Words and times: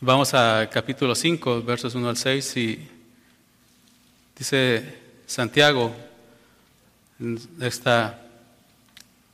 Vamos 0.00 0.32
a 0.32 0.70
capítulo 0.70 1.12
5, 1.12 1.60
versos 1.64 1.92
1 1.96 2.08
al 2.08 2.16
6, 2.16 2.56
y 2.56 2.88
dice 4.38 4.96
Santiago, 5.26 5.92
esta 7.60 8.22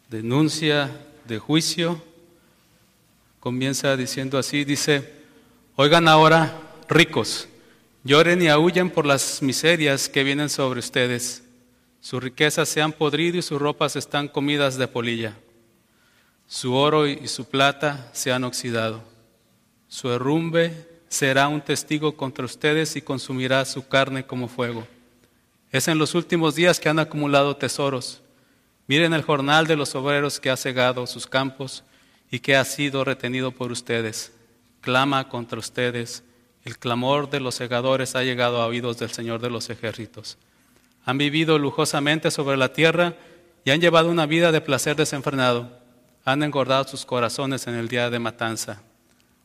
denuncia 0.08 0.90
de 1.26 1.38
juicio, 1.38 2.02
comienza 3.40 3.94
diciendo 3.94 4.38
así, 4.38 4.64
dice, 4.64 5.12
oigan 5.76 6.08
ahora 6.08 6.58
ricos, 6.88 7.46
lloren 8.02 8.40
y 8.40 8.48
aúllen 8.48 8.88
por 8.88 9.04
las 9.04 9.42
miserias 9.42 10.08
que 10.08 10.24
vienen 10.24 10.48
sobre 10.48 10.80
ustedes. 10.80 11.42
Sus 12.00 12.22
riquezas 12.22 12.70
se 12.70 12.80
han 12.80 12.94
podrido 12.94 13.36
y 13.36 13.42
sus 13.42 13.60
ropas 13.60 13.96
están 13.96 14.28
comidas 14.28 14.78
de 14.78 14.88
polilla. 14.88 15.36
Su 16.48 16.72
oro 16.72 17.06
y 17.06 17.28
su 17.28 17.44
plata 17.44 18.08
se 18.14 18.32
han 18.32 18.44
oxidado. 18.44 19.13
Su 19.94 20.10
herrumbe 20.10 20.88
será 21.08 21.46
un 21.46 21.60
testigo 21.60 22.16
contra 22.16 22.44
ustedes 22.44 22.96
y 22.96 23.00
consumirá 23.00 23.64
su 23.64 23.86
carne 23.86 24.26
como 24.26 24.48
fuego. 24.48 24.84
Es 25.70 25.86
en 25.86 25.98
los 25.98 26.16
últimos 26.16 26.56
días 26.56 26.80
que 26.80 26.88
han 26.88 26.98
acumulado 26.98 27.56
tesoros. 27.56 28.20
Miren 28.88 29.14
el 29.14 29.22
jornal 29.22 29.68
de 29.68 29.76
los 29.76 29.94
obreros 29.94 30.40
que 30.40 30.50
ha 30.50 30.56
cegado 30.56 31.06
sus 31.06 31.28
campos 31.28 31.84
y 32.28 32.40
que 32.40 32.56
ha 32.56 32.64
sido 32.64 33.04
retenido 33.04 33.52
por 33.52 33.70
ustedes. 33.70 34.32
Clama 34.80 35.28
contra 35.28 35.60
ustedes. 35.60 36.24
El 36.64 36.76
clamor 36.76 37.30
de 37.30 37.38
los 37.38 37.54
segadores 37.54 38.16
ha 38.16 38.24
llegado 38.24 38.60
a 38.60 38.66
oídos 38.66 38.98
del 38.98 39.12
Señor 39.12 39.40
de 39.40 39.50
los 39.50 39.70
ejércitos. 39.70 40.38
Han 41.04 41.18
vivido 41.18 41.56
lujosamente 41.56 42.32
sobre 42.32 42.56
la 42.56 42.72
tierra 42.72 43.14
y 43.64 43.70
han 43.70 43.80
llevado 43.80 44.10
una 44.10 44.26
vida 44.26 44.50
de 44.50 44.60
placer 44.60 44.96
desenfrenado. 44.96 45.70
Han 46.24 46.42
engordado 46.42 46.82
sus 46.82 47.06
corazones 47.06 47.68
en 47.68 47.76
el 47.76 47.86
día 47.86 48.10
de 48.10 48.18
matanza. 48.18 48.82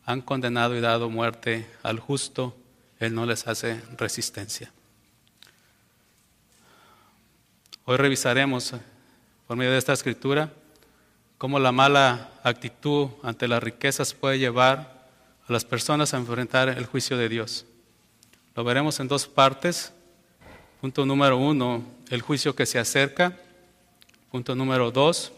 Han 0.10 0.22
condenado 0.22 0.76
y 0.76 0.82
dado 0.82 1.08
muerte 1.08 1.70
al 1.84 2.00
justo. 2.00 2.58
Él 2.98 3.14
no 3.14 3.28
les 3.28 3.46
hace 3.46 3.80
resistencia. 3.96 4.72
Hoy 7.86 7.96
revisaremos 7.96 8.74
por 9.46 9.56
medio 9.56 9.72
de 9.72 9.78
esta 9.78 9.94
escritura 9.94 10.52
cómo 11.38 11.60
la 11.60 11.72
mala 11.72 12.32
actitud 12.42 13.10
ante 13.22 13.48
las 13.48 13.62
riquezas 13.62 14.16
puede 14.16 14.40
llevar 14.40 15.08
a 15.48 15.54
las 15.54 15.64
personas 15.64 16.16
a 16.16 16.18
enfrentar 16.18 16.70
el 16.70 16.88
juicio 16.88 17.16
de 17.16 17.30
Dios. 17.30 17.68
Lo 18.56 18.64
veremos 18.64 19.00
en 19.00 19.08
dos 19.08 19.28
partes. 19.28 19.94
Punto 20.82 21.06
número 21.06 21.38
uno, 21.38 21.84
el 22.10 22.24
juicio 22.24 22.56
que 22.56 22.66
se 22.66 22.80
acerca. 22.80 23.38
Punto 24.32 24.56
número 24.56 24.90
dos, 24.90 25.32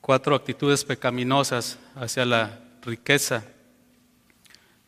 cuatro 0.00 0.34
actitudes 0.34 0.84
pecaminosas 0.84 1.78
hacia 1.94 2.24
la 2.24 2.58
riqueza. 2.82 3.44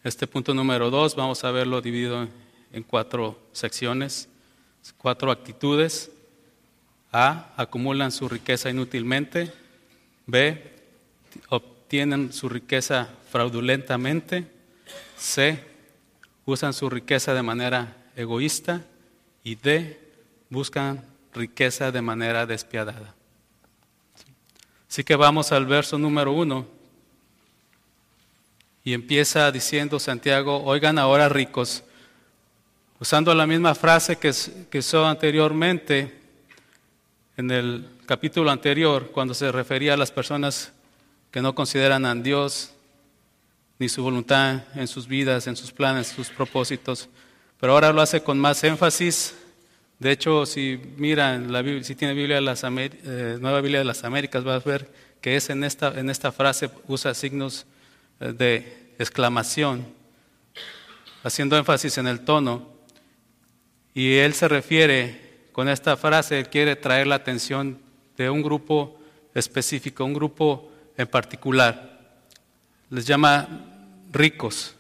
Este 0.05 0.29
punto 0.29 0.55
número 0.55 0.91
dos 0.91 1.17
vamos 1.17 1.43
a 1.43 1.51
verlo 1.51 1.81
dividido 1.81 2.29
en 2.73 2.83
cuatro 2.85 3.37
secciones, 3.53 4.29
cuatro 4.97 5.33
actitudes. 5.33 6.13
A. 7.11 7.53
Acumulan 7.57 8.13
su 8.13 8.29
riqueza 8.29 8.71
inútilmente. 8.71 9.53
B. 10.27 10.63
Obtienen 11.49 12.33
su 12.33 12.49
riqueza 12.49 13.09
fraudulentamente. 13.31 14.47
C. 15.17 15.65
Usan 16.45 16.75
su 16.75 16.89
riqueza 16.89 17.35
de 17.35 17.43
manera 17.43 17.97
egoísta. 18.15 18.85
Y 19.43 19.57
D. 19.57 19.99
Buscan 20.49 21.05
riqueza 21.35 21.91
de 21.91 22.03
manera 22.03 22.47
despiadada. 22.47 23.15
Así 24.89 25.03
que 25.03 25.17
vamos 25.17 25.51
al 25.51 25.67
verso 25.67 25.99
número 25.99 26.33
uno. 26.33 26.78
Y 28.89 28.95
empieza 28.95 29.53
diciendo 29.53 30.01
Santiago, 30.01 30.65
oigan 30.65 30.99
ahora 30.99 31.29
ricos, 31.29 31.85
usando 32.99 33.35
la 33.35 33.47
misma 33.47 33.75
frase 33.75 34.17
que, 34.17 34.33
que 34.71 34.79
usó 34.79 35.05
anteriormente, 35.05 36.19
en 37.37 37.51
el 37.51 37.87
capítulo 38.07 38.51
anterior, 38.51 39.11
cuando 39.13 39.35
se 39.35 39.53
refería 39.53 39.93
a 39.93 39.99
las 39.99 40.11
personas 40.11 40.73
que 41.31 41.43
no 41.43 41.55
consideran 41.55 42.07
a 42.07 42.15
Dios 42.15 42.73
ni 43.79 43.91
su 43.91 44.03
voluntad 44.03 44.63
en 44.75 44.89
sus 44.89 45.07
vidas, 45.07 45.47
en 45.49 45.57
sus 45.57 45.71
planes, 45.71 46.07
sus 46.07 46.31
propósitos, 46.31 47.11
pero 47.61 47.75
ahora 47.75 47.93
lo 47.93 48.01
hace 48.01 48.23
con 48.23 48.39
más 48.39 48.65
énfasis. 48.65 49.35
De 49.99 50.13
hecho, 50.13 50.47
si 50.47 50.81
miran, 50.97 51.53
la, 51.53 51.63
si 51.85 51.95
tiene 51.95 52.15
Biblia 52.15 52.37
de 52.37 52.41
las 52.41 52.65
eh, 52.65 53.37
Nueva 53.39 53.61
Biblia 53.61 53.81
de 53.81 53.85
las 53.85 54.03
Américas, 54.05 54.45
vas 54.45 54.65
a 54.65 54.67
ver 54.67 54.91
que 55.21 55.37
es 55.37 55.51
en 55.51 55.63
esta, 55.63 55.89
en 56.01 56.09
esta 56.09 56.33
frase 56.33 56.71
usa 56.87 57.13
signos 57.13 57.67
eh, 58.21 58.33
de 58.33 58.78
exclamación, 58.99 59.87
haciendo 61.23 61.57
énfasis 61.57 61.99
en 61.99 62.07
el 62.07 62.21
tono. 62.21 62.69
Y 63.95 64.17
él 64.17 64.35
se 64.35 64.49
refiere 64.49 65.29
con 65.53 65.69
esta 65.69 65.97
frase 65.97 66.45
quiere 66.45 66.77
traer 66.77 67.09
la 67.09 67.17
atención 67.17 67.81
de 68.17 68.31
un 68.31 68.43
grupo 68.43 68.97
específico, 69.35 70.05
un 70.05 70.15
grupo 70.15 70.71
en 70.97 71.09
particular. 71.09 71.99
Les 72.91 73.07
llama 73.07 73.49
ricos. 74.13 74.77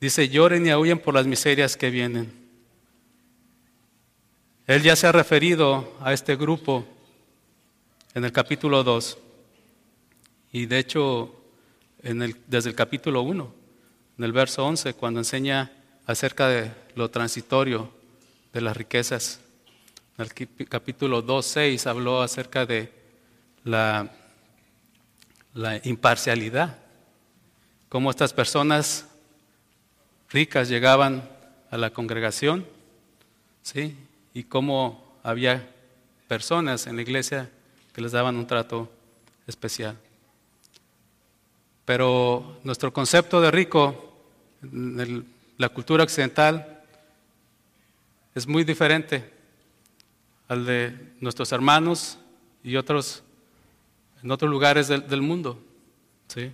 Dice, 0.00 0.28
lloren 0.28 0.66
y 0.66 0.70
aúllen 0.70 0.98
por 0.98 1.14
las 1.14 1.26
miserias 1.26 1.76
que 1.76 1.88
vienen. 1.88 2.30
Él 4.66 4.82
ya 4.82 4.94
se 4.94 5.06
ha 5.06 5.12
referido 5.12 5.96
a 6.00 6.12
este 6.12 6.36
grupo 6.36 6.86
en 8.14 8.24
el 8.24 8.32
capítulo 8.32 8.84
2 8.84 9.18
y 10.52 10.66
de 10.66 10.78
hecho 10.78 11.43
en 12.04 12.22
el, 12.22 12.36
desde 12.46 12.70
el 12.70 12.76
capítulo 12.76 13.22
1, 13.22 13.54
en 14.18 14.24
el 14.24 14.32
verso 14.32 14.64
11, 14.64 14.94
cuando 14.94 15.18
enseña 15.18 15.72
acerca 16.06 16.46
de 16.46 16.70
lo 16.94 17.10
transitorio 17.10 17.90
de 18.52 18.60
las 18.60 18.76
riquezas 18.76 19.40
en 20.16 20.26
el 20.58 20.68
capítulo 20.68 21.22
2, 21.22 21.44
6 21.44 21.86
habló 21.88 22.22
acerca 22.22 22.66
de 22.66 22.92
la, 23.64 24.12
la 25.54 25.80
imparcialidad, 25.82 26.78
cómo 27.88 28.10
estas 28.10 28.32
personas 28.32 29.08
ricas 30.30 30.68
llegaban 30.68 31.28
a 31.70 31.78
la 31.78 31.90
congregación, 31.90 32.64
¿sí? 33.62 33.96
Y 34.34 34.44
cómo 34.44 35.18
había 35.24 35.68
personas 36.28 36.86
en 36.86 36.94
la 36.94 37.02
iglesia 37.02 37.50
que 37.92 38.00
les 38.00 38.12
daban 38.12 38.36
un 38.36 38.46
trato 38.46 38.88
especial. 39.48 39.96
Pero 41.84 42.60
nuestro 42.64 42.92
concepto 42.92 43.40
de 43.40 43.50
rico 43.50 44.16
en 44.62 45.26
la 45.58 45.68
cultura 45.68 46.04
occidental 46.04 46.82
es 48.34 48.46
muy 48.46 48.64
diferente 48.64 49.30
al 50.48 50.66
de 50.66 51.12
nuestros 51.20 51.52
hermanos 51.52 52.18
y 52.62 52.76
otros 52.76 53.22
en 54.22 54.30
otros 54.30 54.50
lugares 54.50 54.88
del, 54.88 55.20
mundo. 55.20 55.62
¿sí? 56.28 56.50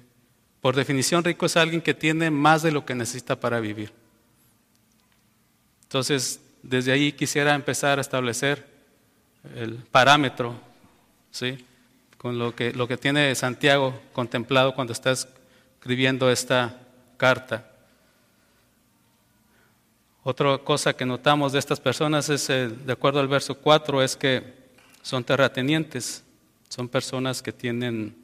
Por 0.60 0.74
definición, 0.74 1.22
rico 1.22 1.46
es 1.46 1.56
alguien 1.56 1.80
que 1.80 1.94
tiene 1.94 2.28
más 2.28 2.62
de 2.62 2.72
lo 2.72 2.84
que 2.84 2.96
necesita 2.96 3.38
para 3.38 3.60
vivir. 3.60 3.92
Entonces, 5.84 6.40
desde 6.62 6.90
ahí 6.90 7.12
quisiera 7.12 7.54
empezar 7.54 7.98
a 7.98 8.00
establecer 8.00 8.66
el 9.54 9.76
parámetro, 9.76 10.54
¿sí? 11.30 11.64
Con 12.20 12.38
lo 12.38 12.54
que, 12.54 12.74
lo 12.74 12.86
que 12.86 12.98
tiene 12.98 13.34
Santiago 13.34 13.98
contemplado 14.12 14.74
cuando 14.74 14.92
está 14.92 15.10
escribiendo 15.10 16.30
esta 16.30 16.78
carta. 17.16 17.66
Otra 20.22 20.58
cosa 20.58 20.92
que 20.92 21.06
notamos 21.06 21.52
de 21.52 21.58
estas 21.58 21.80
personas 21.80 22.28
es, 22.28 22.48
de 22.48 22.92
acuerdo 22.92 23.20
al 23.20 23.28
verso 23.28 23.54
4, 23.54 24.02
es 24.02 24.18
que 24.18 24.42
son 25.00 25.24
terratenientes, 25.24 26.22
son 26.68 26.90
personas 26.90 27.40
que 27.40 27.54
tienen 27.54 28.14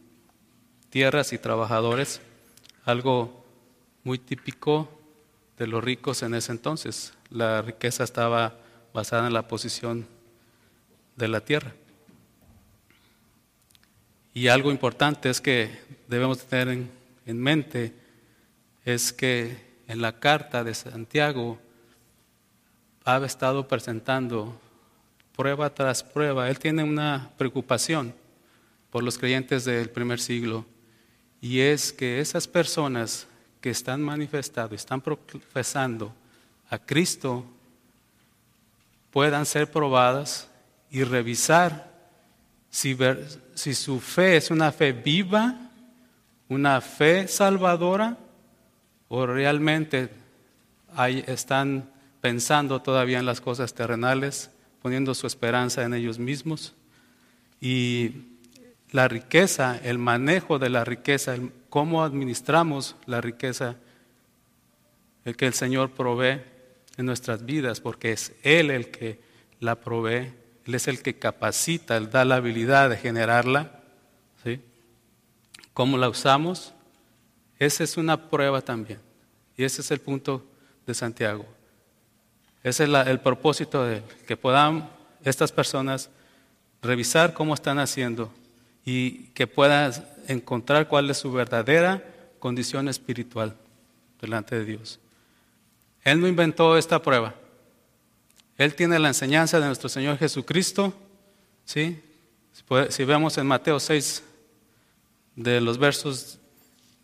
tierras 0.91 1.33
y 1.33 1.39
trabajadores, 1.39 2.21
algo 2.85 3.47
muy 4.05 4.19
típico 4.19 4.91
de 5.57 5.69
los 5.69 5.83
ricos 5.83 6.23
en 6.23 6.35
ese 6.35 6.53
entonces. 6.53 7.15
La 7.31 7.63
riqueza 7.63 8.05
estaba 8.05 8.59
basada 8.93 9.27
en 9.27 9.33
la 9.33 9.49
posición 9.49 10.07
de 11.17 11.29
la 11.29 11.41
tierra. 11.41 11.73
Y 14.37 14.49
algo 14.49 14.71
importante 14.71 15.31
es 15.31 15.41
que 15.41 15.71
debemos 16.09 16.45
tener 16.45 16.69
en, 16.69 16.91
en 17.25 17.41
mente 17.41 17.95
es 18.85 19.11
que 19.11 19.57
en 19.89 20.03
la 20.03 20.21
carta 20.21 20.63
de 20.63 20.75
Santiago 20.75 21.59
ha 23.07 23.17
estado 23.25 23.67
presentando 23.67 24.61
prueba 25.35 25.73
tras 25.73 26.03
prueba. 26.03 26.51
Él 26.51 26.59
tiene 26.59 26.85
una 26.85 27.31
preocupación 27.39 28.13
por 28.91 29.03
los 29.03 29.17
creyentes 29.17 29.65
del 29.65 29.89
primer 29.89 30.21
siglo 30.21 30.67
y 31.41 31.61
es 31.61 31.91
que 31.91 32.21
esas 32.21 32.47
personas 32.47 33.27
que 33.63 33.71
están 33.71 34.03
manifestando, 34.03 34.75
están 34.75 35.01
profesando 35.01 36.13
a 36.69 36.77
Cristo, 36.77 37.43
puedan 39.11 39.47
ser 39.47 39.71
probadas 39.71 40.47
y 40.91 41.05
revisar 41.05 41.96
si, 42.77 43.75
su 43.75 44.01
fe 44.01 44.37
es 44.37 44.51
una 44.51 44.71
fe 44.71 44.93
viva, 44.93 45.71
una 46.51 46.83
fe 46.83 47.27
salvadora 47.27 48.19
o 49.09 49.25
realmente 49.25 50.11
están 51.27 51.91
pensando 52.21 52.83
todavía 52.83 53.19
en 53.19 53.25
las 53.25 53.41
cosas 53.41 53.73
terrenales, 53.73 54.51
poniendo 54.83 55.15
su 55.15 55.27
esperanza 55.27 55.85
en 55.85 55.95
ellos 55.95 56.19
mismos. 56.19 56.75
Y 57.63 58.11
la 58.91 59.09
riqueza, 59.09 59.81
el 59.83 59.97
manejo 59.97 60.59
de 60.59 60.69
la 60.69 60.85
riqueza, 60.85 61.37
cómo 61.71 62.05
administramos 62.05 62.95
la 63.07 63.23
riqueza, 63.23 63.77
que 65.39 65.47
el 65.47 65.55
Señor 65.55 65.93
provee 65.93 66.43
en 66.99 67.07
nuestras 67.07 67.47
vidas, 67.47 67.81
porque 67.81 68.13
es 68.13 68.35
Él 68.43 68.71
el 68.71 68.91
que 68.91 69.19
la 69.61 69.77
provee, 69.77 70.35
Él 70.67 70.75
es 70.75 70.89
el 70.89 71.01
que 71.01 71.19
capacita, 71.19 71.97
Él 71.97 72.11
da 72.11 72.25
la 72.25 72.37
habilidad 72.37 72.91
de 72.91 72.97
generarla. 72.97 73.81
¿sí? 74.43 74.61
¿Cómo 75.73 75.97
la 75.97 76.09
usamos? 76.09 76.75
Esa 77.59 77.85
es 77.85 77.97
una 77.97 78.29
prueba 78.29 78.61
también. 78.61 78.99
Y 79.57 79.65
ese 79.65 79.81
es 79.81 79.91
el 79.93 80.01
punto 80.01 80.45
de 80.87 80.95
Santiago. 80.95 81.47
Ese 82.63 82.85
es 82.85 82.91
el 83.07 83.21
propósito 83.21 83.85
de 83.85 84.03
que 84.27 84.37
puedan 84.37 84.91
estas 85.25 85.53
personas 85.53 86.11
revisar 86.83 87.33
cómo 87.33 87.55
están 87.55 87.79
haciendo 87.79 88.33
y 88.85 89.29
que 89.29 89.47
puedan 89.47 89.93
encontrar 90.27 90.89
cuál 90.89 91.09
es 91.11 91.19
su 91.19 91.33
verdadera 91.33 92.03
condición 92.41 92.89
espiritual 92.89 93.57
delante 94.21 94.57
de 94.57 94.65
Dios. 94.65 94.99
Él 96.03 96.21
no 96.21 96.27
inventó 96.27 96.77
esta 96.77 97.01
prueba. 97.01 97.35
Él 98.59 98.75
tiene 98.75 98.99
la 98.99 99.09
enseñanza 99.09 99.61
de 99.61 99.67
nuestro 99.67 99.89
Señor 99.89 100.19
Jesucristo. 100.19 100.95
¿sí? 101.65 102.01
Si 102.89 103.05
vemos 103.05 103.37
en 103.39 103.47
Mateo 103.47 103.79
6, 103.79 104.23
de 105.37 105.61
los 105.61 105.77
versos 105.77 106.39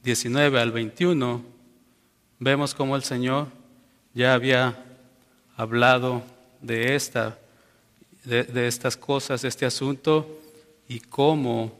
19 0.02 0.58
al 0.58 0.72
21, 0.72 1.44
vemos 2.38 2.74
cómo 2.74 2.96
el 2.96 3.04
Señor 3.04 3.48
ya 4.14 4.32
había 4.32 4.82
hablado 5.56 6.22
de, 6.62 6.94
esta, 6.94 7.38
de, 8.24 8.66
estas 8.66 8.96
cosas, 8.96 9.42
de 9.42 9.48
este 9.48 9.66
asunto, 9.66 10.40
y 10.88 11.00
cómo, 11.00 11.76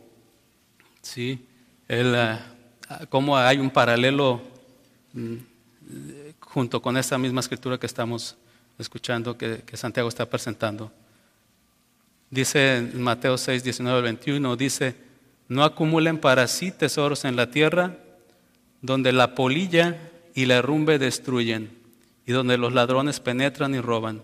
¿sí? 1.00 1.46
Ah, 1.88 2.40
cómo 3.08 3.36
hay 3.36 3.58
un 3.58 3.70
paralelo 3.70 4.40
mm, 5.14 5.36
junto 6.40 6.80
con 6.80 6.96
esta 6.96 7.16
misma 7.18 7.40
escritura 7.40 7.78
que 7.78 7.86
estamos 7.86 8.36
escuchando, 8.78 9.36
que, 9.36 9.62
Santiago 9.74 10.08
está 10.08 10.28
presentando. 10.28 10.92
Dice 12.30 12.78
en 12.78 13.02
Mateo 13.02 13.36
6, 13.36 13.62
19 13.62 13.98
al 13.98 14.04
21, 14.04 14.56
dice, 14.56 14.94
no 15.48 15.64
acumulen 15.64 16.18
para 16.18 16.46
sí 16.48 16.72
tesoros 16.72 17.24
en 17.24 17.36
la 17.36 17.50
tierra, 17.50 17.98
donde 18.80 19.12
la 19.12 19.34
polilla 19.34 20.10
y 20.34 20.46
la 20.46 20.56
herrumbe 20.56 20.98
destruyen, 20.98 21.70
y 22.26 22.32
donde 22.32 22.56
los 22.56 22.72
ladrones 22.72 23.20
penetran 23.20 23.74
y 23.74 23.80
roban, 23.80 24.22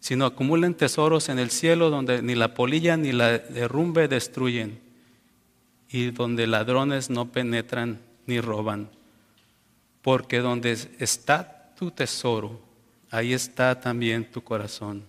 sino 0.00 0.24
acumulen 0.24 0.74
tesoros 0.74 1.28
en 1.28 1.38
el 1.38 1.50
cielo 1.50 1.90
donde 1.90 2.22
ni 2.22 2.34
la 2.34 2.54
polilla 2.54 2.96
ni 2.96 3.12
la 3.12 3.34
herrumbe 3.34 4.08
destruyen, 4.08 4.80
y 5.90 6.12
donde 6.12 6.46
ladrones 6.46 7.10
no 7.10 7.30
penetran 7.30 8.00
ni 8.26 8.40
roban. 8.40 8.88
Porque 10.02 10.38
donde 10.38 10.78
está 10.98 11.74
tu 11.76 11.90
tesoro, 11.90 12.69
ahí 13.10 13.32
está 13.32 13.78
también 13.80 14.30
tu 14.30 14.42
corazón. 14.42 15.02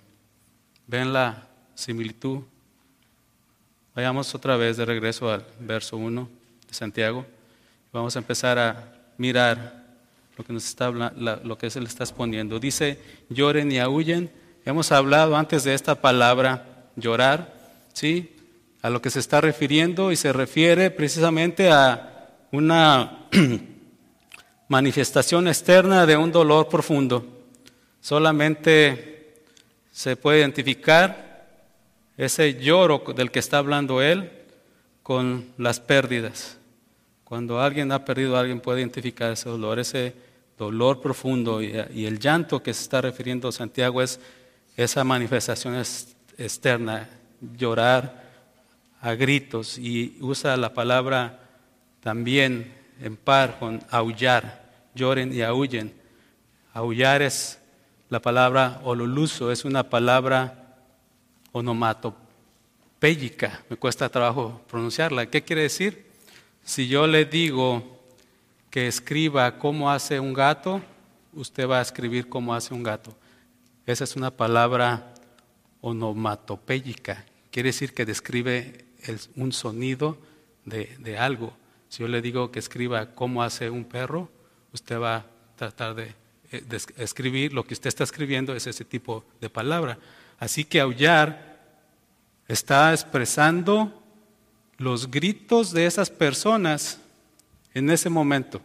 ¿Ven 0.88 1.14
la 1.14 1.48
similitud? 1.76 2.42
Vayamos 3.96 4.34
otra 4.34 4.58
vez 4.58 4.78
de 4.78 4.86
regreso 4.86 5.32
al 5.32 5.46
verso 5.60 5.98
1 5.98 6.30
de 6.68 6.74
Santiago. 6.74 7.26
Vamos 7.94 8.16
a 8.16 8.20
empezar 8.20 8.58
a 8.58 8.94
mirar 9.18 9.82
lo 10.38 10.44
que 10.44 10.54
nos 10.54 10.66
está 10.66 10.90
lo 10.90 11.58
que 11.58 11.70
se 11.70 11.82
le 11.82 11.88
está 11.88 12.04
exponiendo. 12.04 12.60
Dice, 12.60 13.00
lloren 13.30 13.72
y 13.72 13.80
aúllen. 13.80 14.32
Hemos 14.66 14.92
hablado 14.92 15.36
antes 15.36 15.64
de 15.64 15.74
esta 15.74 15.96
palabra 15.96 16.88
llorar, 16.96 17.54
¿sí? 17.94 18.36
A 18.82 18.90
lo 18.90 19.02
que 19.02 19.10
se 19.10 19.20
está 19.20 19.42
refiriendo 19.42 20.12
y 20.12 20.16
se 20.16 20.34
refiere 20.34 20.90
precisamente 20.90 21.70
a 21.70 22.30
una 22.52 23.28
manifestación 24.68 25.48
externa 25.48 26.06
de 26.06 26.18
un 26.18 26.32
dolor 26.32 26.70
profundo. 26.70 27.41
Solamente 28.02 29.36
se 29.92 30.16
puede 30.16 30.40
identificar 30.40 31.46
ese 32.18 32.56
lloro 32.56 33.04
del 33.16 33.32
que 33.32 33.40
está 33.40 33.60
hablando 33.60 34.02
él 34.02 34.32
con 35.04 35.46
las 35.58 35.80
pérdidas. 35.80 36.58
Cuando 37.24 37.62
alguien 37.62 37.92
ha 37.92 38.04
perdido 38.04 38.38
alguien 38.38 38.60
puede 38.60 38.82
identificar 38.82 39.32
ese 39.32 39.50
dolor, 39.50 39.80
ese 39.80 40.14
dolor 40.58 41.00
profundo 41.00 41.62
y, 41.62 41.74
el 42.06 42.20
llanto 42.20 42.62
que 42.62 42.74
se 42.74 42.84
está 42.84 43.02
refiriendo 43.02 43.52
Santiago 43.52 44.02
es 44.02 44.20
esa 44.76 45.04
manifestación 45.04 45.76
externa, 46.38 47.08
llorar 47.58 48.30
a 49.00 49.14
gritos 49.14 49.78
y 49.78 50.18
usa 50.22 50.58
la 50.58 50.74
palabra 50.74 51.40
también 52.02 52.74
en 53.00 53.16
par 53.16 53.60
con 53.60 53.80
aullar, 53.90 54.70
lloren 54.94 55.34
y 55.34 55.42
aullen. 55.42 55.94
Aullar 56.74 57.22
es 57.22 57.61
la 58.12 58.22
palabra 58.22 58.80
ololuso, 58.84 59.52
es 59.54 59.64
una 59.64 59.90
palabra 59.90 60.76
onomatopéyica, 61.54 63.64
me 63.70 63.78
cuesta 63.78 64.10
trabajo 64.10 64.62
pronunciarla. 64.68 65.28
¿Qué 65.28 65.44
quiere 65.44 65.62
decir? 65.62 66.08
Si 66.62 66.90
yo 66.90 67.08
le 67.08 67.24
digo 67.24 68.02
que 68.70 68.88
escriba 68.88 69.58
cómo 69.58 69.90
hace 69.90 70.20
un 70.20 70.34
gato, 70.34 70.82
usted 71.32 71.70
va 71.70 71.80
a 71.80 71.82
escribir 71.82 72.28
cómo 72.28 72.54
hace 72.54 72.74
un 72.74 72.84
gato. 72.84 73.16
Esa 73.86 74.04
es 74.04 74.18
una 74.18 74.32
palabra 74.32 75.14
onomatopéyica. 75.80 77.24
Quiere 77.50 77.70
decir 77.70 77.94
que 77.94 78.06
describe 78.06 78.88
un 79.38 79.54
sonido 79.54 80.18
de, 80.66 81.18
algo. 81.18 81.54
Si 81.88 82.04
yo 82.04 82.10
le 82.10 82.22
digo 82.22 82.52
que 82.52 82.60
escriba 82.60 83.16
cómo 83.16 83.42
hace 83.42 83.70
un 83.70 83.86
perro, 83.86 84.30
usted 84.74 85.00
va 85.00 85.16
a 85.16 85.26
tratar 85.56 85.96
de, 85.96 86.04
de 86.04 86.21
escribir 86.98 87.54
lo 87.54 87.64
que 87.64 87.74
usted 87.74 87.88
está 87.88 88.04
escribiendo, 88.04 88.56
es 88.56 88.68
ese 88.68 88.86
tipo 88.86 89.24
de 89.40 89.50
palabra. 89.50 89.98
Así 90.40 90.66
que 90.66 90.80
aullar 90.80 91.60
está 92.48 92.92
expresando 92.92 94.02
los 94.78 95.10
gritos 95.10 95.72
de 95.72 95.86
esas 95.86 96.10
personas 96.10 97.00
en 97.74 97.90
ese 97.90 98.10
momento. 98.10 98.62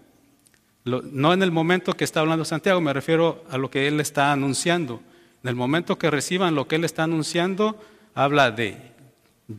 no 0.85 1.33
en 1.33 1.43
el 1.43 1.50
momento 1.50 1.93
que 1.93 2.05
está 2.05 2.21
hablando 2.21 2.45
Santiago, 2.45 2.81
me 2.81 2.93
refiero 2.93 3.45
a 3.50 3.59
lo 3.59 3.71
que 3.71 3.87
él 3.87 4.00
está 4.00 4.33
anunciando. 4.33 5.00
En 5.43 5.50
el 5.50 5.55
momento 5.55 5.99
que 5.99 6.11
reciban 6.11 6.55
lo 6.55 6.66
que 6.66 6.76
él 6.76 6.85
está 6.85 7.05
anunciando, 7.05 7.81
habla 8.14 8.50
de 8.50 8.93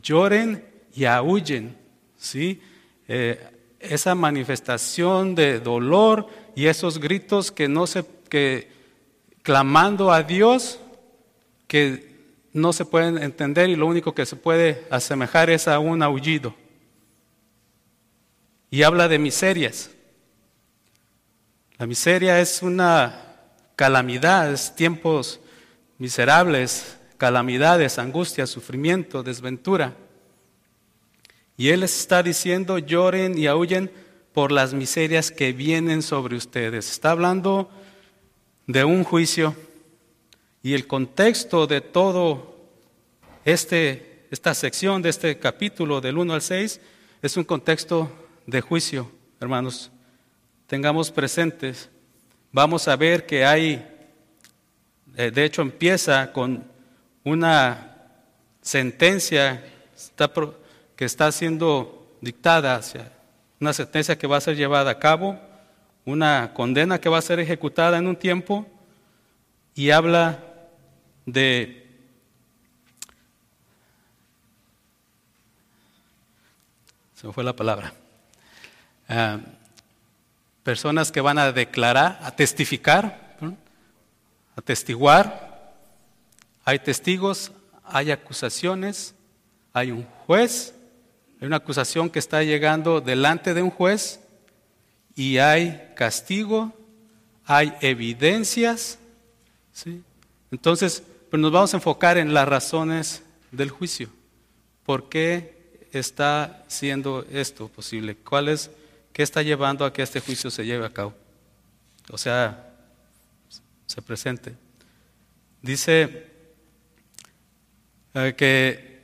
lloren 0.02 0.64
y 0.94 1.04
aúllen. 1.04 1.76
¿sí? 2.18 2.60
Eh, 3.06 3.40
esa 3.80 4.14
manifestación 4.14 5.34
de 5.34 5.60
dolor 5.60 6.28
y 6.54 6.66
esos 6.66 6.98
gritos 6.98 7.52
que 7.52 7.68
no 7.68 7.86
se, 7.86 8.04
que 8.28 8.70
clamando 9.42 10.12
a 10.12 10.22
Dios, 10.22 10.78
que 11.66 12.08
no 12.52 12.72
se 12.72 12.84
pueden 12.84 13.18
entender 13.18 13.70
y 13.70 13.76
lo 13.76 13.86
único 13.86 14.14
que 14.14 14.26
se 14.26 14.36
puede 14.36 14.86
asemejar 14.90 15.50
es 15.50 15.68
a 15.68 15.78
un 15.78 16.02
aullido. 16.02 16.54
Y 18.70 18.82
habla 18.82 19.08
de 19.08 19.18
miserias. 19.18 19.90
La 21.78 21.86
miseria 21.86 22.40
es 22.40 22.62
una 22.62 23.36
calamidad, 23.76 24.52
es 24.52 24.74
tiempos 24.74 25.40
miserables, 25.96 26.98
calamidades, 27.16 27.98
angustias, 27.98 28.50
sufrimiento, 28.50 29.22
desventura. 29.22 29.94
Y 31.56 31.70
Él 31.70 31.82
está 31.82 32.22
diciendo, 32.22 32.78
lloren 32.78 33.38
y 33.38 33.46
aúllen 33.46 33.90
por 34.32 34.52
las 34.52 34.74
miserias 34.74 35.30
que 35.30 35.52
vienen 35.52 36.02
sobre 36.02 36.36
ustedes. 36.36 36.90
Está 36.90 37.10
hablando 37.10 37.70
de 38.68 38.84
un 38.84 39.02
juicio 39.02 39.56
y 40.62 40.74
el 40.74 40.86
contexto 40.86 41.66
de 41.66 41.80
todo 41.80 42.54
este, 43.44 44.26
esta 44.30 44.54
sección 44.54 45.00
de 45.00 45.08
este 45.08 45.38
capítulo 45.38 46.00
del 46.00 46.18
1 46.18 46.34
al 46.34 46.42
6 46.42 46.80
es 47.22 47.36
un 47.36 47.44
contexto 47.44 48.12
de 48.46 48.60
juicio, 48.60 49.10
hermanos. 49.40 49.90
Tengamos 50.66 51.10
presentes. 51.10 51.88
Vamos 52.52 52.86
a 52.88 52.96
ver 52.96 53.24
que 53.24 53.46
hay, 53.46 53.84
eh, 55.16 55.30
de 55.30 55.44
hecho 55.44 55.62
empieza 55.62 56.30
con 56.30 56.62
una 57.24 57.96
sentencia 58.60 59.64
que 60.94 61.04
está 61.06 61.32
siendo 61.32 62.16
dictada 62.20 62.76
hacia 62.76 63.12
una 63.60 63.72
sentencia 63.72 64.16
que 64.16 64.26
va 64.26 64.36
a 64.36 64.40
ser 64.40 64.56
llevada 64.56 64.90
a 64.90 64.98
cabo, 64.98 65.38
una 66.04 66.52
condena 66.54 67.00
que 67.00 67.08
va 67.08 67.18
a 67.18 67.22
ser 67.22 67.40
ejecutada 67.40 67.98
en 67.98 68.06
un 68.06 68.16
tiempo 68.16 68.66
y 69.74 69.90
habla 69.90 70.42
de 71.26 71.86
se 77.14 77.32
fue 77.32 77.42
la 77.42 77.54
palabra. 77.54 77.92
Ah, 79.08 79.38
personas 80.62 81.10
que 81.10 81.20
van 81.20 81.38
a 81.38 81.50
declarar, 81.50 82.18
a 82.22 82.30
testificar, 82.30 83.36
a 84.54 84.60
testiguar. 84.60 85.74
Hay 86.64 86.78
testigos, 86.78 87.52
hay 87.84 88.10
acusaciones, 88.10 89.14
hay 89.72 89.90
un 89.90 90.04
juez, 90.26 90.74
hay 91.40 91.46
una 91.46 91.56
acusación 91.56 92.10
que 92.10 92.18
está 92.18 92.42
llegando 92.42 93.00
delante 93.00 93.54
de 93.54 93.62
un 93.62 93.70
juez 93.70 94.20
y 95.18 95.38
hay 95.38 95.94
castigo, 95.96 96.72
hay 97.44 97.74
evidencias. 97.80 99.00
¿sí? 99.72 100.00
Entonces, 100.52 101.02
pues 101.28 101.40
nos 101.40 101.50
vamos 101.50 101.74
a 101.74 101.78
enfocar 101.78 102.18
en 102.18 102.32
las 102.32 102.46
razones 102.46 103.24
del 103.50 103.70
juicio. 103.70 104.10
¿Por 104.86 105.08
qué 105.08 105.88
está 105.90 106.62
siendo 106.68 107.26
esto 107.32 107.66
posible? 107.66 108.14
¿Cuál 108.14 108.48
es, 108.48 108.70
¿Qué 109.12 109.24
está 109.24 109.42
llevando 109.42 109.84
a 109.84 109.92
que 109.92 110.02
este 110.02 110.20
juicio 110.20 110.52
se 110.52 110.64
lleve 110.64 110.86
a 110.86 110.90
cabo? 110.90 111.12
O 112.12 112.16
sea, 112.16 112.70
se 113.86 114.00
presente. 114.00 114.54
Dice 115.60 116.28
eh, 118.14 118.34
que 118.36 119.02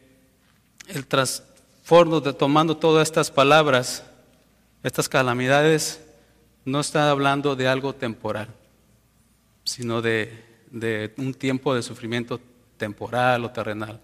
el 0.86 1.08
trastorno 1.08 2.20
de 2.20 2.32
tomando 2.34 2.76
todas 2.76 3.08
estas 3.08 3.32
palabras, 3.32 4.04
estas 4.84 5.08
calamidades, 5.08 6.03
no 6.64 6.80
está 6.80 7.10
hablando 7.10 7.56
de 7.56 7.68
algo 7.68 7.94
temporal, 7.94 8.48
sino 9.64 10.02
de, 10.02 10.44
de 10.70 11.12
un 11.18 11.34
tiempo 11.34 11.74
de 11.74 11.82
sufrimiento 11.82 12.40
temporal 12.76 13.44
o 13.44 13.50
terrenal. 13.50 14.00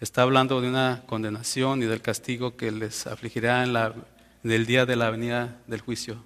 Está 0.00 0.22
hablando 0.22 0.60
de 0.60 0.68
una 0.68 1.02
condenación 1.06 1.82
y 1.82 1.86
del 1.86 2.00
castigo 2.00 2.56
que 2.56 2.70
les 2.70 3.06
afligirá 3.06 3.62
en, 3.62 3.72
la, 3.72 3.94
en 4.42 4.50
el 4.50 4.66
día 4.66 4.86
de 4.86 4.96
la 4.96 5.10
venida 5.10 5.60
del 5.66 5.80
juicio, 5.80 6.22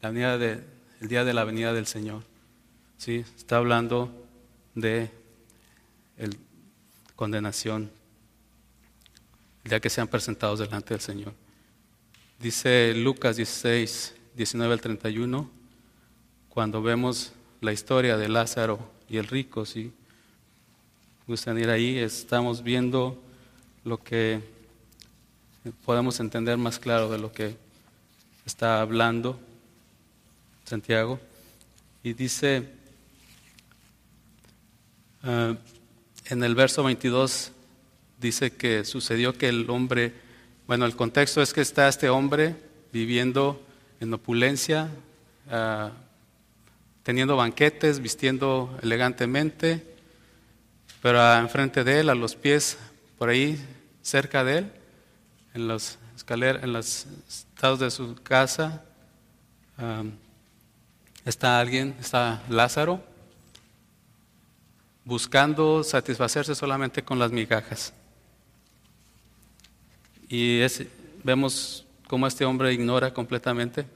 la 0.00 0.10
venida 0.10 0.38
de, 0.38 0.64
el 1.00 1.08
día 1.08 1.24
de 1.24 1.34
la 1.34 1.44
venida 1.44 1.72
del 1.72 1.86
Señor. 1.86 2.22
¿Sí? 2.96 3.24
Está 3.36 3.56
hablando 3.56 4.26
de 4.74 5.10
el, 6.16 6.36
condenación 7.14 7.90
el 9.64 9.70
día 9.70 9.80
que 9.80 9.90
sean 9.90 10.08
presentados 10.08 10.58
delante 10.60 10.94
del 10.94 11.00
Señor. 11.00 11.34
Dice 12.38 12.94
Lucas 12.94 13.36
16, 13.36 14.14
19 14.38 14.72
al 14.72 14.80
31, 14.80 15.50
cuando 16.48 16.80
vemos 16.80 17.32
la 17.60 17.72
historia 17.72 18.16
de 18.16 18.28
Lázaro 18.28 18.78
y 19.08 19.16
el 19.16 19.26
rico, 19.26 19.66
si 19.66 19.90
gustan 21.26 21.58
ir 21.58 21.70
ahí, 21.70 21.98
estamos 21.98 22.62
viendo 22.62 23.20
lo 23.82 24.00
que 24.00 24.40
podemos 25.84 26.20
entender 26.20 26.56
más 26.56 26.78
claro 26.78 27.10
de 27.10 27.18
lo 27.18 27.32
que 27.32 27.56
está 28.46 28.80
hablando 28.80 29.40
Santiago. 30.66 31.18
Y 32.04 32.12
dice 32.12 32.62
uh, 35.24 35.56
en 36.26 36.44
el 36.44 36.54
verso 36.54 36.84
22, 36.84 37.50
dice 38.20 38.52
que 38.52 38.84
sucedió 38.84 39.36
que 39.36 39.48
el 39.48 39.68
hombre, 39.68 40.14
bueno, 40.68 40.86
el 40.86 40.94
contexto 40.94 41.42
es 41.42 41.52
que 41.52 41.60
está 41.60 41.88
este 41.88 42.08
hombre 42.08 42.54
viviendo 42.92 43.64
en 44.00 44.14
opulencia, 44.14 44.88
uh, 45.50 45.90
teniendo 47.02 47.36
banquetes, 47.36 48.00
vistiendo 48.00 48.78
elegantemente, 48.82 49.84
pero 51.00 51.22
enfrente 51.36 51.84
de 51.84 52.00
él, 52.00 52.10
a 52.10 52.14
los 52.14 52.34
pies, 52.34 52.76
por 53.16 53.28
ahí, 53.28 53.58
cerca 54.02 54.44
de 54.44 54.58
él, 54.58 54.72
en 55.54 55.68
los 55.68 55.98
escaleras, 56.16 56.62
en 56.62 56.72
los 56.72 57.06
estados 57.28 57.78
de 57.78 57.90
su 57.90 58.14
casa, 58.16 58.84
está 61.24 61.60
alguien, 61.60 61.94
está 62.00 62.42
Lázaro, 62.48 63.02
buscando 65.04 65.82
satisfacerse 65.84 66.54
solamente 66.54 67.02
con 67.02 67.18
las 67.18 67.30
migajas. 67.30 67.92
Y 70.28 70.60
vemos 71.24 71.86
cómo 72.08 72.26
este 72.26 72.44
hombre 72.44 72.72
ignora 72.72 73.14
completamente. 73.14 73.86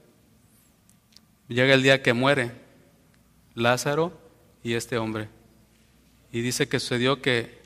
Llega 1.49 1.73
el 1.73 1.83
día 1.83 2.01
que 2.01 2.13
muere 2.13 2.51
Lázaro 3.55 4.17
y 4.63 4.75
este 4.75 4.97
hombre. 4.97 5.27
Y 6.31 6.41
dice 6.41 6.69
que 6.69 6.79
sucedió 6.79 7.21
que, 7.21 7.61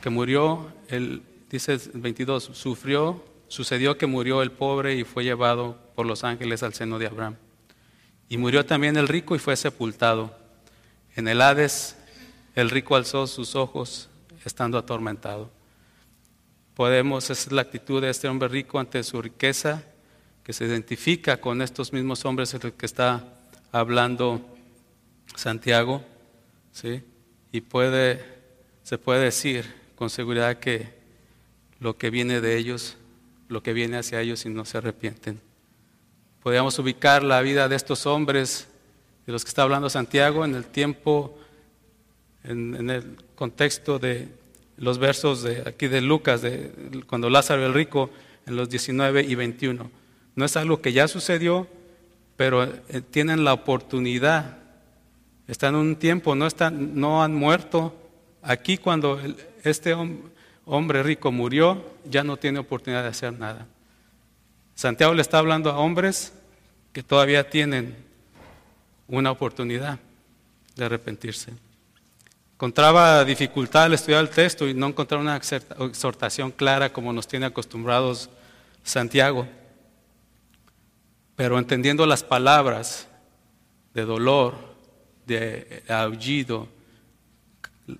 que 0.00 0.10
murió, 0.10 0.72
el, 0.88 1.22
dice 1.50 1.78
22, 1.92 2.44
sufrió, 2.52 3.24
sucedió 3.48 3.98
que 3.98 4.06
murió 4.06 4.42
el 4.42 4.52
pobre 4.52 4.94
y 4.94 5.04
fue 5.04 5.24
llevado 5.24 5.76
por 5.96 6.06
los 6.06 6.22
ángeles 6.22 6.62
al 6.62 6.74
seno 6.74 6.98
de 6.98 7.06
Abraham. 7.06 7.36
Y 8.28 8.36
murió 8.36 8.64
también 8.64 8.96
el 8.96 9.08
rico 9.08 9.34
y 9.34 9.38
fue 9.38 9.56
sepultado. 9.56 10.36
En 11.16 11.26
el 11.28 11.40
Hades 11.40 11.96
el 12.54 12.70
rico 12.70 12.94
alzó 12.94 13.26
sus 13.26 13.56
ojos 13.56 14.08
estando 14.44 14.78
atormentado. 14.78 15.50
Podemos, 16.78 17.24
esa 17.24 17.32
es 17.32 17.50
la 17.50 17.62
actitud 17.62 18.00
de 18.00 18.08
este 18.08 18.28
hombre 18.28 18.46
rico 18.46 18.78
ante 18.78 19.02
su 19.02 19.20
riqueza, 19.20 19.82
que 20.44 20.52
se 20.52 20.64
identifica 20.64 21.40
con 21.40 21.60
estos 21.60 21.92
mismos 21.92 22.24
hombres 22.24 22.52
de 22.52 22.60
los 22.60 22.72
que 22.74 22.86
está 22.86 23.24
hablando 23.72 24.40
Santiago, 25.34 26.04
¿sí? 26.70 27.02
y 27.50 27.64
se 28.84 28.96
puede 28.96 29.24
decir 29.24 29.74
con 29.96 30.08
seguridad 30.08 30.60
que 30.60 30.94
lo 31.80 31.98
que 31.98 32.10
viene 32.10 32.40
de 32.40 32.56
ellos, 32.56 32.96
lo 33.48 33.60
que 33.60 33.72
viene 33.72 33.96
hacia 33.96 34.20
ellos 34.20 34.46
y 34.46 34.48
no 34.48 34.64
se 34.64 34.78
arrepienten. 34.78 35.40
Podríamos 36.44 36.78
ubicar 36.78 37.24
la 37.24 37.40
vida 37.40 37.68
de 37.68 37.74
estos 37.74 38.06
hombres, 38.06 38.68
de 39.26 39.32
los 39.32 39.42
que 39.44 39.48
está 39.48 39.62
hablando 39.62 39.90
Santiago, 39.90 40.44
en 40.44 40.54
el 40.54 40.66
tiempo, 40.66 41.40
en, 42.44 42.88
el 42.88 43.16
contexto 43.34 43.98
de 43.98 44.28
los 44.78 44.98
versos 44.98 45.42
de 45.42 45.62
aquí 45.66 45.88
de 45.88 46.00
Lucas, 46.00 46.42
de 46.42 46.72
cuando 47.06 47.28
Lázaro 47.28 47.66
el 47.66 47.74
rico, 47.74 48.10
en 48.46 48.56
los 48.56 48.70
19 48.70 49.22
y 49.22 49.34
21. 49.34 49.90
No 50.34 50.44
es 50.44 50.56
algo 50.56 50.80
que 50.80 50.92
ya 50.92 51.06
sucedió, 51.08 51.66
pero 52.36 52.64
eh, 52.64 53.02
tienen 53.10 53.44
la 53.44 53.52
oportunidad 53.52 54.58
están 55.48 55.74
un 55.74 55.96
tiempo, 55.96 56.34
no, 56.34 56.46
están, 56.46 57.00
no 57.00 57.22
han 57.22 57.34
muerto. 57.34 57.94
Aquí 58.42 58.76
cuando 58.76 59.18
este 59.64 59.96
hombre 60.66 61.02
rico 61.02 61.32
murió, 61.32 61.82
ya 62.04 62.22
no 62.22 62.36
tiene 62.36 62.58
oportunidad 62.58 63.02
de 63.02 63.08
hacer 63.08 63.32
nada. 63.32 63.66
Santiago 64.74 65.14
le 65.14 65.22
está 65.22 65.38
hablando 65.38 65.70
a 65.70 65.78
hombres 65.78 66.34
que 66.92 67.02
todavía 67.02 67.48
tienen 67.48 67.96
una 69.08 69.30
oportunidad 69.30 69.98
de 70.76 70.84
arrepentirse. 70.84 71.52
Encontraba 72.58 73.24
dificultad 73.24 73.84
al 73.84 73.94
estudiar 73.94 74.20
el 74.20 74.30
texto 74.30 74.66
y 74.66 74.74
no 74.74 74.88
encontrar 74.88 75.20
una 75.20 75.36
exhortación 75.36 76.50
clara 76.50 76.92
como 76.92 77.12
nos 77.12 77.28
tiene 77.28 77.46
acostumbrados 77.46 78.28
Santiago. 78.82 79.46
Pero 81.36 81.56
entendiendo 81.56 82.04
las 82.04 82.24
palabras 82.24 83.06
de 83.94 84.04
dolor, 84.04 84.56
de 85.24 85.84
aullido, 85.86 86.66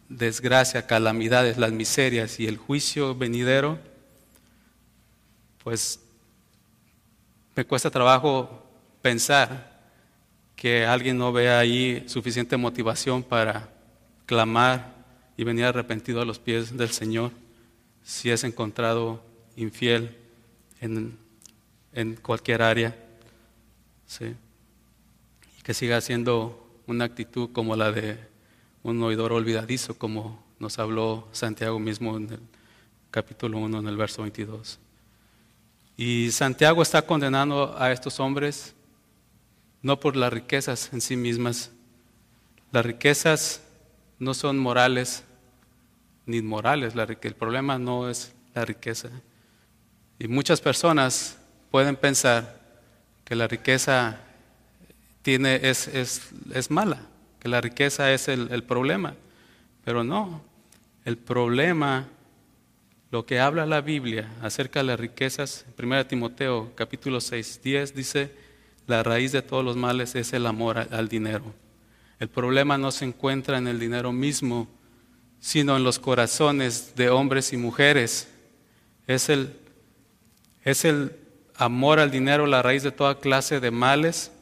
desgracia, 0.09 0.89
calamidades, 0.89 1.57
las 1.57 1.71
miserias 1.71 2.41
y 2.41 2.49
el 2.49 2.57
juicio 2.57 3.15
venidero, 3.15 3.79
pues 5.63 6.01
me 7.55 7.65
cuesta 7.65 7.93
trabajo 7.93 8.67
pensar 9.03 9.79
que 10.57 10.85
alguien 10.85 11.17
no 11.17 11.33
vea 11.33 11.61
ahí 11.61 12.03
suficiente 12.09 12.57
motivación 12.57 13.23
para 13.23 13.78
clamar 14.29 14.95
y 15.39 15.45
venir 15.45 15.65
arrepentido 15.65 16.21
a 16.21 16.27
los 16.27 16.39
pies 16.39 16.77
del 16.77 16.91
Señor 16.91 17.33
si 18.05 18.31
es 18.31 18.45
encontrado 18.45 19.25
infiel 19.57 20.15
en, 20.81 21.17
en 21.95 22.15
cualquier 22.17 22.61
área. 22.61 22.95
¿sí? 24.07 24.35
Y 25.59 25.63
que 25.63 25.73
siga 25.73 26.01
siendo 26.03 26.63
una 26.87 27.07
actitud 27.07 27.51
como 27.53 27.75
la 27.75 27.91
de 27.91 28.19
un 28.83 29.03
oidor 29.03 29.33
olvidadizo, 29.33 29.97
como 29.97 30.45
nos 30.59 30.79
habló 30.79 31.27
Santiago 31.33 31.79
mismo 31.79 32.17
en 32.19 32.31
el 32.31 32.41
capítulo 33.11 33.59
1, 33.59 33.79
en 33.79 33.89
el 33.89 33.97
verso 33.97 34.23
22. 34.23 34.79
Y 35.97 36.31
Santiago 36.33 36.83
está 36.83 37.01
condenando 37.01 37.75
a 37.79 37.93
estos 37.93 38.21
hombres 38.21 38.75
no 39.81 39.99
por 39.99 40.17
las 40.17 40.33
riquezas 40.33 40.93
en 40.93 41.01
sí 41.01 41.17
mismas. 41.17 41.71
Las 42.73 42.85
riquezas 42.85 43.63
no 44.19 44.35
son 44.35 44.59
morales 44.59 45.25
ni 46.27 46.39
inmorales. 46.39 46.95
el 46.95 47.35
problema 47.35 47.79
no 47.79 48.09
es 48.09 48.35
la 48.55 48.65
riqueza. 48.65 49.09
Y 50.19 50.29
muchas 50.29 50.61
personas 50.61 51.39
pueden 51.71 51.97
pensar 51.97 52.61
que 53.25 53.35
la 53.35 53.47
riqueza 53.47 54.21
tiene, 55.23 55.61
es, 55.63 55.89
es, 55.89 56.31
es 56.53 56.71
mala, 56.71 57.01
que 57.41 57.49
la 57.49 57.61
riqueza 57.61 58.13
es 58.13 58.29
el, 58.29 58.49
el 58.51 58.63
problema. 58.65 59.15
Pero 59.85 60.05
no, 60.05 60.43
el 61.05 61.17
problema, 61.17 62.09
lo 63.11 63.25
que 63.25 63.41
habla 63.41 63.65
la 63.65 63.81
Biblia 63.81 64.29
acerca 64.43 64.81
de 64.81 64.87
las 64.87 65.01
riquezas, 65.01 65.65
1 65.79 66.07
Timoteo 66.07 66.73
capítulo 66.75 67.21
6, 67.21 67.61
10 67.63 67.95
dice, 67.95 68.31
la 68.87 69.03
raíz 69.03 69.33
de 69.33 69.43
todos 69.43 69.65
los 69.65 69.77
males 69.77 70.15
es 70.15 70.33
el 70.33 70.47
amor 70.47 70.79
al 70.91 71.09
dinero. 71.09 71.55
El 72.19 72.29
problema 72.29 72.79
no 72.79 72.91
se 72.91 73.05
encuentra 73.05 73.59
en 73.59 73.69
el 73.69 73.79
dinero 73.79 74.13
mismo, 74.13 74.69
sino 75.41 75.77
en 75.77 75.85
los 75.85 75.99
corazones 75.99 76.95
de 76.97 77.11
hombres 77.11 77.53
y 77.53 77.57
mujeres. 77.57 78.29
Es 79.07 79.29
el, 79.29 79.57
es 80.65 80.85
el 80.85 81.17
amor 81.55 82.01
al 82.01 82.11
dinero 82.11 82.47
la 82.47 82.63
raíz 82.63 82.83
de 82.83 82.91
toda 82.91 83.19
clase 83.19 83.61
de 83.61 83.71
males. 83.71 84.33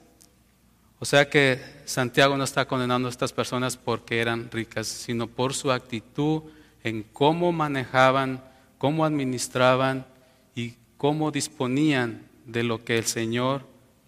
O 0.99 1.05
sea 1.05 1.29
que 1.29 1.61
Santiago 1.85 2.37
no 2.37 2.45
está 2.45 2.67
condenando 2.67 3.09
a 3.09 3.11
estas 3.11 3.33
personas 3.33 3.77
porque 3.77 4.21
eran 4.21 4.51
ricas, 4.51 4.87
sino 4.87 5.27
por 5.27 5.53
su 5.53 5.71
actitud 5.71 6.43
en 6.83 7.03
cómo 7.03 7.53
manejaban, 7.53 8.43
cómo 8.79 9.05
administraban 9.05 10.07
y 10.55 10.75
cómo 10.97 11.31
disponían 11.31 12.23
de 12.47 12.63
lo 12.63 12.85
que 12.85 12.97
el 12.97 13.05
Señor 13.05 13.67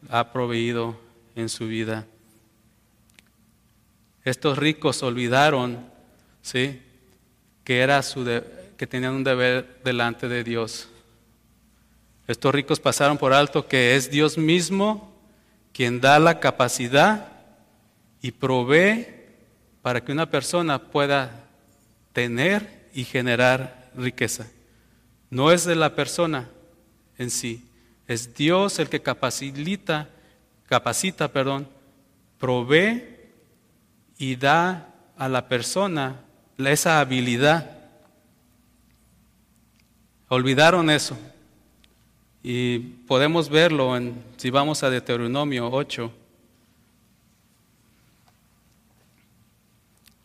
ha 0.08 0.32
proveído 0.32 0.98
en 1.34 1.48
su 1.50 1.66
vida. 1.66 2.06
Estos 4.28 4.58
ricos 4.58 5.02
olvidaron, 5.02 5.86
¿sí? 6.42 6.82
que 7.64 7.80
era 7.80 8.02
su 8.02 8.24
que 8.76 8.86
tenían 8.86 9.14
un 9.14 9.24
deber 9.24 9.80
delante 9.84 10.28
de 10.28 10.44
Dios. 10.44 10.88
Estos 12.26 12.54
ricos 12.54 12.78
pasaron 12.78 13.16
por 13.16 13.32
alto 13.32 13.66
que 13.66 13.96
es 13.96 14.10
Dios 14.10 14.36
mismo 14.36 15.14
quien 15.72 16.00
da 16.00 16.18
la 16.18 16.40
capacidad 16.40 17.32
y 18.20 18.32
provee 18.32 19.06
para 19.80 20.04
que 20.04 20.12
una 20.12 20.30
persona 20.30 20.78
pueda 20.78 21.48
tener 22.12 22.90
y 22.92 23.04
generar 23.04 23.90
riqueza. 23.96 24.46
No 25.30 25.52
es 25.52 25.64
de 25.64 25.74
la 25.74 25.94
persona 25.94 26.50
en 27.16 27.30
sí, 27.30 27.66
es 28.06 28.34
Dios 28.34 28.78
el 28.78 28.90
que 28.90 29.00
capacita, 29.00 30.10
capacita, 30.66 31.28
perdón, 31.28 31.66
provee 32.38 33.17
y 34.18 34.36
da 34.36 34.92
a 35.16 35.28
la 35.28 35.48
persona 35.48 36.20
esa 36.58 37.00
habilidad. 37.00 37.70
Olvidaron 40.28 40.90
eso. 40.90 41.16
Y 42.42 42.78
podemos 42.78 43.48
verlo 43.48 43.96
en, 43.96 44.22
si 44.36 44.50
vamos 44.50 44.82
a 44.82 44.90
Deuteronomio 44.90 45.70
8, 45.70 46.12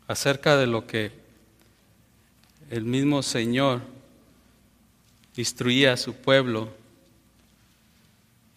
acerca 0.07 0.57
de 0.57 0.67
lo 0.67 0.85
que 0.85 1.11
el 2.69 2.85
mismo 2.85 3.21
Señor 3.21 3.81
instruía 5.35 5.93
a 5.93 5.97
su 5.97 6.13
pueblo. 6.13 6.69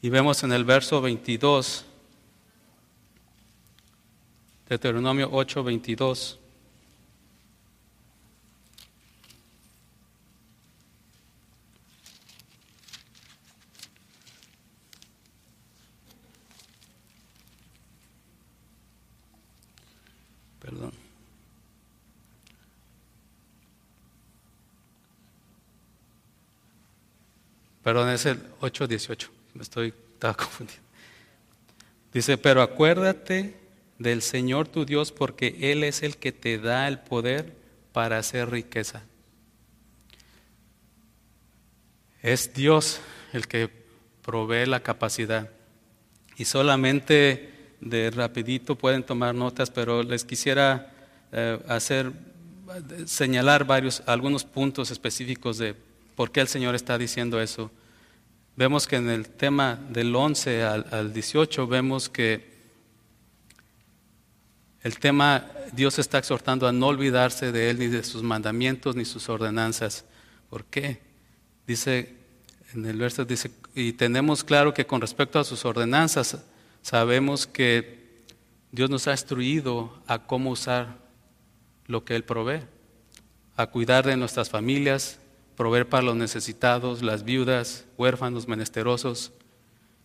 Y 0.02 0.10
vemos 0.10 0.42
en 0.42 0.52
el 0.52 0.64
verso 0.64 1.00
22, 1.00 1.84
Deuteronomio 4.68 5.28
8, 5.30 5.62
22. 5.62 6.38
Perdón. 20.60 20.92
Perdón, 27.84 28.08
es 28.08 28.26
el 28.26 28.42
8.18. 28.58 29.28
Me 29.54 29.62
estoy, 29.62 29.94
estaba. 30.14 30.36
Dice, 32.12 32.36
pero 32.36 32.62
acuérdate 32.62 33.65
del 33.98 34.22
Señor 34.22 34.68
tu 34.68 34.84
Dios 34.84 35.12
porque 35.12 35.56
Él 35.72 35.84
es 35.84 36.02
el 36.02 36.16
que 36.16 36.32
te 36.32 36.58
da 36.58 36.88
el 36.88 36.98
poder 36.98 37.56
para 37.92 38.18
hacer 38.18 38.50
riqueza. 38.50 39.02
Es 42.22 42.52
Dios 42.52 43.00
el 43.32 43.46
que 43.46 43.70
provee 44.22 44.66
la 44.66 44.80
capacidad. 44.80 45.50
Y 46.36 46.44
solamente 46.44 47.52
de 47.80 48.10
rapidito 48.10 48.76
pueden 48.76 49.04
tomar 49.04 49.34
notas, 49.34 49.70
pero 49.70 50.02
les 50.02 50.24
quisiera 50.24 50.92
eh, 51.32 51.58
hacer 51.68 52.12
señalar 53.06 53.64
varios 53.64 54.02
algunos 54.06 54.44
puntos 54.44 54.90
específicos 54.90 55.58
de 55.58 55.74
por 56.16 56.32
qué 56.32 56.40
el 56.40 56.48
Señor 56.48 56.74
está 56.74 56.98
diciendo 56.98 57.40
eso. 57.40 57.70
Vemos 58.56 58.86
que 58.86 58.96
en 58.96 59.10
el 59.10 59.28
tema 59.28 59.78
del 59.90 60.14
11 60.14 60.64
al, 60.64 60.86
al 60.90 61.12
18 61.12 61.66
vemos 61.66 62.08
que 62.08 62.55
el 64.86 65.00
tema 65.00 65.44
Dios 65.72 65.98
está 65.98 66.18
exhortando 66.18 66.68
a 66.68 66.72
no 66.72 66.86
olvidarse 66.86 67.50
de 67.50 67.70
Él 67.70 67.80
ni 67.80 67.88
de 67.88 68.04
sus 68.04 68.22
mandamientos 68.22 68.94
ni 68.94 69.04
sus 69.04 69.28
ordenanzas. 69.28 70.04
¿Por 70.48 70.64
qué? 70.64 71.00
Dice 71.66 72.14
en 72.72 72.86
el 72.86 72.96
verso 72.96 73.24
dice 73.24 73.50
y 73.74 73.94
tenemos 73.94 74.44
claro 74.44 74.72
que 74.72 74.86
con 74.86 75.00
respecto 75.00 75.40
a 75.40 75.44
sus 75.44 75.64
ordenanzas 75.64 76.38
sabemos 76.82 77.48
que 77.48 78.22
Dios 78.70 78.88
nos 78.88 79.08
ha 79.08 79.10
instruido 79.10 79.92
a 80.06 80.20
cómo 80.20 80.50
usar 80.50 80.98
lo 81.86 82.04
que 82.04 82.14
Él 82.14 82.22
provee, 82.22 82.62
a 83.56 83.66
cuidar 83.66 84.06
de 84.06 84.16
nuestras 84.16 84.50
familias, 84.50 85.18
proveer 85.56 85.88
para 85.88 86.04
los 86.04 86.14
necesitados, 86.14 87.02
las 87.02 87.24
viudas, 87.24 87.86
huérfanos, 87.98 88.46
menesterosos 88.46 89.32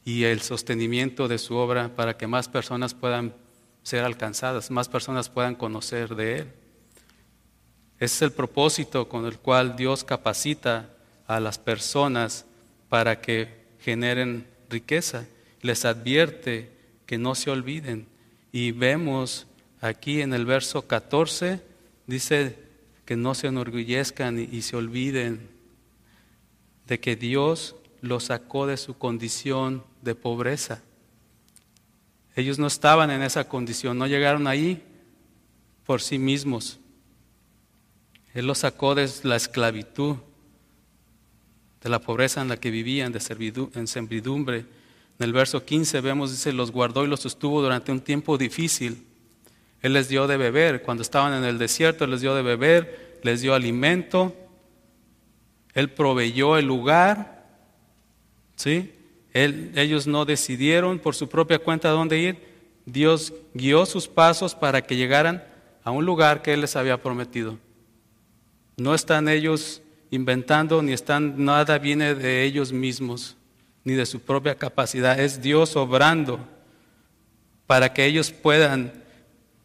y 0.06 0.24
el 0.24 0.42
sostenimiento 0.42 1.28
de 1.28 1.38
su 1.38 1.54
obra 1.54 1.96
para 1.96 2.18
que 2.18 2.26
más 2.26 2.48
personas 2.50 2.96
puedan 2.96 3.36
ser 3.84 4.04
alcanzadas, 4.04 4.72
más 4.72 4.90
personas 4.90 5.30
puedan 5.30 5.56
conocer 5.56 6.16
de 6.16 6.40
Él. 6.40 6.48
Ese 8.00 8.16
es 8.16 8.22
el 8.24 8.32
propósito 8.32 9.08
con 9.08 9.26
el 9.26 9.38
cual 9.38 9.76
Dios 9.76 10.04
capacita 10.04 10.90
a 11.28 11.40
las 11.40 11.58
personas 11.60 12.46
para 12.90 13.22
que 13.22 13.62
generen 13.80 14.48
riqueza 14.70 15.26
les 15.62 15.86
advierte 15.86 16.72
que 17.06 17.18
no 17.18 17.36
se 17.36 17.52
olviden. 17.52 18.08
Y 18.52 18.72
vemos 18.72 19.48
aquí 19.80 20.22
en 20.22 20.34
el 20.34 20.46
verso 20.46 20.88
14, 20.88 21.62
dice 22.08 22.58
que 23.06 23.16
no 23.16 23.36
se 23.36 23.48
enorgullezcan 23.48 24.40
y, 24.40 24.62
se 24.62 24.76
olviden 24.76 25.50
de 26.88 27.00
que 27.00 27.16
Dios 27.16 27.76
los 28.02 28.26
sacó 28.26 28.68
de 28.68 28.78
su 28.78 28.98
condición 28.98 29.84
de 30.02 30.16
pobreza. 30.16 30.82
Ellos 32.36 32.60
no 32.60 32.68
estaban 32.68 33.12
en 33.12 33.22
esa 33.22 33.48
condición, 33.48 33.98
no 33.98 34.08
llegaron 34.08 34.48
ahí 34.48 34.84
por 35.86 36.02
sí 36.02 36.18
mismos. 36.18 36.80
Él 38.34 38.48
los 38.48 38.60
sacó 38.60 38.96
de 38.96 39.10
la 39.24 39.36
esclavitud, 39.36 40.16
de 41.84 41.90
la 41.90 42.00
pobreza 42.00 42.42
en 42.42 42.48
la 42.48 42.58
que 42.58 42.72
vivían, 42.72 43.12
de 43.12 43.70
en 43.76 43.88
servidumbre 43.88 44.66
en 45.22 45.26
el 45.26 45.34
verso 45.34 45.64
15 45.64 46.02
vemos, 46.02 46.32
dice, 46.32 46.52
los 46.52 46.72
guardó 46.72 47.06
y 47.06 47.08
los 47.08 47.20
sostuvo 47.20 47.62
durante 47.62 47.92
un 47.92 48.02
tiempo 48.02 48.40
difícil. 48.40 49.06
Él 49.84 49.94
les 49.94 50.10
dio 50.10 50.26
de 50.26 50.36
beber. 50.36 50.82
Cuando 50.82 51.04
estaban 51.04 51.32
en 51.36 51.44
el 51.44 51.60
desierto, 51.60 52.08
les 52.08 52.22
dio 52.22 52.34
de 52.34 52.42
beber, 52.42 53.20
les 53.22 53.42
dio 53.42 53.54
alimento. 53.54 54.36
Él 55.76 55.92
proveyó 55.92 56.58
el 56.58 56.66
lugar. 56.66 57.46
¿Sí? 58.56 58.94
Ellos 59.34 60.08
no 60.08 60.26
decidieron 60.26 61.00
por 61.00 61.16
su 61.16 61.30
propia 61.30 61.60
cuenta 61.60 61.90
dónde 61.90 62.20
ir. 62.20 62.38
Dios 62.86 63.34
guió 63.54 63.86
sus 63.86 64.08
pasos 64.08 64.56
para 64.56 64.82
que 64.82 64.96
llegaran 64.96 65.44
a 65.84 65.92
un 65.92 66.06
lugar 66.06 66.42
que 66.42 66.54
Él 66.54 66.62
les 66.62 66.76
había 66.76 67.02
prometido. 67.02 67.58
No 68.78 68.94
están 68.96 69.30
ellos 69.30 69.82
inventando, 70.10 70.82
ni 70.82 70.92
están, 70.92 71.44
nada 71.44 71.78
viene 71.78 72.16
de 72.16 72.44
ellos 72.44 72.72
mismos 72.72 73.38
ni 73.84 73.94
de 73.94 74.06
su 74.06 74.20
propia 74.20 74.56
capacidad, 74.56 75.20
es 75.20 75.42
Dios 75.42 75.76
obrando 75.76 76.40
para 77.66 77.94
que 77.94 78.06
ellos 78.06 78.32
puedan 78.32 78.94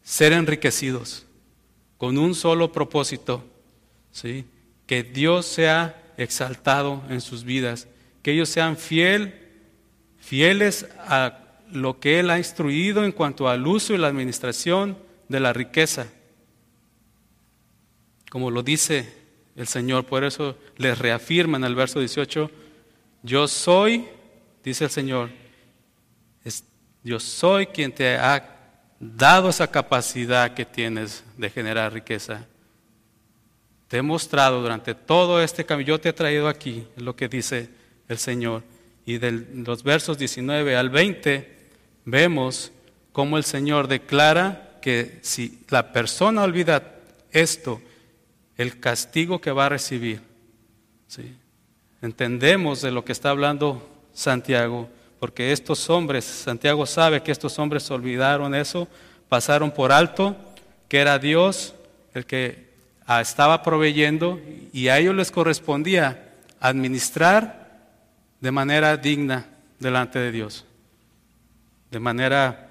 ser 0.03 0.33
enriquecidos 0.33 1.25
con 1.97 2.17
un 2.17 2.33
solo 2.33 2.71
propósito, 2.71 3.43
¿sí? 4.11 4.45
que 4.85 5.03
Dios 5.03 5.45
sea 5.45 6.13
exaltado 6.17 7.03
en 7.09 7.21
sus 7.21 7.43
vidas, 7.43 7.87
que 8.23 8.31
ellos 8.31 8.49
sean 8.49 8.77
fiel, 8.77 9.46
fieles 10.27 10.85
a 10.99 11.39
lo 11.71 12.01
que 12.01 12.19
Él 12.19 12.29
ha 12.29 12.37
instruido 12.37 13.05
en 13.05 13.13
cuanto 13.13 13.47
al 13.47 13.65
uso 13.65 13.93
y 13.93 13.97
la 13.97 14.07
administración 14.07 14.97
de 15.29 15.39
la 15.39 15.53
riqueza. 15.53 16.07
Como 18.29 18.51
lo 18.51 18.61
dice 18.61 19.09
el 19.55 19.67
Señor, 19.67 20.05
por 20.05 20.25
eso 20.25 20.57
les 20.75 20.99
reafirma 20.99 21.55
en 21.55 21.63
el 21.63 21.75
verso 21.75 21.99
18, 21.99 22.51
yo 23.23 23.47
soy, 23.47 24.05
dice 24.65 24.83
el 24.83 24.89
Señor, 24.89 25.29
yo 27.03 27.21
soy 27.21 27.67
quien 27.67 27.93
te 27.93 28.17
ha 28.17 28.83
dado 28.99 29.47
esa 29.47 29.71
capacidad 29.71 30.53
que 30.53 30.65
tienes 30.65 31.23
de 31.37 31.49
generar 31.49 31.93
riqueza. 31.93 32.45
Te 33.87 33.99
he 33.99 34.01
mostrado 34.01 34.61
durante 34.61 34.93
todo 34.93 35.41
este 35.41 35.65
camino, 35.65 35.87
yo 35.87 36.01
te 36.01 36.09
he 36.09 36.13
traído 36.13 36.49
aquí, 36.49 36.85
es 36.97 37.01
lo 37.01 37.15
que 37.15 37.29
dice 37.29 37.69
el 38.09 38.17
Señor. 38.17 38.63
Y 39.07 39.19
de 39.19 39.31
los 39.31 39.83
versos 39.83 40.17
19 40.17 40.75
al 40.75 40.89
20 40.89 41.49
vemos 42.03 42.73
cómo 43.13 43.37
el 43.37 43.45
Señor 43.45 43.87
declara 43.87 44.79
que 44.81 45.19
si 45.21 45.63
la 45.69 45.93
persona 45.93 46.43
olvida 46.43 46.97
esto, 47.31 47.81
el 48.57 48.81
castigo 48.81 49.39
que 49.39 49.53
va 49.53 49.67
a 49.67 49.69
recibir. 49.69 50.19
¿sí? 51.07 51.33
Entendemos 52.01 52.81
de 52.81 52.91
lo 52.91 53.05
que 53.05 53.13
está 53.13 53.29
hablando 53.29 53.81
Santiago, 54.11 54.89
porque 55.21 55.53
estos 55.53 55.89
hombres, 55.89 56.25
Santiago 56.25 56.85
sabe 56.85 57.23
que 57.23 57.31
estos 57.31 57.57
hombres 57.59 57.89
olvidaron 57.89 58.53
eso, 58.53 58.89
pasaron 59.29 59.71
por 59.71 59.93
alto, 59.93 60.35
que 60.89 60.99
era 60.99 61.17
Dios 61.17 61.75
el 62.13 62.25
que 62.25 62.67
ah, 63.05 63.21
estaba 63.21 63.63
proveyendo 63.63 64.41
y 64.73 64.89
a 64.89 64.99
ellos 64.99 65.15
les 65.15 65.31
correspondía 65.31 66.33
administrar 66.59 67.66
de 68.39 68.51
manera 68.51 68.97
digna 68.97 69.47
delante 69.79 70.19
de 70.19 70.31
Dios, 70.31 70.65
de 71.91 71.99
manera 71.99 72.69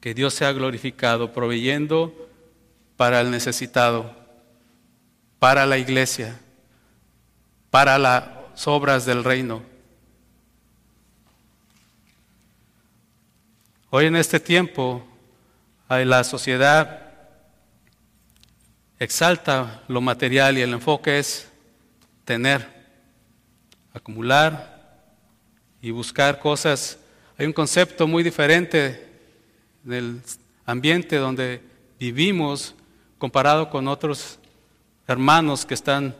que 0.00 0.14
Dios 0.14 0.34
sea 0.34 0.52
glorificado, 0.52 1.32
proveyendo 1.32 2.28
para 2.96 3.20
el 3.20 3.30
necesitado, 3.30 4.14
para 5.38 5.66
la 5.66 5.78
iglesia, 5.78 6.38
para 7.70 7.98
las 7.98 8.66
obras 8.66 9.06
del 9.06 9.24
reino. 9.24 9.62
Hoy 13.90 14.06
en 14.06 14.16
este 14.16 14.40
tiempo 14.40 15.06
la 15.88 16.24
sociedad 16.24 17.12
exalta 18.98 19.82
lo 19.86 20.00
material 20.00 20.58
y 20.58 20.62
el 20.62 20.72
enfoque 20.72 21.18
es 21.18 21.48
tener, 22.24 22.73
acumular 23.94 24.98
y 25.80 25.90
buscar 25.92 26.40
cosas. 26.40 26.98
Hay 27.38 27.46
un 27.46 27.52
concepto 27.52 28.06
muy 28.06 28.22
diferente 28.22 29.08
del 29.84 30.20
ambiente 30.66 31.16
donde 31.16 31.62
vivimos 31.98 32.74
comparado 33.18 33.70
con 33.70 33.88
otros 33.88 34.38
hermanos 35.06 35.64
que 35.64 35.74
están 35.74 36.14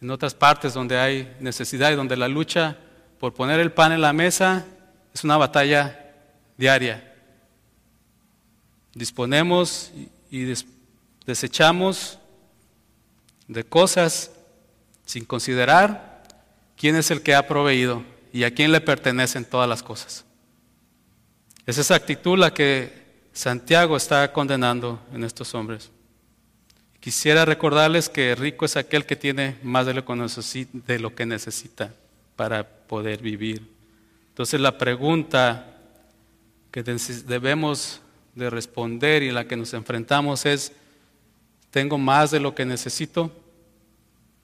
en 0.00 0.10
otras 0.10 0.34
partes 0.34 0.74
donde 0.74 0.98
hay 0.98 1.34
necesidad 1.40 1.92
y 1.92 1.96
donde 1.96 2.16
la 2.16 2.28
lucha 2.28 2.76
por 3.18 3.32
poner 3.32 3.60
el 3.60 3.72
pan 3.72 3.92
en 3.92 4.00
la 4.00 4.12
mesa 4.12 4.66
es 5.14 5.24
una 5.24 5.36
batalla 5.36 6.12
diaria. 6.58 7.14
Disponemos 8.92 9.92
y 10.30 10.54
desechamos 11.24 12.18
de 13.48 13.64
cosas 13.64 14.32
sin 15.04 15.24
considerar 15.24 16.15
quién 16.76 16.96
es 16.96 17.10
el 17.10 17.22
que 17.22 17.34
ha 17.34 17.46
proveído 17.46 18.02
y 18.32 18.44
a 18.44 18.52
quién 18.52 18.72
le 18.72 18.80
pertenecen 18.80 19.44
todas 19.44 19.68
las 19.68 19.82
cosas. 19.82 20.24
Es 21.66 21.78
esa 21.78 21.94
actitud 21.94 22.38
la 22.38 22.54
que 22.54 23.06
Santiago 23.32 23.96
está 23.96 24.32
condenando 24.32 25.00
en 25.12 25.24
estos 25.24 25.54
hombres. 25.54 25.90
Quisiera 27.00 27.44
recordarles 27.44 28.08
que 28.08 28.34
rico 28.34 28.64
es 28.64 28.76
aquel 28.76 29.06
que 29.06 29.16
tiene 29.16 29.56
más 29.62 29.86
de 29.86 29.94
lo 29.94 31.14
que 31.14 31.26
necesita 31.26 31.92
para 32.34 32.66
poder 32.66 33.22
vivir. 33.22 33.66
Entonces 34.28 34.60
la 34.60 34.76
pregunta 34.76 35.72
que 36.70 36.82
debemos 36.82 38.00
de 38.34 38.50
responder 38.50 39.22
y 39.22 39.30
la 39.30 39.46
que 39.46 39.56
nos 39.56 39.72
enfrentamos 39.72 40.44
es, 40.44 40.72
¿tengo 41.70 41.96
más 41.96 42.30
de 42.30 42.40
lo 42.40 42.54
que 42.54 42.66
necesito? 42.66 43.32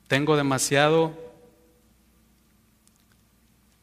¿Tengo 0.08 0.36
demasiado? 0.36 1.31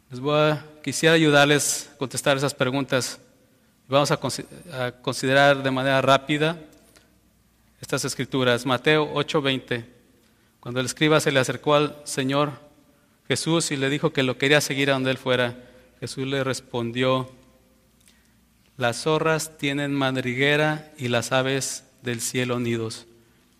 Les 0.09 0.19
voy 0.19 0.39
a, 0.39 0.65
quisiera 0.81 1.13
ayudarles 1.13 1.87
a 1.93 1.97
contestar 1.97 2.35
esas 2.35 2.55
preguntas. 2.55 3.19
Vamos 3.87 4.09
a, 4.09 4.19
a 4.73 4.91
considerar 4.91 5.61
de 5.61 5.69
manera 5.69 6.01
rápida 6.01 6.59
estas 7.79 8.03
escrituras. 8.05 8.65
Mateo 8.65 9.13
8:20. 9.13 9.85
Cuando 10.59 10.79
el 10.79 10.87
escriba 10.87 11.19
se 11.19 11.31
le 11.31 11.39
acercó 11.39 11.75
al 11.75 11.95
Señor 12.05 12.53
Jesús 13.27 13.69
y 13.69 13.77
le 13.77 13.91
dijo 13.91 14.11
que 14.11 14.23
lo 14.23 14.39
quería 14.39 14.61
seguir 14.61 14.89
a 14.89 14.93
donde 14.93 15.11
él 15.11 15.19
fuera, 15.19 15.55
Jesús 15.99 16.25
le 16.25 16.43
respondió, 16.43 17.29
las 18.77 19.03
zorras 19.03 19.59
tienen 19.59 19.93
madriguera 19.93 20.91
y 20.97 21.09
las 21.09 21.31
aves 21.31 21.83
del 22.01 22.19
cielo 22.19 22.59
nidos, 22.59 23.05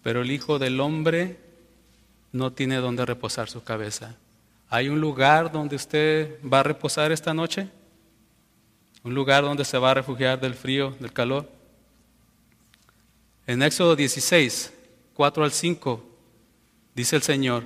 pero 0.02 0.24
el 0.24 0.32
Hijo 0.32 0.58
del 0.58 0.80
Hombre 0.80 1.38
no 2.32 2.54
tiene 2.54 2.78
donde 2.78 3.06
reposar 3.06 3.50
su 3.50 3.64
cabeza. 3.64 4.16
¿Hay 4.70 4.88
un 4.88 5.02
lugar 5.02 5.52
donde 5.52 5.76
usted 5.76 6.40
va 6.46 6.60
a 6.60 6.64
reposar 6.64 7.12
esta 7.12 7.34
noche? 7.34 7.68
¿Un 9.04 9.16
lugar 9.16 9.44
donde 9.44 9.66
se 9.66 9.80
va 9.80 9.92
a 9.92 9.96
refugiar 9.96 10.40
del 10.40 10.54
frío, 10.54 10.96
del 11.00 11.12
calor? 11.12 11.50
En 13.48 13.64
Éxodo 13.64 13.96
16, 13.96 14.72
4 15.16 15.44
al 15.44 15.52
5, 15.52 16.04
dice 16.94 17.16
el 17.16 17.24
Señor, 17.24 17.64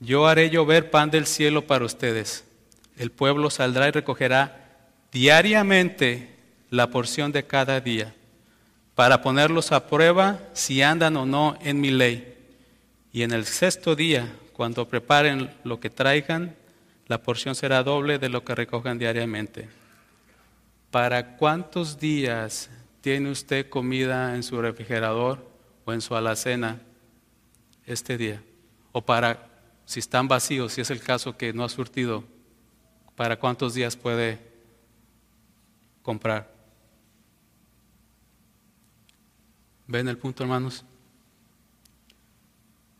yo 0.00 0.26
haré 0.26 0.50
llover 0.50 0.90
pan 0.90 1.10
del 1.10 1.26
cielo 1.26 1.66
para 1.66 1.86
ustedes. 1.86 2.44
El 2.98 3.10
pueblo 3.10 3.48
saldrá 3.48 3.88
y 3.88 3.92
recogerá 3.92 4.90
diariamente 5.12 6.36
la 6.68 6.90
porción 6.90 7.32
de 7.32 7.46
cada 7.46 7.80
día, 7.80 8.14
para 8.94 9.22
ponerlos 9.22 9.72
a 9.72 9.86
prueba 9.86 10.40
si 10.52 10.82
andan 10.82 11.16
o 11.16 11.24
no 11.24 11.56
en 11.62 11.80
mi 11.80 11.90
ley. 11.90 12.36
Y 13.14 13.22
en 13.22 13.32
el 13.32 13.46
sexto 13.46 13.96
día, 13.96 14.30
cuando 14.62 14.86
preparen 14.86 15.50
lo 15.64 15.80
que 15.80 15.90
traigan, 15.90 16.54
la 17.08 17.20
porción 17.20 17.56
será 17.56 17.82
doble 17.82 18.20
de 18.20 18.28
lo 18.28 18.44
que 18.44 18.54
recojan 18.54 18.96
diariamente. 18.96 19.68
¿Para 20.92 21.36
cuántos 21.36 21.98
días 21.98 22.70
tiene 23.00 23.32
usted 23.32 23.68
comida 23.68 24.36
en 24.36 24.44
su 24.44 24.62
refrigerador 24.62 25.44
o 25.84 25.92
en 25.92 26.00
su 26.00 26.14
alacena 26.14 26.80
este 27.86 28.16
día? 28.16 28.40
O 28.92 29.04
para, 29.04 29.48
si 29.84 29.98
están 29.98 30.28
vacíos, 30.28 30.74
si 30.74 30.80
es 30.80 30.90
el 30.92 31.00
caso 31.00 31.36
que 31.36 31.52
no 31.52 31.64
ha 31.64 31.68
surtido, 31.68 32.22
¿para 33.16 33.40
cuántos 33.40 33.74
días 33.74 33.96
puede 33.96 34.38
comprar. 36.02 36.54
¿Ven 39.88 40.06
el 40.06 40.18
punto, 40.18 40.44
hermanos? 40.44 40.84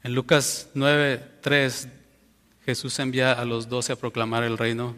En 0.05 0.15
Lucas 0.15 0.69
9, 0.75 1.23
3, 1.43 1.89
Jesús 2.65 2.99
envía 2.99 3.33
a 3.33 3.45
los 3.45 3.69
doce 3.69 3.93
a 3.93 3.97
proclamar 3.97 4.43
el 4.43 4.59
reino 4.59 4.97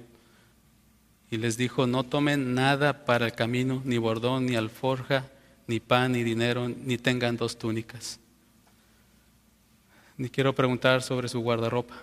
y 1.31 1.37
les 1.37 1.59
dijo, 1.59 1.87
no 1.87 2.05
tomen 2.05 2.55
nada 2.55 3.05
para 3.05 3.27
el 3.27 3.33
camino, 3.33 3.83
ni 3.85 3.99
bordón, 3.99 4.47
ni 4.47 4.57
alforja, 4.57 5.27
ni 5.67 5.79
pan, 5.79 6.12
ni 6.12 6.23
dinero, 6.23 6.69
ni 6.69 6.97
tengan 6.97 7.37
dos 7.37 7.59
túnicas. 7.59 8.19
Ni 10.17 10.31
quiero 10.31 10.55
preguntar 10.55 11.03
sobre 11.03 11.29
su 11.29 11.40
guardarropa, 11.40 11.97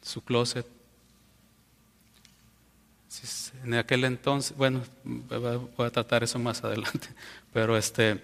su 0.00 0.22
closet, 0.22 0.66
en 3.64 3.74
aquel 3.74 4.04
entonces, 4.04 4.56
bueno, 4.56 4.82
voy 5.04 5.86
a 5.86 5.90
tratar 5.90 6.24
eso 6.24 6.38
más 6.38 6.64
adelante, 6.64 7.08
pero 7.52 7.76
este, 7.76 8.22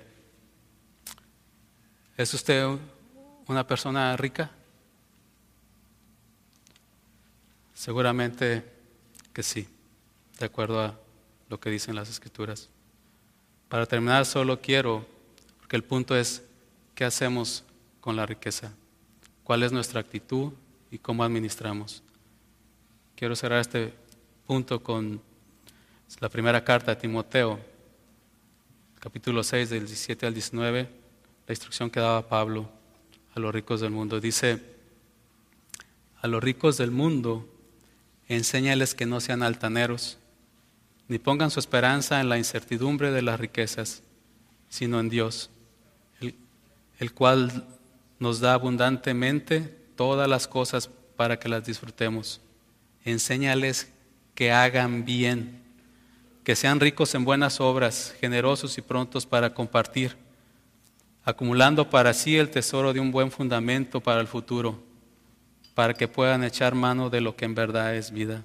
¿es 2.17 2.33
usted 2.33 2.79
una 3.49 3.67
persona 3.67 4.17
rica? 4.17 4.51
Seguramente 7.75 8.65
que 9.33 9.43
sí, 9.43 9.67
de 10.39 10.47
acuerdo 10.47 10.81
a 10.81 10.99
lo 11.49 11.59
que 11.59 11.71
dicen 11.71 11.95
las 11.95 12.11
escrituras. 12.11 12.69
Para 13.69 13.87
terminar, 13.87 14.27
solo 14.27 14.61
quiero, 14.61 15.07
porque 15.61 15.77
el 15.77 15.85
punto 15.85 16.17
es, 16.17 16.43
¿qué 16.95 17.05
hacemos 17.05 17.65
con 18.01 18.17
la 18.17 18.27
riqueza? 18.27 18.73
¿Cuál 19.45 19.63
es 19.63 19.73
nuestra 19.73 20.01
actitud 20.01 20.53
y 20.91 20.99
cómo 20.99 21.25
administramos? 21.25 22.03
Quiero 23.17 23.35
cerrar 23.35 23.61
este 23.61 23.95
punto 24.47 24.83
con 24.83 25.21
la 26.21 26.29
primera 26.29 26.63
carta 26.65 26.93
a 26.93 26.99
Timoteo, 26.99 27.59
capítulo 28.99 29.43
6, 29.43 29.71
del 29.71 29.87
17 29.87 30.27
al 30.27 30.35
19, 30.35 30.89
la 31.47 31.53
instrucción 31.53 31.91
que 31.91 32.01
daba 32.01 32.29
Pablo 32.29 32.78
a 33.39 33.41
los 33.41 33.55
ricos 33.55 33.81
del 33.81 33.91
mundo. 33.91 34.21
Dice, 34.21 34.61
a 36.21 36.27
los 36.27 36.43
ricos 36.43 36.77
del 36.77 36.91
mundo, 36.91 37.49
enséñales 38.29 38.95
que 38.95 39.07
no 39.07 39.21
sean 39.21 39.43
altaneros, 39.43 40.19
ni 41.07 41.19
pongan 41.19 41.51
su 41.51 41.61
esperanza 41.61 42.21
en 42.21 42.29
la 42.29 42.37
incertidumbre 42.37 43.11
de 43.11 43.23
las 43.23 43.41
riquezas, 43.41 44.03
sino 44.69 45.01
en 45.01 45.09
Dios, 45.09 45.51
el, 46.21 46.35
el 46.99 47.13
cual 47.13 47.67
nos 48.19 48.41
da 48.41 48.53
abundantemente 48.53 49.61
todas 49.97 50.29
las 50.29 50.47
cosas 50.47 50.91
para 51.17 51.39
que 51.39 51.49
las 51.49 51.65
disfrutemos. 51.65 52.41
Enséñales 53.05 53.91
que 54.35 54.53
hagan 54.53 55.05
bien, 55.05 55.63
que 56.45 56.57
sean 56.57 56.81
ricos 56.81 57.15
en 57.15 57.25
buenas 57.25 57.61
obras, 57.61 58.15
generosos 58.21 58.77
y 58.77 58.83
prontos 58.83 59.25
para 59.25 59.55
compartir, 59.55 60.17
acumulando 61.29 61.91
para 61.91 62.15
sí 62.15 62.39
el 62.39 62.49
tesoro 62.49 62.95
de 62.95 63.01
un 63.01 63.13
buen 63.13 63.31
fundamento 63.31 64.01
para 64.01 64.23
el 64.23 64.27
futuro, 64.27 64.83
para 65.75 65.93
que 65.93 66.09
puedan 66.09 66.43
echar 66.43 66.75
mano 66.75 67.11
de 67.11 67.21
lo 67.21 67.37
que 67.37 67.45
en 67.45 67.55
verdad 67.55 67.95
es 67.95 68.11
vida. 68.11 68.43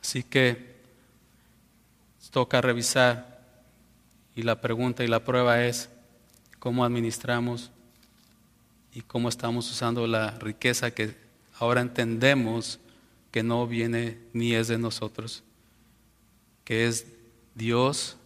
Así 0.00 0.22
que 0.22 0.74
toca 2.30 2.62
revisar 2.62 3.42
y 4.34 4.42
la 4.42 4.62
pregunta 4.62 5.04
y 5.04 5.06
la 5.06 5.22
prueba 5.22 5.64
es 5.64 5.90
cómo 6.58 6.82
administramos 6.82 7.70
y 8.94 9.02
cómo 9.02 9.28
estamos 9.28 9.70
usando 9.70 10.06
la 10.06 10.30
riqueza 10.38 10.92
que 10.92 11.14
ahora 11.58 11.82
entendemos 11.82 12.80
que 13.30 13.42
no 13.42 13.66
viene 13.66 14.18
ni 14.32 14.54
es 14.54 14.68
de 14.68 14.78
nosotros, 14.78 15.42
que 16.64 16.86
es 16.86 17.13
Dios, 17.54 18.16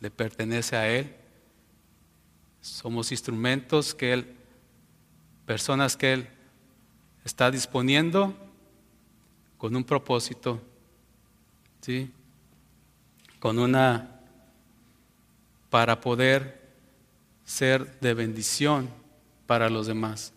le 0.00 0.10
pertenece 0.10 0.76
a 0.76 0.88
Él. 0.88 1.14
Somos 2.60 3.12
instrumentos 3.12 3.94
que 3.94 4.12
Él, 4.12 4.36
personas 5.44 5.96
que 5.96 6.12
Él 6.12 6.28
está 7.24 7.50
disponiendo 7.50 8.34
con 9.58 9.74
un 9.74 9.84
propósito 9.84 10.60
¿sí? 11.86 12.10
Con 13.38 13.60
una, 13.60 14.10
para 15.70 16.00
poder 16.00 16.60
ser 17.44 18.00
de 18.00 18.12
bendición 18.12 18.90
para 19.46 19.70
los 19.70 19.86
demás, 19.86 20.32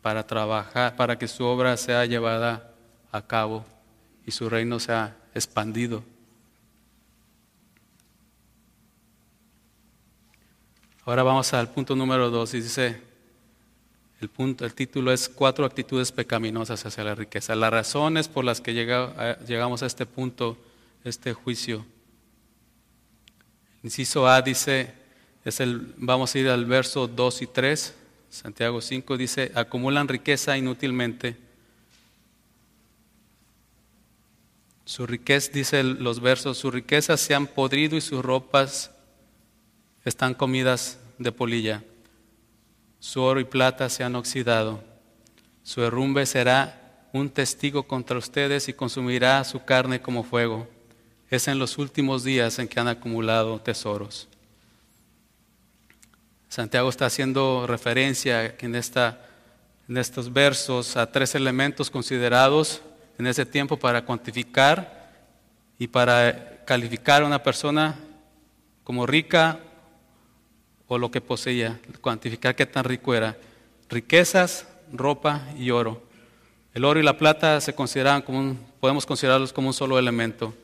para 0.00 0.24
trabajar, 0.24 0.94
para 0.94 1.18
que 1.18 1.26
su 1.26 1.44
obra 1.44 1.76
sea 1.76 2.06
llevada 2.06 2.72
a 3.10 3.22
cabo 3.22 3.64
y 4.24 4.30
su 4.30 4.48
reino 4.48 4.78
sea 4.78 5.16
expandido. 5.34 6.04
Ahora 11.06 11.22
vamos 11.22 11.54
al 11.54 11.70
punto 11.70 11.94
número 11.94 12.30
dos 12.30 12.52
y 12.54 12.60
dice, 12.60 13.00
el, 14.20 14.28
punto, 14.28 14.64
el 14.64 14.74
título 14.74 15.12
es 15.12 15.28
Cuatro 15.28 15.64
actitudes 15.64 16.10
pecaminosas 16.10 16.84
hacia 16.84 17.04
la 17.04 17.14
riqueza. 17.14 17.54
Las 17.54 17.70
razones 17.70 18.26
por 18.26 18.44
las 18.44 18.60
que 18.60 18.74
llegamos 18.74 19.84
a 19.84 19.86
este 19.86 20.04
punto 20.04 20.58
este 21.04 21.32
juicio. 21.32 21.86
Inciso 23.84 24.26
A 24.26 24.42
dice, 24.42 24.94
es 25.44 25.60
el, 25.60 25.94
vamos 25.96 26.34
a 26.34 26.38
ir 26.40 26.48
al 26.48 26.64
verso 26.64 27.06
2 27.06 27.42
y 27.42 27.46
3, 27.46 27.94
Santiago 28.28 28.80
5 28.80 29.16
dice, 29.16 29.52
acumulan 29.54 30.08
riqueza 30.08 30.58
inútilmente. 30.58 31.36
Su 34.84 35.06
riqueza, 35.06 35.52
dice 35.54 35.84
los 35.84 36.18
versos, 36.18 36.58
sus 36.58 36.74
riquezas 36.74 37.20
se 37.20 37.32
han 37.36 37.46
podrido 37.46 37.96
y 37.96 38.00
sus 38.00 38.24
ropas 38.24 38.90
están 40.06 40.32
comidas 40.32 40.98
de 41.18 41.32
polilla. 41.32 41.82
Su 42.98 43.20
oro 43.20 43.40
y 43.40 43.44
plata 43.44 43.90
se 43.90 44.04
han 44.04 44.16
oxidado. 44.16 44.82
Su 45.62 45.82
herrumbe 45.84 46.24
será 46.24 47.08
un 47.12 47.28
testigo 47.28 47.82
contra 47.82 48.16
ustedes 48.16 48.70
y 48.70 48.72
consumirá 48.72 49.44
su 49.44 49.62
carne 49.64 50.00
como 50.00 50.24
fuego 50.24 50.66
es 51.30 51.48
en 51.48 51.58
los 51.58 51.78
últimos 51.78 52.24
días 52.24 52.58
en 52.58 52.68
que 52.68 52.78
han 52.78 52.88
acumulado 52.88 53.60
tesoros. 53.60 54.28
Santiago 56.48 56.88
está 56.88 57.06
haciendo 57.06 57.66
referencia 57.66 58.54
en, 58.60 58.74
esta, 58.76 59.20
en 59.88 59.96
estos 59.96 60.32
versos 60.32 60.96
a 60.96 61.10
tres 61.10 61.34
elementos 61.34 61.90
considerados 61.90 62.80
en 63.18 63.26
ese 63.26 63.44
tiempo 63.44 63.76
para 63.76 64.04
cuantificar 64.04 65.10
y 65.78 65.88
para 65.88 66.64
calificar 66.64 67.22
a 67.22 67.26
una 67.26 67.42
persona 67.42 67.98
como 68.84 69.04
rica 69.06 69.58
o 70.88 70.98
lo 70.98 71.10
que 71.10 71.20
poseía, 71.20 71.80
cuantificar 72.00 72.54
qué 72.54 72.66
tan 72.66 72.84
rico 72.84 73.14
era. 73.14 73.36
Riquezas, 73.88 74.66
ropa 74.92 75.42
y 75.58 75.70
oro. 75.70 76.02
El 76.74 76.84
oro 76.84 77.00
y 77.00 77.02
la 77.02 77.18
plata 77.18 77.60
se 77.60 77.74
consideran 77.74 78.22
como 78.22 78.38
un, 78.38 78.58
podemos 78.80 79.06
considerarlos 79.06 79.52
como 79.52 79.68
un 79.68 79.74
solo 79.74 79.98
elemento. 79.98 80.54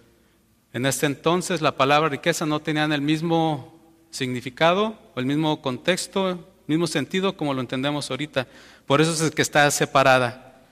En 0.72 0.86
este 0.86 1.06
entonces 1.06 1.60
la 1.60 1.76
palabra 1.76 2.08
riqueza 2.08 2.46
no 2.46 2.60
tenía 2.60 2.84
el 2.84 3.00
mismo 3.00 3.80
significado 4.10 4.98
o 5.14 5.20
el 5.20 5.26
mismo 5.26 5.60
contexto, 5.60 6.30
el 6.30 6.38
mismo 6.66 6.86
sentido 6.86 7.36
como 7.36 7.54
lo 7.54 7.60
entendemos 7.60 8.10
ahorita. 8.10 8.46
Por 8.86 9.00
eso 9.00 9.12
es 9.12 9.30
que 9.32 9.42
está 9.42 9.70
separada 9.70 10.62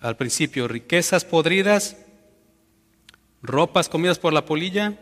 al 0.00 0.16
principio. 0.16 0.68
Riquezas 0.68 1.24
podridas, 1.24 1.96
ropas 3.42 3.88
comidas 3.88 4.18
por 4.18 4.32
la 4.32 4.44
polilla, 4.44 4.94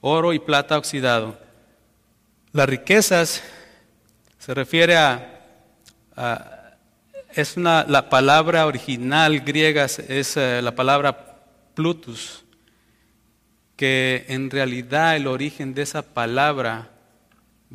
oro 0.00 0.32
y 0.32 0.38
plata 0.38 0.78
oxidado. 0.78 1.38
Las 2.52 2.68
riquezas 2.68 3.44
se 4.40 4.54
refiere 4.54 4.96
a, 4.96 6.76
es 7.32 7.56
una, 7.56 7.84
la 7.84 8.08
palabra 8.08 8.66
original 8.66 9.38
griega 9.38 9.84
es, 9.84 10.36
eh, 10.36 10.60
la 10.60 10.74
palabra 10.74 11.44
plutus, 11.76 12.42
que 13.76 14.24
en 14.26 14.50
realidad 14.50 15.14
el 15.14 15.28
origen 15.28 15.74
de 15.74 15.82
esa 15.82 16.02
palabra 16.02 16.90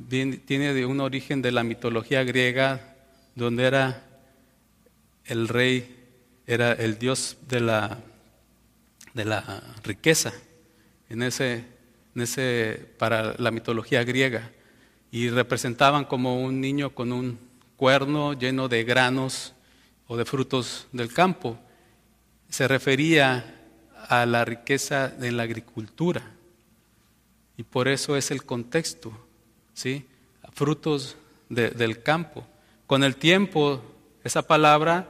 tiene 0.10 0.74
de 0.74 0.86
un 0.86 1.00
origen 1.00 1.42
de 1.42 1.54
la 1.54 1.64
mitología 1.64 2.26
griega, 2.26 2.96
donde 3.34 3.64
era 3.64 4.04
el 5.24 5.48
rey, 5.48 6.06
era 6.48 6.74
el 6.74 7.00
dios 7.00 7.38
de 7.48 7.62
la, 7.62 7.98
de 9.14 9.24
la 9.24 9.64
riqueza, 9.86 10.34
en 11.10 11.24
ese, 11.24 11.64
en 12.14 12.22
ese, 12.22 12.86
para 12.98 13.36
la 13.38 13.52
mitología 13.52 14.04
griega, 14.04 14.52
y 15.16 15.30
representaban 15.30 16.04
como 16.04 16.44
un 16.44 16.60
niño 16.60 16.90
con 16.90 17.14
un 17.14 17.40
cuerno 17.78 18.34
lleno 18.34 18.68
de 18.68 18.84
granos 18.84 19.54
o 20.10 20.18
de 20.18 20.26
frutos 20.26 20.88
del 20.92 21.14
campo. 21.14 21.58
Se 22.50 22.68
refería 22.68 23.62
a 24.10 24.26
la 24.26 24.44
riqueza 24.44 25.08
de 25.08 25.32
la 25.32 25.44
agricultura. 25.44 26.22
Y 27.56 27.64
por 27.64 27.88
eso 27.88 28.18
es 28.18 28.30
el 28.30 28.44
contexto, 28.44 29.14
¿sí? 29.74 30.06
frutos 30.52 31.16
del 31.48 32.04
campo. 32.04 32.46
Con 32.86 33.02
el 33.02 33.16
tiempo, 33.16 33.82
esa 34.22 34.42
palabra 34.42 35.08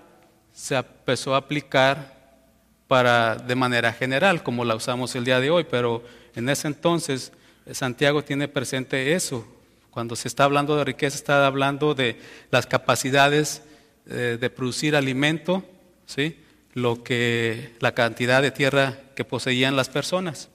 se 0.54 0.76
empezó 0.76 1.34
a 1.34 1.40
aplicar 1.40 2.46
para, 2.88 3.38
de 3.38 3.56
manera 3.56 3.92
general, 3.92 4.44
como 4.44 4.66
la 4.66 4.76
usamos 4.76 5.16
el 5.16 5.26
día 5.26 5.40
de 5.40 5.50
hoy, 5.50 5.64
pero 5.64 6.04
en 6.36 6.48
ese 6.48 6.68
entonces 6.68 7.32
Santiago 7.72 8.24
tiene 8.24 8.48
presente 8.48 9.16
eso. 9.16 9.55
Cuando 9.96 10.18
se 10.18 10.28
está 10.28 10.44
hablando 10.44 10.76
de 10.76 10.84
riqueza, 10.84 11.16
está 11.16 11.48
hablando 11.48 11.96
de 11.96 12.20
las 12.52 12.68
capacidades 12.68 13.62
eh, 14.08 14.38
de 14.38 14.50
producir 14.50 14.94
alimento, 14.94 15.64
¿sí? 16.06 16.38
lo 16.74 17.02
que 17.02 17.72
la 17.80 17.94
cantidad 17.94 18.42
de 18.42 18.52
tierra 18.52 19.00
que 19.16 19.24
poseían 19.24 19.78
las 19.78 19.88
personas. 19.88 20.50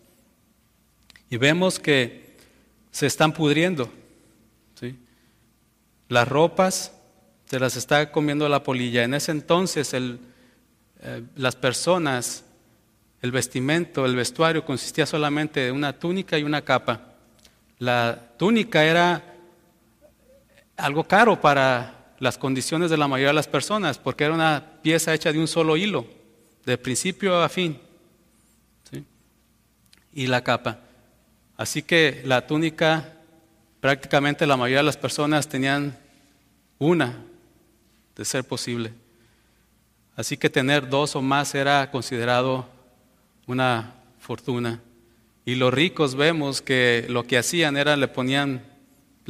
Y 1.30 1.38
vemos 1.38 1.78
que 1.78 2.36
se 2.90 3.06
están 3.06 3.32
pudriendo. 3.32 3.90
Las 6.10 6.28
ropas 6.28 6.92
se 7.46 7.58
las 7.58 7.76
está 7.76 8.12
comiendo 8.12 8.46
la 8.46 8.62
polilla. 8.62 9.04
En 9.04 9.14
ese 9.14 9.32
entonces 9.32 9.94
el, 9.94 10.20
eh, 11.00 11.22
las 11.36 11.56
personas, 11.56 12.44
el 13.22 13.30
vestimento, 13.30 14.04
el 14.04 14.16
vestuario 14.16 14.66
consistía 14.66 15.06
solamente 15.06 15.60
de 15.60 15.72
una 15.72 15.98
túnica 15.98 16.36
y 16.36 16.42
una 16.42 16.60
capa. 16.60 17.06
La 17.78 18.34
túnica 18.36 18.84
era 18.84 19.29
algo 20.80 21.04
caro 21.04 21.40
para 21.40 22.14
las 22.18 22.38
condiciones 22.38 22.90
de 22.90 22.96
la 22.96 23.08
mayoría 23.08 23.28
de 23.28 23.34
las 23.34 23.48
personas, 23.48 23.98
porque 23.98 24.24
era 24.24 24.34
una 24.34 24.78
pieza 24.82 25.14
hecha 25.14 25.32
de 25.32 25.38
un 25.38 25.48
solo 25.48 25.76
hilo, 25.76 26.06
de 26.64 26.76
principio 26.78 27.42
a 27.42 27.48
fin. 27.48 27.80
Y 30.12 30.26
la 30.26 30.42
capa. 30.42 30.80
Así 31.56 31.82
que 31.82 32.22
la 32.24 32.46
túnica, 32.46 33.14
prácticamente 33.80 34.46
la 34.46 34.56
mayoría 34.56 34.78
de 34.78 34.84
las 34.84 34.96
personas 34.96 35.48
tenían 35.48 35.96
una, 36.78 37.22
de 38.16 38.24
ser 38.24 38.44
posible. 38.44 38.92
Así 40.16 40.36
que 40.36 40.50
tener 40.50 40.88
dos 40.88 41.16
o 41.16 41.22
más 41.22 41.54
era 41.54 41.90
considerado 41.90 42.66
una 43.46 43.94
fortuna. 44.18 44.80
Y 45.44 45.54
los 45.54 45.72
ricos 45.72 46.14
vemos 46.14 46.60
que 46.60 47.06
lo 47.08 47.24
que 47.24 47.38
hacían 47.38 47.76
era 47.76 47.96
le 47.96 48.08
ponían, 48.08 48.62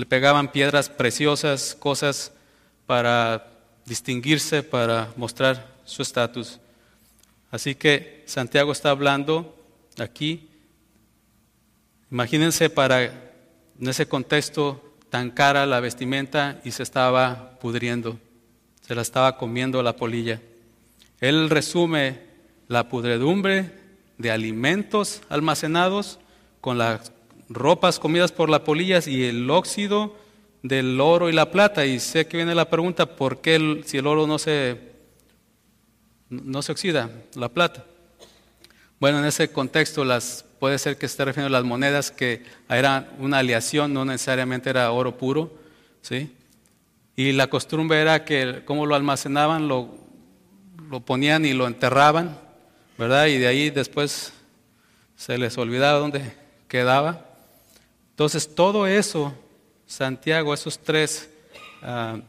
le 0.00 0.06
pegaban 0.06 0.50
piedras 0.50 0.88
preciosas, 0.88 1.76
cosas 1.78 2.32
para 2.86 3.52
distinguirse, 3.84 4.62
para 4.62 5.12
mostrar 5.14 5.76
su 5.84 6.00
estatus. 6.00 6.58
Así 7.50 7.74
que 7.74 8.24
Santiago 8.24 8.72
está 8.72 8.88
hablando 8.88 9.54
aquí. 9.98 10.48
Imagínense 12.10 12.70
para 12.70 13.04
en 13.04 13.88
ese 13.88 14.08
contexto 14.08 14.82
tan 15.10 15.30
cara 15.30 15.66
la 15.66 15.80
vestimenta 15.80 16.62
y 16.64 16.70
se 16.70 16.82
estaba 16.82 17.58
pudriendo, 17.60 18.18
se 18.80 18.94
la 18.94 19.02
estaba 19.02 19.36
comiendo 19.36 19.82
la 19.82 19.96
polilla. 19.96 20.40
Él 21.20 21.50
resume 21.50 22.20
la 22.68 22.88
pudredumbre 22.88 23.70
de 24.16 24.30
alimentos 24.30 25.20
almacenados 25.28 26.18
con 26.62 26.78
las 26.78 27.12
ropas 27.50 27.98
comidas 27.98 28.32
por 28.32 28.48
la 28.48 28.64
polilla 28.64 29.00
y 29.04 29.24
el 29.24 29.50
óxido 29.50 30.16
del 30.62 31.00
oro 31.00 31.28
y 31.28 31.32
la 31.32 31.50
plata. 31.50 31.84
Y 31.84 32.00
sé 32.00 32.26
que 32.26 32.38
viene 32.38 32.54
la 32.54 32.70
pregunta, 32.70 33.16
¿por 33.16 33.40
qué 33.40 33.82
si 33.84 33.98
el 33.98 34.06
oro 34.06 34.26
no 34.26 34.38
se, 34.38 34.80
no 36.30 36.62
se 36.62 36.72
oxida, 36.72 37.10
la 37.34 37.48
plata? 37.50 37.84
Bueno, 39.00 39.18
en 39.18 39.24
ese 39.24 39.50
contexto 39.50 40.04
las, 40.04 40.44
puede 40.58 40.78
ser 40.78 40.96
que 40.96 41.06
esté 41.06 41.24
refiriendo 41.24 41.54
a 41.56 41.60
las 41.60 41.66
monedas 41.66 42.10
que 42.10 42.44
eran 42.68 43.08
una 43.18 43.38
aleación, 43.38 43.92
no 43.92 44.04
necesariamente 44.04 44.70
era 44.70 44.90
oro 44.92 45.18
puro, 45.18 45.52
¿sí? 46.02 46.34
Y 47.16 47.32
la 47.32 47.48
costumbre 47.48 48.00
era 48.00 48.24
que 48.24 48.62
como 48.64 48.86
lo 48.86 48.94
almacenaban, 48.94 49.68
lo, 49.68 49.94
lo 50.88 51.00
ponían 51.00 51.44
y 51.44 51.52
lo 51.52 51.66
enterraban, 51.66 52.38
¿verdad? 52.96 53.26
Y 53.26 53.38
de 53.38 53.46
ahí 53.46 53.70
después 53.70 54.32
se 55.16 55.36
les 55.38 55.56
olvidaba 55.58 55.98
dónde 55.98 56.34
quedaba. 56.68 57.29
Entonces 58.20 58.54
todo 58.54 58.86
eso 58.86 59.32
Santiago, 59.86 60.52
esos 60.52 60.78
tres 60.78 61.30
ah, 61.80 62.20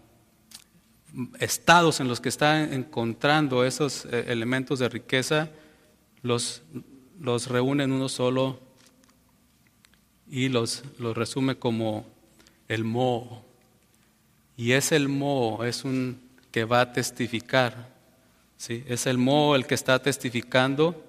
estados 1.38 2.00
en 2.00 2.08
los 2.08 2.22
que 2.22 2.30
está 2.30 2.64
encontrando 2.64 3.66
esos 3.66 4.06
eh, 4.06 4.24
elementos 4.30 4.80
de 4.80 4.88
riqueza, 4.88 5.50
los, 6.22 6.62
los 7.20 7.48
reúne 7.48 7.84
en 7.84 7.92
uno 7.92 8.08
solo 8.08 8.62
y 10.30 10.48
los, 10.48 10.84
los 10.98 11.18
resume 11.18 11.56
como 11.56 12.06
el 12.70 12.86
mo. 12.86 13.44
Y 14.56 14.72
es 14.72 14.94
el 14.94 15.10
mo, 15.10 15.66
es 15.66 15.84
un 15.84 16.22
que 16.52 16.64
va 16.64 16.80
a 16.80 16.94
testificar. 16.94 17.90
¿sí? 18.56 18.86
Es 18.88 19.08
el 19.08 19.18
mo 19.18 19.58
el 19.58 19.68
que 19.68 19.76
está 19.76 20.02
testificando 20.02 21.04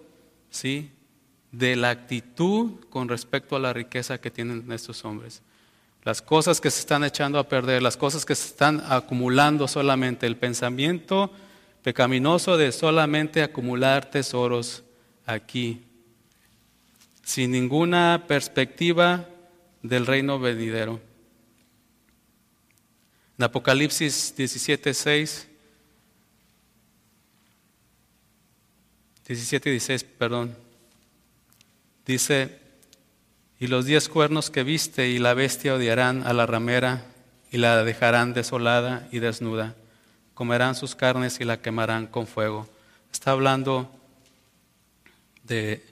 ¿sí? 0.51 0.91
De 1.53 1.77
la 1.77 1.91
actitud 1.91 2.85
con 2.91 3.09
respecto 3.09 3.55
a 3.55 3.61
la 3.61 3.73
riqueza 3.73 4.21
que 4.21 4.31
tienen 4.31 4.71
estos 4.73 5.05
hombres 5.05 5.43
las 6.05 6.21
cosas 6.21 6.61
que 6.61 6.71
se 6.71 6.81
están 6.81 7.05
echando 7.05 7.39
a 7.39 7.49
perder, 7.49 7.83
las 7.83 7.97
cosas 7.97 8.25
que 8.25 8.35
se 8.35 8.49
están 8.49 8.83
acumulando 8.89 9.69
solamente, 9.69 10.27
el 10.27 10.37
pensamiento 10.37 11.31
pecaminoso 11.83 12.57
de 12.57 12.73
solamente 12.73 13.43
acumular 13.43 14.11
tesoros 14.11 14.83
aquí, 15.27 15.85
sin 17.23 17.53
ninguna 17.53 18.25
perspectiva 18.27 19.29
del 19.83 20.07
reino 20.07 20.41
venidero. 20.41 21.01
En 23.39 23.45
Apocalipsis 23.45 24.35
17, 24.37 24.95
6, 24.95 25.49
17 29.27 29.69
y 29.69 29.73
16, 29.73 30.05
perdón, 30.05 30.57
dice, 32.07 32.59
y 33.59 33.69
los 33.69 33.85
diez 33.87 34.09
cuernos 34.09 34.51
que 34.51 34.65
viste 34.65 35.09
y 35.09 35.19
la 35.19 35.35
bestia 35.35 35.75
odiarán 35.75 36.27
a 36.27 36.33
la 36.33 36.47
ramera 36.47 37.05
y 37.53 37.59
la 37.59 37.85
dejarán 37.85 38.35
desolada 38.35 39.09
y 39.13 39.21
desnuda. 39.21 39.77
Comerán 40.35 40.75
sus 40.75 40.95
carnes 40.95 41.39
y 41.41 41.45
la 41.45 41.61
quemarán 41.61 42.07
con 42.07 42.27
fuego. 42.27 42.69
Está 43.13 43.31
hablando 43.33 43.89
de, 45.45 45.83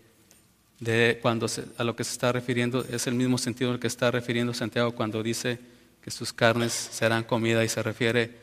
cuando 1.23 1.47
a 1.77 1.85
lo 1.85 1.95
que 1.95 2.03
se 2.03 2.13
está 2.13 2.33
refiriendo, 2.33 2.85
es 2.91 3.07
el 3.07 3.15
mismo 3.15 3.39
sentido 3.39 3.71
al 3.71 3.79
que 3.79 3.87
está 3.87 4.11
refiriendo 4.11 4.55
Santiago 4.55 4.93
cuando 4.93 5.23
dice 5.23 5.61
que 6.03 6.11
sus 6.11 6.33
carnes 6.33 6.73
serán 6.73 7.25
comida 7.25 7.63
y 7.63 7.69
se 7.69 7.83
refiere 7.83 8.39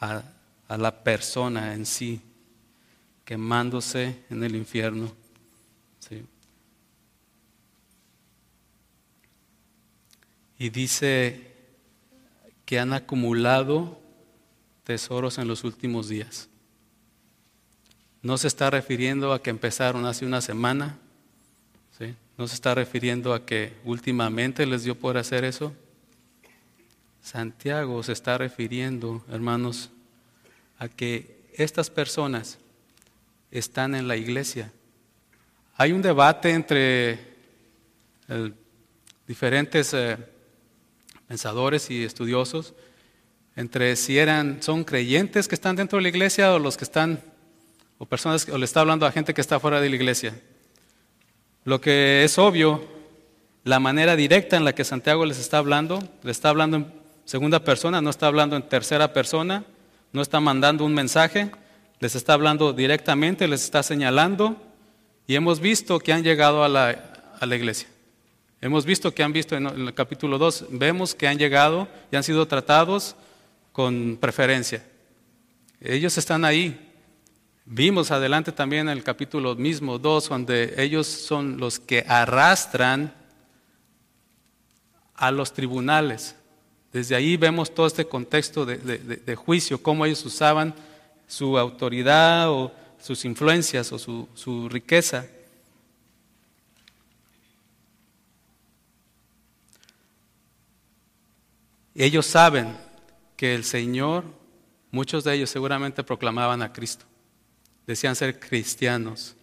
a, 0.00 0.22
a 0.66 0.76
la 0.78 1.04
persona 1.04 1.74
en 1.74 1.84
sí, 1.84 2.20
quemándose 3.24 4.16
en 4.30 4.42
el 4.42 4.56
infierno. 4.56 5.12
¿sí? 6.00 6.24
Y 10.62 10.70
dice 10.70 11.40
que 12.64 12.78
han 12.78 12.92
acumulado 12.92 14.00
tesoros 14.84 15.38
en 15.38 15.48
los 15.48 15.64
últimos 15.64 16.08
días. 16.08 16.48
No 18.22 18.38
se 18.38 18.46
está 18.46 18.70
refiriendo 18.70 19.32
a 19.32 19.42
que 19.42 19.50
empezaron 19.50 20.06
hace 20.06 20.24
una 20.24 20.40
semana, 20.40 20.98
¿sí? 21.98 22.14
no 22.38 22.46
se 22.46 22.54
está 22.54 22.76
refiriendo 22.76 23.34
a 23.34 23.44
que 23.44 23.72
últimamente 23.82 24.64
les 24.64 24.84
dio 24.84 24.96
por 24.96 25.18
hacer 25.18 25.42
eso. 25.42 25.72
Santiago 27.22 28.00
se 28.04 28.12
está 28.12 28.38
refiriendo, 28.38 29.24
hermanos, 29.32 29.90
a 30.78 30.88
que 30.88 31.42
estas 31.54 31.90
personas 31.90 32.58
están 33.50 33.96
en 33.96 34.06
la 34.06 34.16
iglesia. 34.16 34.70
Hay 35.74 35.90
un 35.90 36.02
debate 36.02 36.52
entre 36.52 37.18
diferentes 39.26 39.92
eh, 39.94 40.16
pensadores 41.32 41.88
y 41.88 42.04
estudiosos 42.04 42.74
entre 43.56 43.96
si 43.96 44.18
eran, 44.18 44.62
son 44.62 44.84
creyentes 44.84 45.48
que 45.48 45.54
están 45.54 45.76
dentro 45.76 45.96
de 45.96 46.02
la 46.02 46.10
iglesia 46.10 46.52
o 46.52 46.58
los 46.58 46.76
que 46.76 46.84
están, 46.84 47.22
o 47.96 48.04
personas, 48.04 48.46
o 48.50 48.58
le 48.58 48.66
está 48.66 48.80
hablando 48.80 49.06
a 49.06 49.12
gente 49.12 49.32
que 49.32 49.40
está 49.40 49.58
fuera 49.58 49.80
de 49.80 49.88
la 49.88 49.96
iglesia. 49.96 50.38
Lo 51.64 51.80
que 51.80 52.22
es 52.22 52.36
obvio, 52.36 52.86
la 53.64 53.80
manera 53.80 54.14
directa 54.14 54.58
en 54.58 54.66
la 54.66 54.74
que 54.74 54.84
Santiago 54.84 55.24
les 55.24 55.38
está 55.38 55.56
hablando, 55.56 56.06
le 56.22 56.30
está 56.30 56.50
hablando 56.50 56.76
en 56.76 56.92
segunda 57.24 57.64
persona, 57.64 58.02
no 58.02 58.10
está 58.10 58.26
hablando 58.26 58.54
en 58.54 58.68
tercera 58.68 59.14
persona, 59.14 59.64
no 60.12 60.20
está 60.20 60.38
mandando 60.38 60.84
un 60.84 60.92
mensaje, 60.92 61.50
les 61.98 62.14
está 62.14 62.34
hablando 62.34 62.74
directamente, 62.74 63.48
les 63.48 63.64
está 63.64 63.82
señalando 63.82 64.60
y 65.26 65.34
hemos 65.34 65.60
visto 65.60 65.98
que 65.98 66.12
han 66.12 66.24
llegado 66.24 66.62
a 66.62 66.68
la, 66.68 66.90
a 67.40 67.46
la 67.46 67.56
iglesia. 67.56 67.88
Hemos 68.64 68.86
visto 68.86 69.12
que 69.12 69.24
han 69.24 69.32
visto 69.32 69.56
en 69.56 69.66
el 69.66 69.92
capítulo 69.92 70.38
2, 70.38 70.66
vemos 70.70 71.16
que 71.16 71.26
han 71.26 71.36
llegado 71.36 71.88
y 72.12 72.16
han 72.16 72.22
sido 72.22 72.46
tratados 72.46 73.16
con 73.72 74.16
preferencia. 74.20 74.86
Ellos 75.80 76.16
están 76.16 76.44
ahí. 76.44 76.92
Vimos 77.64 78.12
adelante 78.12 78.52
también 78.52 78.88
en 78.88 78.96
el 78.96 79.02
capítulo 79.02 79.56
mismo 79.56 79.98
2, 79.98 80.28
donde 80.28 80.74
ellos 80.78 81.08
son 81.08 81.58
los 81.58 81.80
que 81.80 82.04
arrastran 82.06 83.12
a 85.16 85.32
los 85.32 85.52
tribunales. 85.52 86.36
Desde 86.92 87.16
ahí 87.16 87.36
vemos 87.36 87.74
todo 87.74 87.88
este 87.88 88.04
contexto 88.04 88.64
de, 88.64 89.34
juicio, 89.34 89.82
cómo 89.82 90.06
ellos 90.06 90.24
usaban 90.24 90.72
su 91.26 91.58
autoridad 91.58 92.48
o 92.48 92.70
sus 93.02 93.24
influencias 93.24 93.90
o 93.90 93.98
su, 93.98 94.28
su 94.34 94.68
riqueza 94.68 95.26
Ellos 101.94 102.26
saben 102.26 102.76
que 103.36 103.54
el 103.54 103.64
Señor, 103.64 104.24
muchos 104.90 105.24
de 105.24 105.34
ellos 105.34 105.50
seguramente 105.50 106.02
proclamaban 106.02 106.62
a 106.62 106.72
Cristo, 106.72 107.04
decían 107.86 108.16
ser 108.16 108.38
cristianos. 108.38 109.36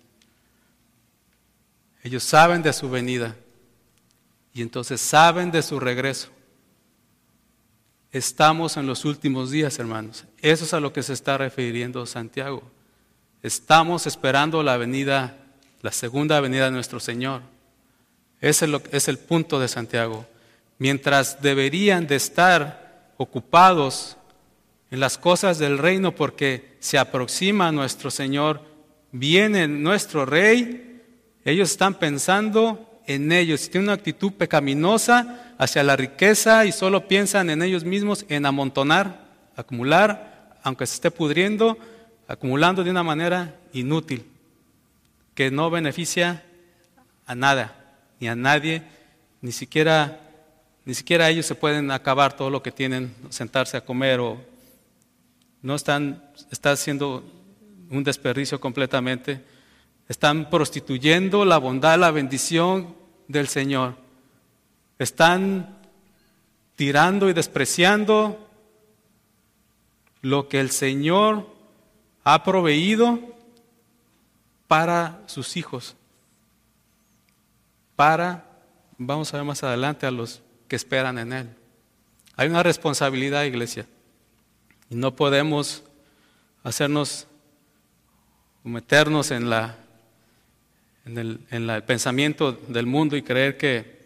Ellos 2.02 2.24
saben 2.24 2.62
de 2.62 2.74
su 2.74 2.90
venida 2.90 3.36
y 4.54 4.62
entonces 4.62 5.02
saben 5.02 5.52
de 5.52 5.62
su 5.62 5.80
regreso. 5.80 6.30
Estamos 8.12 8.78
en 8.78 8.88
los 8.88 9.06
últimos 9.06 9.52
días, 9.52 9.78
hermanos. 9.78 10.26
Eso 10.42 10.66
es 10.66 10.74
a 10.74 10.80
lo 10.80 10.92
que 10.92 11.04
se 11.04 11.14
está 11.14 11.38
refiriendo 11.38 12.06
Santiago. 12.08 12.64
Estamos 13.44 14.08
esperando 14.08 14.64
la 14.64 14.78
venida, 14.78 15.38
la 15.82 15.92
segunda 15.92 16.40
venida 16.42 16.66
de 16.66 16.72
nuestro 16.72 17.00
Señor. 17.00 17.42
Ese 18.42 18.68
es 18.92 19.08
el 19.08 19.20
punto 19.20 19.60
de 19.60 19.68
Santiago 19.68 20.26
mientras 20.80 21.42
deberían 21.42 22.08
de 22.08 22.16
estar 22.16 23.14
ocupados 23.18 24.18
en 24.90 25.00
las 25.00 25.18
cosas 25.18 25.60
del 25.60 25.78
reino 25.78 26.16
porque 26.16 26.78
se 26.80 26.98
aproxima 26.98 27.72
nuestro 27.72 28.10
Señor, 28.10 28.62
viene 29.12 29.68
nuestro 29.68 30.26
Rey, 30.26 31.04
ellos 31.46 31.72
están 31.72 31.96
pensando 31.96 33.02
en 33.06 33.32
ellos, 33.32 33.70
tienen 33.70 33.90
una 33.90 33.94
actitud 33.94 34.32
pecaminosa 34.34 35.54
hacia 35.58 35.84
la 35.84 35.96
riqueza 35.96 36.66
y 36.66 36.72
solo 36.72 37.08
piensan 37.08 37.50
en 37.50 37.62
ellos 37.62 37.84
mismos, 37.84 38.26
en 38.30 38.46
amontonar, 38.46 39.28
acumular, 39.56 40.58
aunque 40.64 40.88
se 40.88 40.96
esté 40.96 41.12
pudriendo, 41.12 41.78
acumulando 42.28 42.84
de 42.84 42.92
una 42.92 43.04
manera 43.04 43.56
inútil, 43.74 44.26
que 45.36 45.52
no 45.52 45.70
beneficia 45.70 46.44
a 47.26 47.36
nada, 47.36 47.96
ni 48.20 48.28
a 48.28 48.36
nadie, 48.36 48.84
ni 49.42 49.52
siquiera 49.52 50.29
ni 50.90 50.96
siquiera 50.96 51.30
ellos 51.30 51.46
se 51.46 51.54
pueden 51.54 51.92
acabar 51.92 52.36
todo 52.36 52.50
lo 52.50 52.64
que 52.64 52.72
tienen, 52.72 53.14
sentarse 53.30 53.78
a 53.78 53.86
comer 53.86 54.20
o 54.20 54.42
no 55.62 55.76
están, 55.76 56.32
está 56.50 56.72
haciendo 56.72 57.24
un 57.92 58.04
desperdicio 58.04 58.60
completamente. 58.60 59.46
Están 60.08 60.50
prostituyendo 60.50 61.46
la 61.46 61.60
bondad, 61.60 62.00
la 62.00 62.10
bendición 62.10 62.96
del 63.28 63.48
Señor. 63.48 63.98
Están 64.98 65.78
tirando 66.76 67.30
y 67.30 67.34
despreciando 67.34 68.50
lo 70.24 70.48
que 70.48 70.60
el 70.60 70.72
Señor 70.72 71.56
ha 72.24 72.44
proveído 72.44 73.20
para 74.68 75.22
sus 75.28 75.56
hijos, 75.56 75.96
para, 77.96 78.44
vamos 78.98 79.32
a 79.32 79.38
ver 79.38 79.46
más 79.46 79.62
adelante, 79.62 80.08
a 80.08 80.12
los 80.12 80.42
que 80.70 80.76
esperan 80.78 81.18
en 81.18 81.34
Él, 81.34 81.50
Hay 82.38 82.48
una 82.48 82.64
responsabilidad, 82.64 83.44
iglesia. 83.44 83.86
Y 84.90 84.96
no 84.96 85.14
podemos 85.14 85.84
hacernos, 86.64 87.28
meternos 88.64 89.32
en, 89.32 89.50
la, 89.50 89.76
en, 91.06 91.18
el, 91.18 91.40
en 91.52 91.70
el 91.70 91.84
pensamiento 91.84 92.54
del 92.54 92.86
mundo 92.86 93.18
y 93.18 93.24
creer 93.24 93.58
que, 93.58 94.00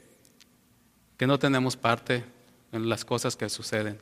que 1.18 1.28
no 1.28 1.38
tenemos 1.38 1.78
parte 1.78 2.24
en 2.72 2.90
las 2.90 3.06
cosas 3.06 3.36
que 3.36 3.50
suceden. 3.50 4.02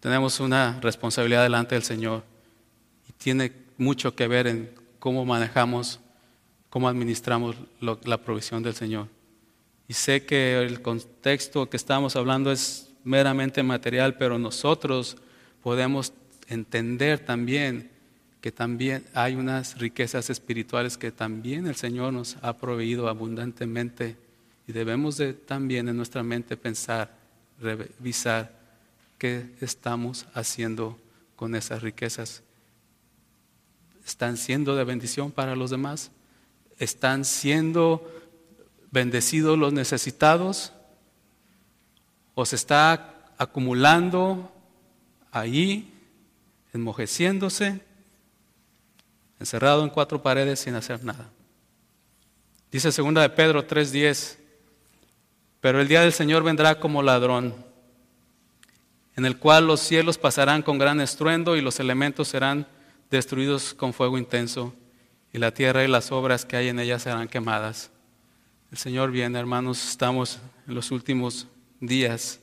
Tenemos 0.00 0.40
una 0.40 0.80
responsabilidad 0.80 1.44
delante 1.44 1.76
del 1.76 1.84
Señor 1.84 2.24
y 3.08 3.12
tiene 3.12 3.52
mucho 3.78 4.16
que 4.16 4.26
ver 4.26 4.48
en 4.48 4.74
cómo 4.98 5.24
manejamos, 5.24 6.00
cómo 6.68 6.88
administramos 6.88 7.54
la 7.80 8.16
provisión 8.18 8.62
del 8.62 8.74
Señor. 8.74 9.15
Y 9.88 9.94
sé 9.94 10.24
que 10.24 10.58
el 10.58 10.82
contexto 10.82 11.68
que 11.70 11.76
estamos 11.76 12.16
hablando 12.16 12.50
es 12.50 12.90
meramente 13.04 13.62
material, 13.62 14.16
pero 14.16 14.38
nosotros 14.38 15.16
podemos 15.62 16.12
entender 16.48 17.20
también 17.20 17.90
que 18.40 18.52
también 18.52 19.04
hay 19.14 19.34
unas 19.34 19.78
riquezas 19.78 20.30
espirituales 20.30 20.96
que 20.96 21.10
también 21.10 21.66
el 21.66 21.76
Señor 21.76 22.12
nos 22.12 22.36
ha 22.42 22.56
proveído 22.56 23.08
abundantemente 23.08 24.16
y 24.68 24.72
debemos 24.72 25.16
de 25.16 25.32
también 25.32 25.88
en 25.88 25.96
nuestra 25.96 26.22
mente 26.22 26.56
pensar, 26.56 27.16
revisar 27.60 28.56
qué 29.18 29.46
estamos 29.60 30.26
haciendo 30.34 30.98
con 31.36 31.54
esas 31.54 31.82
riquezas. 31.82 32.42
¿Están 34.04 34.36
siendo 34.36 34.76
de 34.76 34.84
bendición 34.84 35.32
para 35.32 35.56
los 35.56 35.70
demás? 35.70 36.10
¿Están 36.78 37.24
siendo 37.24 38.08
bendecidos 38.96 39.58
los 39.58 39.74
necesitados? 39.74 40.72
¿O 42.34 42.46
se 42.46 42.56
está 42.56 43.14
acumulando 43.36 44.50
ahí, 45.30 45.92
enmojeciéndose, 46.72 47.82
encerrado 49.38 49.84
en 49.84 49.90
cuatro 49.90 50.22
paredes 50.22 50.60
sin 50.60 50.74
hacer 50.76 51.04
nada? 51.04 51.28
Dice 52.72 52.90
segunda 52.90 53.20
de 53.20 53.28
Pedro 53.28 53.66
3:10, 53.66 54.38
pero 55.60 55.78
el 55.78 55.88
día 55.88 56.00
del 56.00 56.14
Señor 56.14 56.42
vendrá 56.42 56.80
como 56.80 57.02
ladrón 57.02 57.54
en 59.14 59.26
el 59.26 59.38
cual 59.38 59.66
los 59.66 59.80
cielos 59.80 60.16
pasarán 60.16 60.62
con 60.62 60.78
gran 60.78 61.02
estruendo 61.02 61.54
y 61.56 61.60
los 61.60 61.80
elementos 61.80 62.28
serán 62.28 62.66
destruidos 63.10 63.74
con 63.74 63.92
fuego 63.92 64.16
intenso, 64.18 64.74
y 65.32 65.38
la 65.38 65.52
tierra 65.52 65.84
y 65.84 65.88
las 65.88 66.12
obras 66.12 66.44
que 66.44 66.56
hay 66.56 66.68
en 66.68 66.78
ella 66.78 66.98
serán 66.98 67.28
quemadas. 67.28 67.90
El 68.76 68.80
Señor 68.80 69.10
viene, 69.10 69.38
hermanos, 69.38 69.88
estamos 69.88 70.38
en 70.68 70.74
los 70.74 70.90
últimos 70.90 71.46
días, 71.80 72.40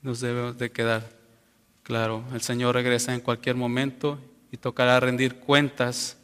nos 0.00 0.20
debe 0.20 0.54
de 0.54 0.72
quedar 0.72 1.06
claro, 1.82 2.24
el 2.32 2.40
Señor 2.40 2.76
regresa 2.76 3.12
en 3.12 3.20
cualquier 3.20 3.56
momento 3.56 4.18
y 4.50 4.56
tocará 4.56 4.98
rendir 5.00 5.34
cuentas 5.36 6.16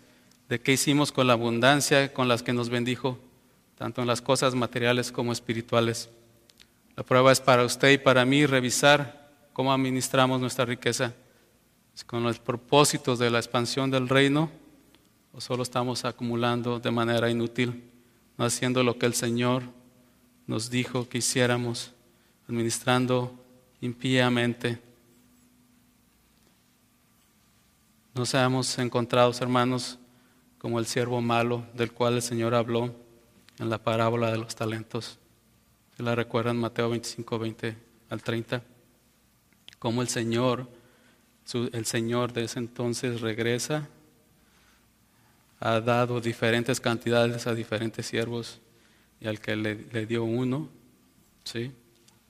de 0.48 0.58
qué 0.58 0.72
hicimos 0.72 1.12
con 1.12 1.26
la 1.26 1.34
abundancia 1.34 2.14
con 2.14 2.28
las 2.28 2.42
que 2.42 2.54
nos 2.54 2.70
bendijo, 2.70 3.18
tanto 3.76 4.00
en 4.00 4.06
las 4.06 4.22
cosas 4.22 4.54
materiales 4.54 5.12
como 5.12 5.32
espirituales. 5.32 6.08
La 6.96 7.02
prueba 7.02 7.30
es 7.30 7.42
para 7.42 7.66
usted 7.66 7.90
y 7.90 7.98
para 7.98 8.24
mí 8.24 8.46
revisar 8.46 9.34
cómo 9.52 9.70
administramos 9.70 10.40
nuestra 10.40 10.64
riqueza, 10.64 11.12
con 12.06 12.22
los 12.22 12.38
propósitos 12.38 13.18
de 13.18 13.28
la 13.28 13.38
expansión 13.38 13.90
del 13.90 14.08
reino 14.08 14.50
o 15.34 15.42
solo 15.42 15.62
estamos 15.62 16.06
acumulando 16.06 16.80
de 16.80 16.90
manera 16.90 17.28
inútil, 17.28 17.92
haciendo 18.38 18.82
lo 18.82 18.98
que 18.98 19.06
el 19.06 19.14
Señor 19.14 19.62
nos 20.46 20.70
dijo 20.70 21.08
que 21.08 21.18
hiciéramos, 21.18 21.92
administrando 22.48 23.34
impíamente. 23.80 24.78
No 28.14 28.24
seamos 28.26 28.78
encontrados, 28.78 29.40
hermanos, 29.40 29.98
como 30.58 30.78
el 30.78 30.86
siervo 30.86 31.20
malo 31.20 31.66
del 31.74 31.92
cual 31.92 32.14
el 32.14 32.22
Señor 32.22 32.54
habló 32.54 32.94
en 33.58 33.70
la 33.70 33.78
parábola 33.78 34.30
de 34.30 34.38
los 34.38 34.54
talentos. 34.54 35.18
¿Se 35.96 36.02
la 36.02 36.14
recuerdan 36.14 36.56
Mateo 36.56 36.90
25, 36.90 37.38
20 37.38 37.76
al 38.10 38.22
30? 38.22 38.62
cómo 39.78 40.02
el 40.02 40.08
Señor, 40.08 40.68
el 41.72 41.86
Señor 41.86 42.32
de 42.32 42.44
ese 42.44 42.58
entonces 42.58 43.20
regresa, 43.20 43.88
ha 45.60 45.80
dado 45.80 46.20
diferentes 46.20 46.80
cantidades 46.80 47.46
a 47.46 47.54
diferentes 47.54 48.06
siervos 48.06 48.60
y 49.20 49.26
al 49.26 49.40
que 49.40 49.56
le, 49.56 50.06
dio 50.06 50.24
uno, 50.24 50.68
¿sí? 51.44 51.72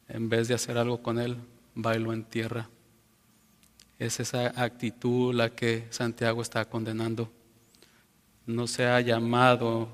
en 0.09 0.29
vez 0.29 0.49
de 0.49 0.55
hacer 0.55 0.79
algo 0.79 1.03
con 1.03 1.18
él, 1.18 1.37
bailó 1.74 2.12
en 2.12 2.24
tierra. 2.24 2.68
Es 3.99 4.20
esa 4.20 4.53
actitud 4.62 5.35
la 5.35 5.51
que 5.51 5.87
Santiago 5.91 6.43
está 6.43 6.64
condenando. 6.66 7.31
No 8.47 8.66
se 8.66 8.87
ha 8.87 9.01
llamado 9.01 9.89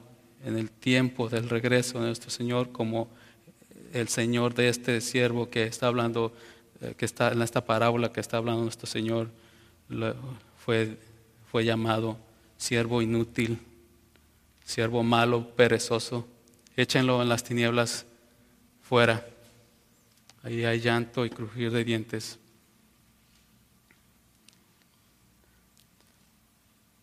en 0.45 0.59
el 0.59 0.71
tiempo 0.71 1.29
del 1.29 1.49
regreso 1.49 2.01
de 2.01 2.07
nuestro 2.07 2.31
Señor 2.31 2.73
como 2.73 3.09
el 3.93 4.09
Señor 4.09 4.55
de 4.55 4.69
este 4.69 5.01
siervo 5.01 5.49
que 5.49 5.65
está 5.65 5.87
hablando 5.87 6.33
eh, 6.81 6.95
que 6.97 7.05
está 7.05 7.31
en 7.33 7.43
esta 7.43 7.65
parábola 7.65 8.13
que 8.13 8.21
está 8.21 8.39
hablando 8.39 8.63
nuestro 8.63 8.87
Señor 8.87 9.31
fue, 10.59 10.99
fue 11.51 11.65
llamado 11.65 12.17
siervo 12.63 13.03
inútil, 13.03 13.59
siervo 14.65 15.03
malo, 15.03 15.49
perezoso. 15.57 16.29
Échenlo 16.77 17.21
en 17.21 17.29
las 17.29 17.43
tinieblas 17.43 18.07
fuera. 18.83 19.27
Ahí 20.45 20.65
hay 20.65 20.81
llanto 20.81 21.27
y 21.27 21.31
crujir 21.31 21.73
de 21.73 21.83
dientes. 21.83 22.39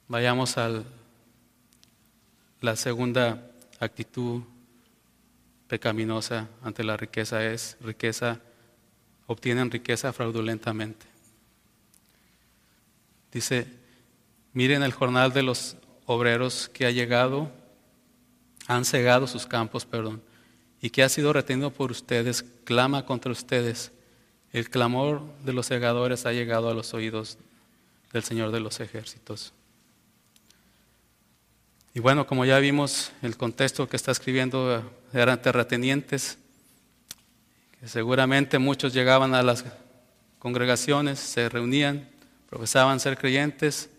Vayamos 0.08 0.58
a 0.58 0.82
la 2.62 2.76
segunda 2.78 3.52
actitud 3.82 4.42
pecaminosa 5.68 6.48
ante 6.64 6.86
la 6.86 6.96
riqueza 6.96 7.46
es 7.46 7.76
riqueza 7.82 8.40
obtienen 9.28 9.70
riqueza 9.70 10.14
fraudulentamente. 10.14 11.06
Dice, 13.32 13.79
miren 14.54 14.84
el 14.84 14.94
jornal 14.94 15.34
de 15.34 15.44
los 15.44 15.76
obreros 16.06 16.70
que 16.70 16.86
ha 16.86 16.92
llegado, 16.92 17.52
han 18.68 18.86
cegado 18.86 19.28
sus 19.28 19.46
campos, 19.46 19.86
perdón, 19.86 20.22
y 20.82 20.90
que 20.90 21.04
ha 21.04 21.10
sido 21.10 21.34
retenido 21.34 21.72
por 21.72 21.92
ustedes, 21.92 22.44
clama 22.64 23.06
contra 23.06 23.32
ustedes. 23.32 23.92
El 24.52 24.70
clamor 24.70 25.24
de 25.44 25.54
los 25.54 25.66
segadores 25.66 26.26
ha 26.26 26.34
llegado 26.34 26.70
a 26.70 26.74
los 26.74 26.94
oídos 26.94 27.38
del 28.12 28.24
Señor 28.24 28.52
de 28.52 28.60
los 28.60 28.80
ejércitos. 28.80 29.54
Y 31.94 32.00
bueno, 32.00 32.26
como 32.28 32.46
ya 32.46 32.60
vimos, 32.60 33.12
el 33.22 33.38
contexto 33.38 33.88
que 33.90 33.98
está 33.98 34.12
escribiendo 34.12 34.84
eran 35.14 35.42
terratenientes 35.42 36.38
seguramente 37.86 38.60
muchos 38.60 38.94
llegaban 38.94 39.34
a 39.34 39.44
las 39.44 39.64
congregaciones, 40.38 41.20
se 41.20 41.50
reunían, 41.50 42.10
profesaban 42.50 43.00
ser 43.00 43.18
creyentes, 43.18 43.90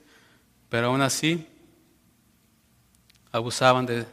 pero 0.70 0.86
aún 0.86 1.02
así 1.02 1.46
abusaban 3.30 3.84
de 3.84 4.06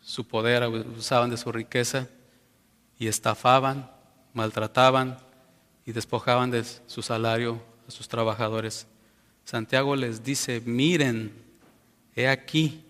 su 0.00 0.26
poder, 0.26 0.62
abusaban 0.62 1.28
de 1.28 1.36
su 1.36 1.52
riqueza 1.52 2.08
y 2.98 3.08
estafaban, 3.08 3.90
maltrataban 4.32 5.18
y 5.84 5.92
despojaban 5.92 6.50
de 6.50 6.64
su 6.86 7.02
salario 7.02 7.60
a 7.86 7.90
sus 7.90 8.08
trabajadores. 8.08 8.86
Santiago 9.44 9.94
les 9.96 10.24
dice, 10.24 10.62
miren, 10.64 11.32
he 12.16 12.28
aquí, 12.28 12.82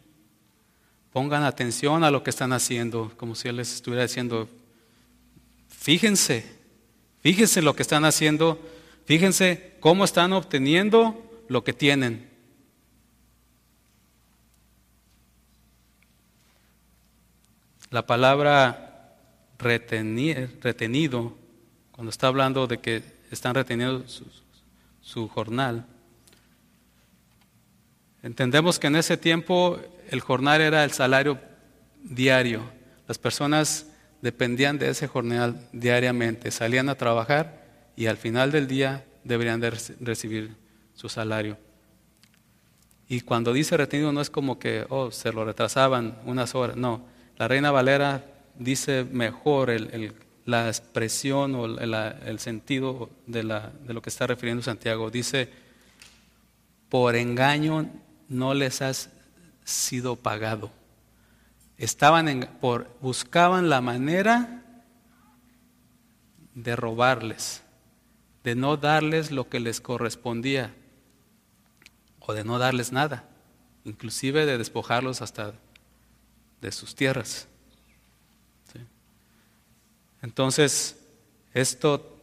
pongan 1.12 1.42
atención 1.42 2.04
a 2.04 2.10
lo 2.12 2.22
que 2.22 2.30
están 2.30 2.52
haciendo, 2.52 3.12
como 3.16 3.34
si 3.34 3.48
él 3.48 3.56
les 3.56 3.74
estuviera 3.74 4.04
diciendo, 4.04 4.48
Fíjense, 5.88 6.44
fíjense 7.22 7.62
lo 7.62 7.74
que 7.74 7.82
están 7.82 8.04
haciendo, 8.04 8.60
fíjense 9.06 9.76
cómo 9.80 10.04
están 10.04 10.32
obteniendo 10.34 11.16
lo 11.48 11.64
que 11.64 11.72
tienen. 11.72 12.27
La 17.90 18.06
palabra 18.06 19.14
retenido, 19.58 21.36
cuando 21.90 22.10
está 22.10 22.26
hablando 22.26 22.66
de 22.66 22.78
que 22.78 23.02
están 23.30 23.54
reteniendo 23.54 24.06
su, 24.06 24.24
su 25.00 25.28
jornal, 25.28 25.86
entendemos 28.22 28.78
que 28.78 28.88
en 28.88 28.96
ese 28.96 29.16
tiempo 29.16 29.78
el 30.10 30.20
jornal 30.20 30.60
era 30.60 30.84
el 30.84 30.92
salario 30.92 31.38
diario. 32.02 32.62
Las 33.06 33.18
personas 33.18 33.86
dependían 34.20 34.78
de 34.78 34.90
ese 34.90 35.06
jornal 35.06 35.68
diariamente, 35.72 36.50
salían 36.50 36.88
a 36.88 36.96
trabajar 36.96 37.64
y 37.96 38.06
al 38.06 38.16
final 38.16 38.52
del 38.52 38.66
día 38.68 39.04
deberían 39.24 39.60
de 39.60 39.70
recibir 40.00 40.56
su 40.94 41.08
salario. 41.08 41.56
Y 43.08 43.22
cuando 43.22 43.52
dice 43.52 43.76
retenido 43.76 44.12
no 44.12 44.20
es 44.20 44.28
como 44.28 44.58
que, 44.58 44.84
oh, 44.90 45.10
se 45.10 45.32
lo 45.32 45.44
retrasaban 45.44 46.18
unas 46.26 46.54
horas, 46.54 46.76
no. 46.76 47.02
La 47.38 47.46
Reina 47.46 47.70
Valera 47.70 48.24
dice 48.58 49.04
mejor 49.04 49.70
la 50.44 50.66
expresión 50.66 51.54
o 51.54 51.66
el 51.66 52.38
sentido 52.40 53.10
de, 53.28 53.44
lo 53.44 54.02
que 54.02 54.10
está 54.10 54.26
refiriendo 54.26 54.60
Santiago. 54.64 55.08
Dice, 55.08 55.48
por 56.88 57.14
engaño 57.14 57.88
no 58.28 58.54
les 58.54 58.82
has 58.82 59.10
sido 59.64 60.16
pagado. 60.16 60.72
Estaban 61.76 62.48
por, 62.60 62.88
buscaban 63.00 63.70
la 63.70 63.80
manera 63.80 64.64
de 66.56 66.74
robarles, 66.74 67.62
de 68.42 68.56
no 68.56 68.76
darles 68.76 69.30
lo 69.30 69.48
que 69.48 69.60
les 69.60 69.80
correspondía 69.80 70.74
o 72.18 72.34
de 72.34 72.42
no 72.42 72.58
darles 72.58 72.90
nada, 72.90 73.28
inclusive 73.84 74.44
de 74.44 74.58
despojarlos 74.58 75.22
hasta 75.22 75.54
de 76.60 76.72
sus 76.72 76.94
tierras. 76.94 77.48
Entonces, 80.20 80.96
esto 81.54 82.20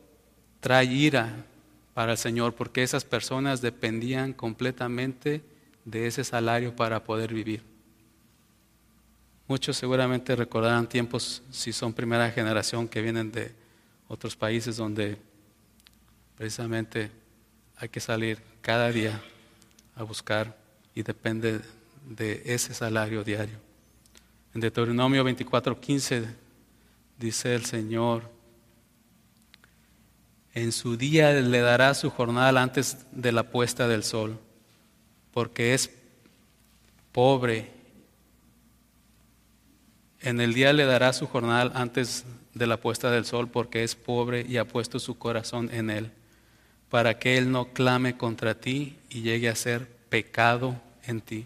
trae 0.59 0.85
ira 0.85 1.45
para 1.93 2.13
el 2.13 2.17
Señor 2.17 2.53
porque 2.53 2.83
esas 2.83 3.05
personas 3.05 3.61
dependían 3.61 4.33
completamente 4.33 5.41
de 5.85 6.07
ese 6.07 6.23
salario 6.23 6.75
para 6.75 7.03
poder 7.03 7.33
vivir. 7.33 7.63
Muchos 9.47 9.77
seguramente 9.77 10.35
recordarán 10.35 10.89
tiempos, 10.89 11.43
si 11.51 11.71
son 11.71 11.93
primera 11.93 12.29
generación, 12.31 12.87
que 12.87 13.01
vienen 13.01 13.31
de 13.31 13.53
otros 14.07 14.35
países 14.35 14.75
donde 14.75 15.17
precisamente 16.35 17.11
hay 17.77 17.89
que 17.89 17.99
salir 17.99 18.41
cada 18.61 18.91
día 18.91 19.21
a 19.95 20.03
buscar 20.03 20.57
y 20.95 21.03
depende 21.03 21.61
de 22.09 22.41
ese 22.45 22.73
salario 22.73 23.23
diario. 23.23 23.64
En 24.55 24.61
Deuteronomio 24.61 25.25
24:15 25.25 26.33
dice 27.19 27.55
el 27.55 27.65
Señor, 27.65 28.31
en 30.53 30.71
su 30.71 30.95
día 30.95 31.33
le 31.33 31.59
dará 31.59 31.93
su 31.93 32.09
jornal 32.09 32.57
antes 32.57 33.05
de 33.11 33.33
la 33.33 33.43
puesta 33.43 33.89
del 33.89 34.05
sol, 34.05 34.39
porque 35.33 35.73
es 35.73 35.91
pobre. 37.11 37.69
En 40.21 40.39
el 40.39 40.53
día 40.53 40.71
le 40.71 40.85
dará 40.85 41.11
su 41.11 41.27
jornal 41.27 41.73
antes 41.75 42.23
de 42.53 42.65
la 42.65 42.77
puesta 42.77 43.11
del 43.11 43.25
sol, 43.25 43.49
porque 43.49 43.83
es 43.83 43.93
pobre 43.95 44.45
y 44.47 44.55
ha 44.55 44.65
puesto 44.65 44.99
su 44.99 45.17
corazón 45.17 45.69
en 45.73 45.89
él, 45.89 46.11
para 46.89 47.19
que 47.19 47.37
él 47.37 47.51
no 47.51 47.73
clame 47.73 48.15
contra 48.15 48.55
ti 48.55 48.95
y 49.09 49.21
llegue 49.21 49.49
a 49.49 49.55
ser 49.55 49.85
pecado 50.07 50.79
en 51.03 51.19
ti. 51.19 51.45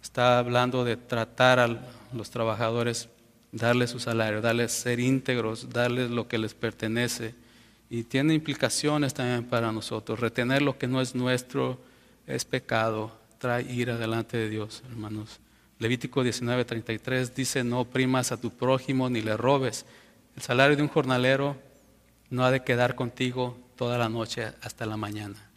Está 0.00 0.38
hablando 0.38 0.84
de 0.84 0.96
tratar 0.96 1.58
a 1.58 1.66
los 2.14 2.30
trabajadores, 2.30 3.08
darles 3.52 3.90
su 3.90 4.00
salario, 4.00 4.40
darles 4.40 4.72
ser 4.72 5.00
íntegros, 5.00 5.70
darles 5.70 6.10
lo 6.10 6.28
que 6.28 6.38
les 6.38 6.54
pertenece 6.54 7.34
y 7.90 8.04
tiene 8.04 8.32
implicaciones 8.32 9.12
también 9.12 9.44
para 9.44 9.70
nosotros. 9.70 10.18
Retener 10.18 10.62
lo 10.62 10.78
que 10.78 10.86
no 10.86 11.00
es 11.00 11.14
nuestro 11.14 11.78
es 12.26 12.44
pecado, 12.44 13.12
trae 13.38 13.70
ira 13.70 13.98
delante 13.98 14.36
de 14.38 14.48
Dios, 14.48 14.82
hermanos. 14.88 15.40
Levítico 15.78 16.22
19:33 16.24 17.34
dice, 17.34 17.64
no 17.64 17.84
primas 17.84 18.32
a 18.32 18.40
tu 18.40 18.50
prójimo 18.50 19.10
ni 19.10 19.20
le 19.20 19.36
robes. 19.36 19.84
El 20.36 20.42
salario 20.42 20.76
de 20.76 20.82
un 20.82 20.88
jornalero 20.88 21.56
no 22.30 22.44
ha 22.44 22.50
de 22.50 22.64
quedar 22.64 22.94
contigo 22.94 23.58
toda 23.76 23.98
la 23.98 24.08
noche 24.08 24.52
hasta 24.62 24.86
la 24.86 24.96
mañana. 24.96 25.50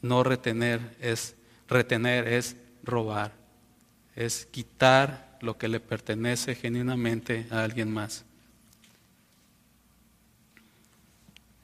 No 0.00 0.24
retener 0.24 0.96
es 1.00 1.36
retener 1.68 2.26
es 2.26 2.56
robar, 2.82 3.32
es 4.16 4.46
quitar 4.46 5.31
lo 5.42 5.58
que 5.58 5.68
le 5.68 5.80
pertenece 5.80 6.54
genuinamente 6.54 7.46
a 7.50 7.62
alguien 7.64 7.92
más. 7.92 8.24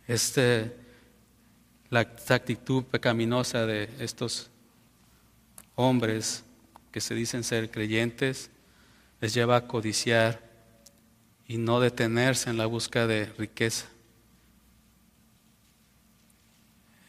Este, 0.07 0.77
la 1.91 2.01
actitud 2.01 2.85
pecaminosa 2.85 3.67
de 3.67 3.89
estos 4.01 4.51
hombres 5.75 6.45
que 6.91 7.01
se 7.01 7.15
dicen 7.15 7.45
ser 7.45 7.71
creyentes 7.71 8.51
les 9.21 9.33
lleva 9.33 9.57
a 9.57 9.67
codiciar 9.67 10.43
y 11.47 11.57
no 11.57 11.81
detenerse 11.81 12.51
en 12.51 12.59
la 12.59 12.67
búsqueda 12.67 13.07
de 13.07 13.27
riqueza. 13.39 13.87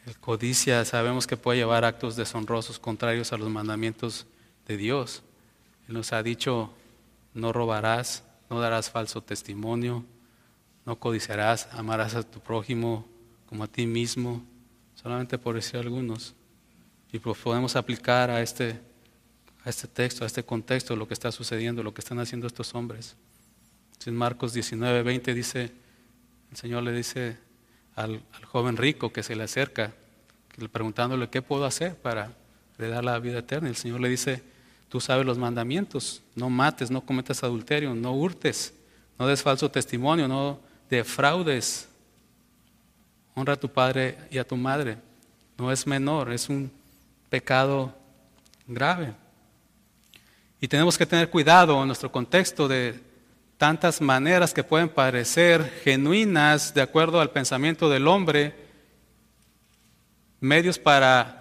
El 0.06 0.18
codicia 0.18 0.84
sabemos 0.84 1.26
que 1.26 1.36
puede 1.36 1.58
llevar 1.58 1.84
actos 1.84 2.16
deshonrosos 2.16 2.78
contrarios 2.78 3.32
a 3.32 3.36
los 3.36 3.50
mandamientos 3.50 4.26
de 4.66 4.76
Dios. 4.76 5.22
Él 5.90 5.94
nos 5.94 6.12
ha 6.12 6.22
dicho, 6.22 6.70
no 7.34 7.52
robarás, 7.52 8.22
no 8.48 8.60
darás 8.60 8.88
falso 8.90 9.24
testimonio, 9.24 10.04
no 10.86 11.00
codiciarás, 11.00 11.68
amarás 11.72 12.14
a 12.14 12.22
tu 12.22 12.38
prójimo 12.38 13.08
como 13.46 13.64
a 13.64 13.66
ti 13.66 13.88
mismo, 13.88 14.40
solamente 14.94 15.36
por 15.36 15.56
decir 15.56 15.80
algunos. 15.80 16.36
Y 17.10 17.18
pues 17.18 17.36
podemos 17.38 17.74
aplicar 17.74 18.30
a 18.30 18.40
este, 18.40 18.78
a 19.64 19.68
este 19.68 19.88
texto, 19.88 20.22
a 20.22 20.28
este 20.28 20.44
contexto, 20.44 20.94
lo 20.94 21.08
que 21.08 21.14
está 21.14 21.32
sucediendo, 21.32 21.82
lo 21.82 21.92
que 21.92 22.02
están 22.02 22.20
haciendo 22.20 22.46
estos 22.46 22.72
hombres. 22.76 23.16
En 24.06 24.14
Marcos 24.14 24.52
19, 24.52 25.02
20 25.02 25.34
dice, 25.34 25.72
el 26.52 26.56
Señor 26.56 26.84
le 26.84 26.92
dice 26.92 27.36
al, 27.96 28.22
joven 28.44 28.76
rico 28.76 29.12
que 29.12 29.24
se 29.24 29.34
le 29.34 29.42
acerca, 29.42 29.92
preguntándole 30.70 31.30
qué 31.30 31.42
puedo 31.42 31.64
hacer 31.64 31.96
para 31.96 32.36
dar 32.78 33.04
la 33.04 33.18
vida 33.18 33.40
eterna. 33.40 33.68
El 33.68 33.74
Señor 33.74 34.00
le 34.00 34.08
dice, 34.08 34.59
tú 34.90 35.00
sabes 35.00 35.24
los 35.24 35.38
mandamientos, 35.38 36.20
no 36.34 36.50
mates, 36.50 36.90
no 36.90 37.00
cometas 37.00 37.42
adulterio, 37.44 37.94
no 37.94 38.12
hurtes, 38.12 38.74
no 39.18 39.26
des 39.26 39.40
falso 39.40 39.70
testimonio, 39.70 40.26
no 40.26 40.58
de 40.90 41.04
fraudes. 41.04 41.88
Honra 43.34 43.54
a 43.54 43.56
tu 43.56 43.68
padre 43.68 44.18
y 44.30 44.38
a 44.38 44.46
tu 44.46 44.56
madre. 44.56 44.98
No 45.56 45.70
es 45.70 45.86
menor, 45.86 46.32
es 46.32 46.48
un 46.48 46.70
pecado 47.28 47.94
grave. 48.66 49.14
Y 50.60 50.66
tenemos 50.66 50.98
que 50.98 51.06
tener 51.06 51.30
cuidado 51.30 51.80
en 51.80 51.86
nuestro 51.86 52.10
contexto 52.10 52.66
de 52.66 53.00
tantas 53.56 54.00
maneras 54.00 54.52
que 54.52 54.64
pueden 54.64 54.88
parecer 54.88 55.80
genuinas 55.84 56.74
de 56.74 56.82
acuerdo 56.82 57.20
al 57.20 57.30
pensamiento 57.30 57.88
del 57.88 58.08
hombre, 58.08 58.54
medios 60.40 60.78
para 60.78 61.39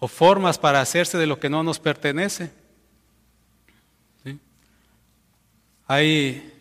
o 0.00 0.08
formas 0.08 0.58
para 0.58 0.80
hacerse 0.80 1.16
de 1.16 1.26
lo 1.26 1.38
que 1.38 1.48
no 1.48 1.62
nos 1.62 1.78
pertenece. 1.78 2.50
Hay 5.86 6.52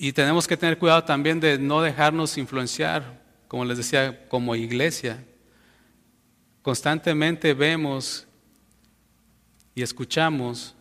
y 0.00 0.12
tenemos 0.12 0.46
que 0.46 0.56
tener 0.56 0.78
cuidado 0.78 1.02
también 1.02 1.40
de 1.40 1.58
no 1.58 1.82
dejarnos 1.82 2.38
influenciar, 2.38 3.20
como 3.48 3.64
les 3.64 3.78
decía, 3.78 4.28
como 4.28 4.54
iglesia. 4.54 5.24
Constantemente 6.62 7.52
vemos 7.52 8.24
y 9.74 9.82
escuchamos 9.82 10.76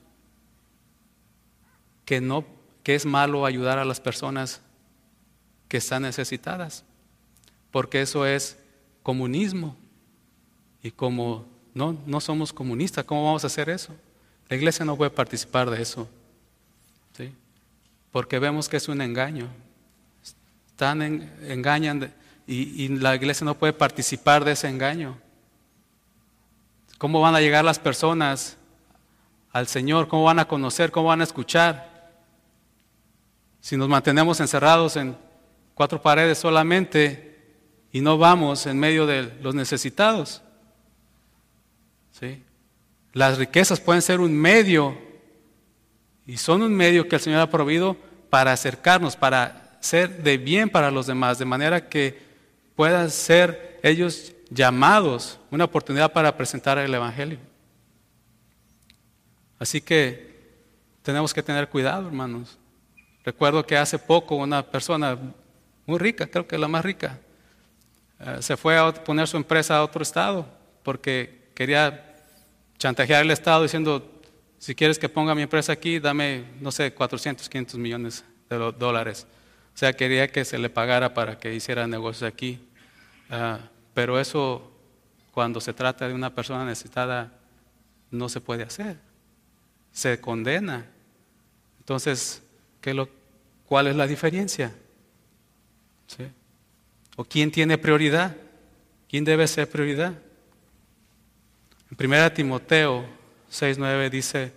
que 2.05 2.21
no 2.21 2.45
que 2.83 2.95
es 2.95 3.05
malo 3.05 3.45
ayudar 3.45 3.79
a 3.79 3.85
las 3.85 3.99
personas 3.99 4.61
que 5.67 5.77
están 5.77 6.03
necesitadas, 6.03 6.85
porque 7.71 8.01
eso 8.01 8.25
es 8.25 8.57
comunismo. 9.03 9.75
Y 10.83 10.91
como 10.91 11.45
no, 11.73 11.97
no 12.05 12.21
somos 12.21 12.53
comunistas, 12.53 13.05
¿cómo 13.05 13.25
vamos 13.25 13.43
a 13.43 13.47
hacer 13.47 13.69
eso? 13.69 13.93
La 14.49 14.55
iglesia 14.55 14.85
no 14.85 14.95
puede 14.95 15.11
participar 15.11 15.69
de 15.69 15.81
eso. 15.81 16.07
¿sí? 17.15 17.33
porque 18.11 18.39
vemos 18.39 18.67
que 18.67 18.77
es 18.77 18.87
un 18.87 19.01
engaño. 19.01 19.47
Están 20.69 21.01
engañan 21.03 22.11
y, 22.45 22.83
y 22.83 22.87
la 22.87 23.15
iglesia 23.15 23.45
no 23.45 23.55
puede 23.55 23.73
participar 23.73 24.43
de 24.43 24.53
ese 24.53 24.67
engaño. 24.67 25.17
¿Cómo 26.97 27.21
van 27.21 27.35
a 27.35 27.41
llegar 27.41 27.63
las 27.63 27.77
personas 27.77 28.57
al 29.51 29.67
Señor? 29.67 30.07
¿Cómo 30.07 30.23
van 30.23 30.39
a 30.39 30.47
conocer? 30.47 30.91
¿Cómo 30.91 31.09
van 31.09 31.21
a 31.21 31.25
escuchar? 31.25 32.11
Si 33.59 33.77
nos 33.77 33.87
mantenemos 33.87 34.39
encerrados 34.39 34.95
en 34.95 35.15
cuatro 35.75 36.01
paredes 36.01 36.39
solamente 36.39 37.55
y 37.91 38.01
no 38.01 38.17
vamos 38.17 38.65
en 38.65 38.79
medio 38.79 39.05
de 39.05 39.31
los 39.41 39.53
necesitados. 39.53 40.41
¿Sí? 42.19 42.43
Las 43.13 43.37
riquezas 43.37 43.79
pueden 43.79 44.01
ser 44.01 44.19
un 44.19 44.33
medio 44.33 44.97
y 46.25 46.37
son 46.37 46.61
un 46.61 46.73
medio 46.73 47.07
que 47.07 47.15
el 47.15 47.21
Señor 47.21 47.41
ha 47.41 47.49
proveído 47.49 47.95
para 48.29 48.51
acercarnos, 48.51 49.15
para 49.15 49.77
ser 49.79 50.23
de 50.23 50.37
bien 50.37 50.69
para 50.69 50.91
los 50.91 51.07
demás, 51.07 51.39
de 51.39 51.45
manera 51.45 51.87
que 51.87 52.19
puedan 52.75 53.09
ser 53.09 53.79
ellos 53.83 54.33
llamados, 54.49 55.39
una 55.51 55.65
oportunidad 55.65 56.11
para 56.11 56.35
presentar 56.35 56.77
el 56.77 56.93
Evangelio. 56.93 57.39
Así 59.59 59.81
que 59.81 60.27
tenemos 61.01 61.33
que 61.33 61.41
tener 61.41 61.69
cuidado, 61.69 62.07
hermanos. 62.07 62.57
Recuerdo 63.23 63.65
que 63.65 63.77
hace 63.77 63.97
poco 63.97 64.35
una 64.35 64.63
persona 64.63 65.17
muy 65.85 65.97
rica, 65.97 66.27
creo 66.27 66.47
que 66.47 66.57
la 66.57 66.67
más 66.67 66.83
rica, 66.83 67.19
eh, 68.19 68.37
se 68.41 68.57
fue 68.57 68.77
a 68.77 68.91
poner 68.91 69.27
su 69.27 69.37
empresa 69.37 69.77
a 69.77 69.83
otro 69.83 70.03
estado 70.03 70.47
porque 70.83 71.49
quería 71.53 72.06
chantajear 72.77 73.21
al 73.21 73.31
estado 73.31 73.63
diciendo, 73.63 74.09
si 74.59 74.75
quieres 74.75 74.97
que 74.99 75.09
ponga 75.09 75.35
mi 75.35 75.43
empresa 75.43 75.71
aquí, 75.71 75.99
dame, 75.99 76.45
no 76.61 76.71
sé, 76.71 76.93
400, 76.93 77.47
500 77.47 77.79
millones 77.79 78.25
de 78.49 78.57
dólares. 78.57 79.27
O 79.75 79.77
sea, 79.77 79.93
quería 79.93 80.31
que 80.31 80.43
se 80.45 80.57
le 80.57 80.69
pagara 80.69 81.13
para 81.13 81.37
que 81.37 81.53
hiciera 81.53 81.87
negocios 81.87 82.27
aquí. 82.27 82.59
Ah, 83.29 83.59
pero 83.93 84.19
eso, 84.19 84.71
cuando 85.31 85.61
se 85.61 85.73
trata 85.73 86.07
de 86.07 86.13
una 86.13 86.33
persona 86.33 86.65
necesitada, 86.65 87.31
no 88.09 88.29
se 88.29 88.41
puede 88.41 88.63
hacer. 88.63 88.97
Se 89.91 90.19
condena. 90.19 90.85
Entonces, 91.79 92.41
¿qué 92.81 92.93
lo, 92.93 93.09
¿cuál 93.67 93.87
es 93.87 93.95
la 93.95 94.07
diferencia? 94.07 94.73
¿O 97.15 97.23
quién 97.23 97.51
tiene 97.51 97.77
prioridad? 97.77 98.35
¿Quién 99.09 99.23
debe 99.25 99.47
ser 99.47 99.69
prioridad? 99.69 100.13
En 101.89 102.11
1 102.11 102.33
Timoteo 102.33 103.05
6.9 103.51 104.09
dice, 104.09 104.53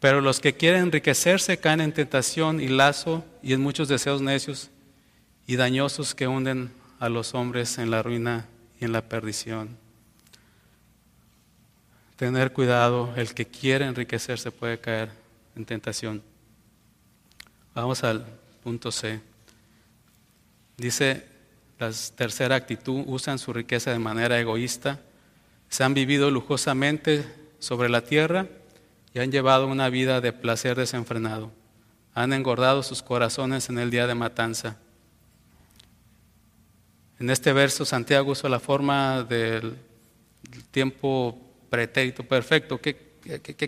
pero 0.00 0.20
los 0.20 0.40
que 0.40 0.54
quieren 0.54 0.84
enriquecerse 0.84 1.58
caen 1.58 1.80
en 1.80 1.92
tentación 1.92 2.60
y 2.60 2.68
lazo 2.68 3.24
y 3.42 3.52
en 3.52 3.60
muchos 3.60 3.88
deseos 3.88 4.20
necios 4.20 4.70
y 5.46 5.56
dañosos 5.56 6.14
que 6.14 6.26
hunden 6.26 6.72
a 6.98 7.08
los 7.08 7.34
hombres 7.34 7.78
en 7.78 7.90
la 7.90 8.02
ruina 8.02 8.46
y 8.80 8.84
en 8.84 8.92
la 8.92 9.02
perdición. 9.02 9.76
Tener 12.16 12.52
cuidado, 12.52 13.12
el 13.16 13.34
que 13.34 13.46
quiere 13.46 13.84
enriquecerse 13.84 14.50
puede 14.50 14.78
caer 14.78 15.10
en 15.54 15.64
tentación. 15.64 16.22
Vamos 17.74 18.02
al 18.04 18.24
punto 18.64 18.90
C. 18.90 19.20
Dice 20.78 21.26
la 21.78 21.90
tercera 22.14 22.56
actitud, 22.56 23.04
usan 23.06 23.38
su 23.38 23.52
riqueza 23.52 23.92
de 23.92 23.98
manera 23.98 24.40
egoísta, 24.40 24.98
se 25.68 25.84
han 25.84 25.94
vivido 25.94 26.30
lujosamente 26.30 27.24
sobre 27.58 27.88
la 27.88 28.02
tierra 28.02 28.46
y 29.12 29.18
han 29.18 29.32
llevado 29.32 29.66
una 29.66 29.88
vida 29.88 30.20
de 30.20 30.32
placer 30.32 30.76
desenfrenado. 30.76 31.50
Han 32.14 32.32
engordado 32.32 32.82
sus 32.82 33.02
corazones 33.02 33.68
en 33.68 33.78
el 33.78 33.90
día 33.90 34.06
de 34.06 34.14
matanza. 34.14 34.76
En 37.18 37.30
este 37.30 37.52
verso 37.52 37.84
Santiago 37.84 38.32
usa 38.32 38.48
la 38.48 38.60
forma 38.60 39.22
del 39.22 39.76
tiempo 40.70 41.38
pretérito 41.70 42.22
perfecto. 42.22 42.78
¿Qué, 42.80 42.96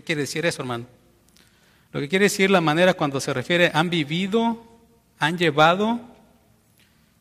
quiere 0.05 0.21
decir 0.21 0.45
eso, 0.45 0.61
hermano? 0.61 0.85
Lo 1.91 1.99
que 1.99 2.09
quiere 2.09 2.25
decir 2.25 2.51
la 2.51 2.61
manera 2.61 2.93
cuando 2.93 3.19
se 3.19 3.33
refiere 3.33 3.71
han 3.73 3.89
vivido, 3.89 4.63
han 5.17 5.37
llevado 5.37 5.99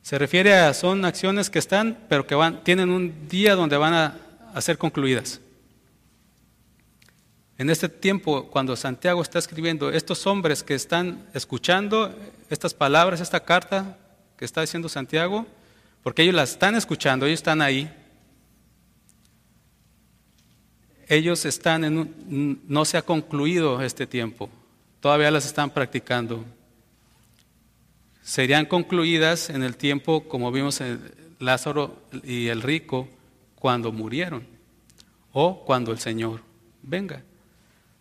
se 0.09 0.17
refiere 0.17 0.55
a 0.55 0.73
son 0.73 1.05
acciones 1.05 1.51
que 1.51 1.59
están, 1.59 1.99
pero 2.09 2.27
que 2.27 2.35
van, 2.35 2.65
tienen 2.65 2.89
un 2.89 3.29
día 3.29 3.55
donde 3.55 3.77
van 3.77 3.93
a, 3.93 4.17
a 4.59 4.63
ser 4.63 4.79
concluidas. 4.79 5.41
En 7.57 7.71
este 7.71 7.89
tiempo, 7.89 8.49
cuando 8.51 8.77
Santiago 8.77 9.21
está 9.23 9.39
escribiendo, 9.39 9.91
estos 9.91 10.27
hombres 10.27 10.63
que 10.63 10.75
están 10.75 11.27
escuchando 11.35 12.17
estas 12.51 12.75
palabras, 12.75 13.21
esta 13.21 13.41
carta 13.41 13.99
que 14.37 14.45
está 14.45 14.61
diciendo 14.61 14.89
Santiago, 14.89 15.47
porque 16.03 16.23
ellos 16.23 16.35
la 16.35 16.45
están 16.45 16.75
escuchando, 16.77 17.27
ellos 17.27 17.41
están 17.41 17.61
ahí, 17.61 17.93
ellos 21.09 21.45
están 21.45 21.85
en 21.85 21.99
un, 21.99 22.63
no 22.69 22.85
se 22.85 22.97
ha 22.97 23.03
concluido 23.03 23.83
este 23.83 24.07
tiempo, 24.07 24.49
todavía 25.01 25.31
las 25.31 25.47
están 25.47 25.71
practicando 25.71 26.45
serían 28.29 28.67
concluidas 28.67 29.49
en 29.49 29.63
el 29.63 29.79
tiempo, 29.79 30.29
como 30.29 30.53
vimos 30.53 30.83
en 30.83 31.01
Lázaro 31.39 31.97
y 32.23 32.49
el 32.49 32.61
rico, 32.61 33.09
cuando 33.59 33.93
murieron 33.93 34.47
o 35.33 35.65
cuando 35.65 35.93
el 35.93 35.99
Señor 35.99 36.41
venga. 36.83 37.23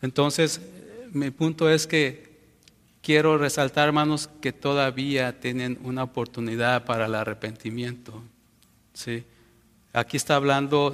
Entonces, 0.02 0.62
mi 1.12 1.32
punto 1.32 1.70
es 1.70 1.88
que 1.88 2.28
quiero 3.02 3.38
resaltar, 3.38 3.88
hermanos, 3.88 4.30
que 4.42 4.54
todavía 4.54 5.40
tienen 5.40 5.80
una 5.84 6.04
oportunidad 6.04 6.86
para 6.86 7.06
el 7.06 7.16
arrepentimiento. 7.16 8.22
¿sí? 8.94 9.24
Aquí 9.94 10.18
está 10.18 10.36
hablando, 10.36 10.94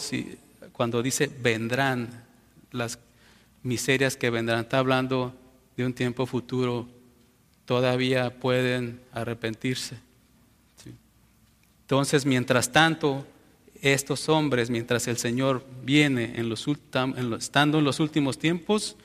cuando 0.71 1.01
dice 1.01 1.29
vendrán 1.41 2.23
las 2.71 2.99
miserias 3.63 4.15
que 4.15 4.29
vendrán, 4.29 4.61
está 4.61 4.79
hablando 4.79 5.33
de 5.75 5.85
un 5.85 5.93
tiempo 5.93 6.25
futuro 6.25 6.87
todavía 7.65 8.39
pueden 8.39 9.01
arrepentirse. 9.11 9.97
Entonces, 11.81 12.25
mientras 12.25 12.71
tanto, 12.71 13.25
estos 13.83 14.29
hombres, 14.29 14.69
mientras 14.69 15.07
el 15.09 15.17
Señor 15.17 15.65
viene 15.83 16.33
en 16.37 16.47
los, 16.47 16.65
estando 17.37 17.79
en 17.79 17.83
los 17.83 17.99
últimos 17.99 18.39
tiempos, 18.39 18.95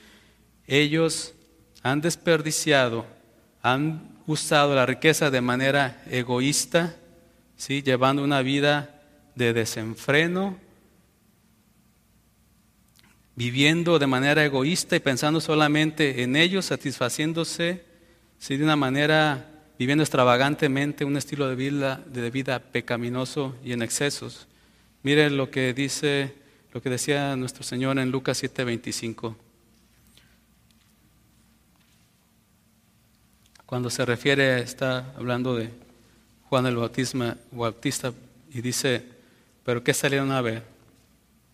ellos 0.68 1.34
han 1.82 2.00
desperdiciado, 2.00 3.04
han 3.60 4.16
usado 4.28 4.76
la 4.76 4.86
riqueza 4.86 5.30
de 5.32 5.40
manera 5.40 6.02
egoísta, 6.08 6.94
¿sí? 7.56 7.82
llevando 7.82 8.22
una 8.22 8.40
vida 8.40 9.02
de 9.34 9.52
desenfreno, 9.52 10.56
viviendo 13.34 13.98
de 13.98 14.06
manera 14.06 14.44
egoísta 14.44 14.94
y 14.94 15.00
pensando 15.00 15.40
solamente 15.40 16.22
en 16.22 16.36
ellos, 16.36 16.66
satisfaciéndose 16.66 17.84
si 18.38 18.56
de 18.56 18.64
una 18.64 18.76
manera 18.76 19.44
viviendo 19.76 20.02
extravagantemente 20.02 21.04
un 21.04 21.16
estilo 21.16 21.48
de 21.48 21.54
vida, 21.54 22.00
de 22.06 22.30
vida 22.30 22.58
pecaminoso 22.60 23.56
y 23.64 23.72
en 23.72 23.82
excesos. 23.82 24.48
Mire 25.02 25.30
lo 25.30 25.50
que 25.50 25.72
dice, 25.74 26.34
lo 26.72 26.82
que 26.82 26.90
decía 26.90 27.36
nuestro 27.36 27.62
Señor 27.62 27.98
en 27.98 28.10
Lucas 28.10 28.42
7:25. 28.42 29.36
Cuando 33.64 33.90
se 33.90 34.04
refiere, 34.04 34.60
está 34.60 35.12
hablando 35.16 35.54
de 35.54 35.70
Juan 36.48 36.66
el 36.66 36.76
Bautista 36.76 38.14
y 38.50 38.62
dice, 38.62 39.04
¿pero 39.62 39.84
qué 39.84 39.92
salieron 39.92 40.32
a 40.32 40.40
ver? 40.40 40.64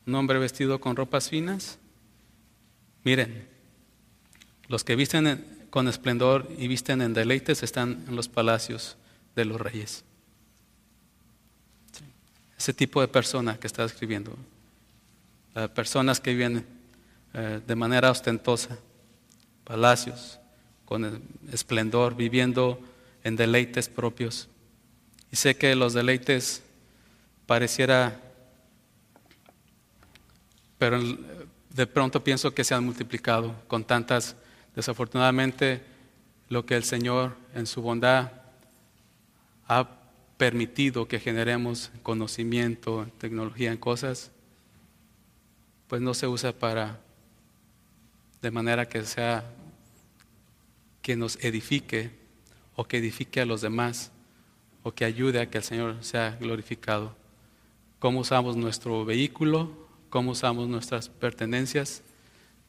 ¿Un 0.07 0.15
hombre 0.15 0.39
vestido 0.39 0.81
con 0.81 0.95
ropas 0.95 1.29
finas? 1.29 1.79
Miren, 3.03 3.49
los 4.69 4.85
que 4.85 4.95
visten 4.95 5.67
con 5.71 5.89
esplendor 5.89 6.49
y 6.57 6.69
visten 6.69 7.03
en 7.03 7.15
deleites 7.15 7.65
están 7.65 8.05
en 8.09 8.15
los 8.15 8.29
palacios 8.29 8.97
de 9.35 9.45
los 9.45 9.61
reyes. 9.61 10.05
Ese 12.65 12.73
tipo 12.73 13.03
de 13.03 13.09
persona 13.09 13.59
que 13.61 13.67
está 13.67 13.85
escribiendo, 13.85 14.35
personas 15.75 16.19
que 16.19 16.33
viven 16.33 16.65
eh, 17.35 17.61
de 17.67 17.77
manera 17.77 18.11
ostentosa, 18.11 18.79
palacios, 19.65 20.39
con 20.87 21.23
esplendor, 21.53 22.17
viviendo 22.17 22.81
en 23.23 23.37
deleites 23.37 23.91
propios. 23.91 24.49
Y 25.31 25.37
sé 25.37 25.59
que 25.59 25.75
los 25.75 25.93
deleites 25.93 26.63
pareciera, 27.45 28.19
pero 30.79 31.03
de 31.69 31.87
pronto 31.87 32.25
pienso 32.25 32.55
que 32.55 32.65
se 32.65 32.73
han 32.73 32.87
multiplicado 32.87 33.55
con 33.69 33.85
tantas 33.85 34.37
Desafortunadamente, 34.75 35.83
lo 36.49 36.65
que 36.65 36.77
el 36.77 36.85
Señor 36.85 37.37
en 37.55 37.67
su 37.67 37.83
bondad 37.83 38.33
ha 39.69 40.04
permitido 40.37 41.07
que 41.07 41.21
generemos 41.21 41.91
conocimiento, 42.03 43.07
tecnología 43.19 43.71
en 43.71 43.79
cosas, 43.79 44.33
pues 45.89 46.03
no 46.03 46.15
se 46.15 46.27
usa 46.27 46.53
para 46.53 47.01
de 48.43 48.51
manera 48.51 48.89
que 48.89 49.05
sea 49.05 49.45
que 51.03 51.17
nos 51.17 51.37
edifique 51.45 52.11
o 52.77 52.85
que 52.85 52.99
edifique 52.99 53.41
a 53.41 53.47
los 53.47 53.61
demás 53.61 54.11
o 54.83 54.93
que 54.93 55.05
ayude 55.05 55.41
a 55.41 55.51
que 55.51 55.59
el 55.59 55.65
Señor 55.65 55.97
sea 56.03 56.37
glorificado. 56.41 57.15
¿Cómo 57.99 58.21
usamos 58.21 58.57
nuestro 58.57 59.05
vehículo? 59.05 59.89
¿Cómo 60.11 60.33
usamos 60.33 60.69
nuestras 60.69 61.09
pertenencias? 61.09 62.03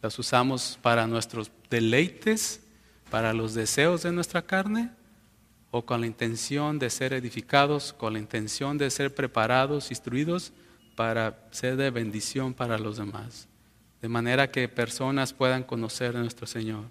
¿Las 0.01 0.17
usamos 0.19 0.79
para 0.81 1.07
nuestros 1.07 1.51
deleites, 1.69 2.61
para 3.09 3.33
los 3.33 3.53
deseos 3.53 4.03
de 4.03 4.11
nuestra 4.11 4.41
carne? 4.41 4.91
¿O 5.77 5.85
con 5.85 5.99
la 5.99 6.07
intención 6.07 6.79
de 6.79 6.89
ser 6.89 7.11
edificados, 7.11 7.91
con 7.91 8.13
la 8.13 8.19
intención 8.19 8.77
de 8.77 8.89
ser 8.89 9.13
preparados, 9.13 9.91
instruidos 9.91 10.53
para 10.95 11.37
ser 11.51 11.75
de 11.75 11.89
bendición 11.89 12.53
para 12.53 12.77
los 12.77 12.95
demás? 12.95 13.49
De 14.01 14.07
manera 14.07 14.49
que 14.49 14.69
personas 14.69 15.33
puedan 15.33 15.63
conocer 15.63 16.15
a 16.15 16.21
nuestro 16.21 16.47
Señor. 16.47 16.85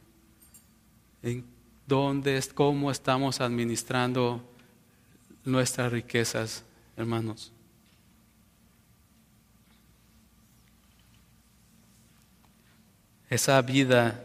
¿En 1.22 1.46
dónde, 1.86 2.38
cómo 2.52 2.90
estamos 2.90 3.40
administrando 3.40 4.44
nuestras 5.46 5.90
riquezas, 5.90 6.62
hermanos? 6.94 7.54
esa 13.30 13.60
vida 13.62 14.24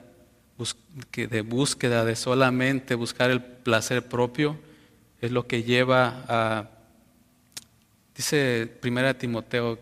de 1.15 1.41
búsqueda, 1.41 2.03
de 2.03 2.15
solamente 2.15 2.95
buscar 2.95 3.31
el 3.31 3.41
placer 3.41 4.07
propio, 4.07 4.57
es 5.21 5.31
lo 5.31 5.47
que 5.47 5.63
lleva 5.63 6.23
a, 6.27 6.69
dice 8.15 8.67
primera 8.81 9.17
Timoteo, 9.17 9.79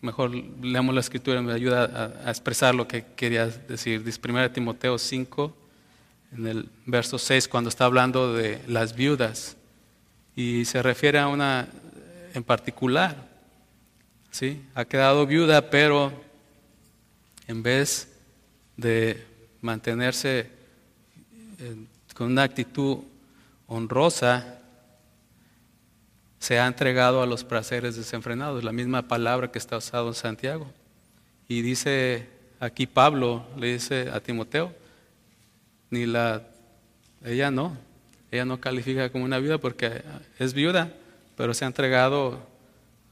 mejor 0.00 0.34
leamos 0.34 0.94
la 0.94 1.00
escritura, 1.00 1.40
me 1.40 1.52
ayuda 1.52 2.14
a, 2.24 2.30
expresar 2.30 2.74
lo 2.74 2.86
que 2.86 3.04
quería 3.16 3.46
decir, 3.46 4.04
dice 4.04 4.20
primera 4.20 4.52
Timoteo 4.52 4.98
5, 4.98 5.56
en 6.36 6.46
el 6.46 6.68
verso 6.86 7.18
6 7.18 7.48
cuando 7.48 7.68
está 7.68 7.84
hablando 7.84 8.34
de 8.34 8.60
las 8.66 8.94
viudas 8.94 9.56
y 10.34 10.64
se 10.64 10.82
refiere 10.82 11.18
a 11.18 11.28
una 11.28 11.68
en 12.34 12.42
particular. 12.42 13.28
¿sí? 14.30 14.62
Ha 14.74 14.84
quedado 14.84 15.26
viuda, 15.26 15.70
pero 15.70 16.12
en 17.46 17.62
vez 17.62 18.08
de 18.76 19.31
mantenerse 19.62 20.50
eh, 21.58 21.76
con 22.14 22.30
una 22.30 22.42
actitud 22.42 22.98
honrosa, 23.66 24.58
se 26.38 26.58
ha 26.58 26.66
entregado 26.66 27.22
a 27.22 27.26
los 27.26 27.44
placeres 27.44 27.96
desenfrenados, 27.96 28.64
la 28.64 28.72
misma 28.72 29.02
palabra 29.08 29.50
que 29.50 29.58
está 29.58 29.76
usada 29.76 30.08
en 30.08 30.14
Santiago. 30.14 30.70
Y 31.48 31.62
dice 31.62 32.28
aquí 32.58 32.86
Pablo, 32.86 33.46
le 33.56 33.74
dice 33.74 34.10
a 34.10 34.20
Timoteo, 34.20 34.74
ni 35.90 36.04
la, 36.04 36.42
ella 37.24 37.50
no, 37.50 37.76
ella 38.30 38.44
no 38.44 38.60
califica 38.60 39.10
como 39.10 39.24
una 39.24 39.38
viuda 39.38 39.58
porque 39.58 40.02
es 40.38 40.52
viuda, 40.52 40.92
pero 41.36 41.54
se 41.54 41.64
ha 41.64 41.68
entregado 41.68 42.38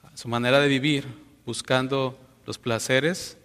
a 0.02 0.16
su 0.16 0.28
manera 0.28 0.60
de 0.60 0.68
vivir, 0.68 1.06
buscando 1.46 2.18
los 2.46 2.58
placeres, 2.58 3.36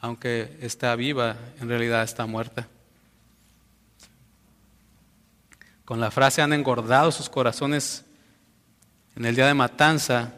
aunque 0.00 0.56
está 0.60 0.94
viva, 0.96 1.36
en 1.60 1.68
realidad 1.68 2.02
está 2.02 2.26
muerta. 2.26 2.68
Con 5.84 6.00
la 6.00 6.10
frase 6.10 6.42
han 6.42 6.52
engordado 6.52 7.12
sus 7.12 7.28
corazones 7.28 8.04
en 9.14 9.24
el 9.24 9.34
día 9.34 9.46
de 9.46 9.54
matanza, 9.54 10.34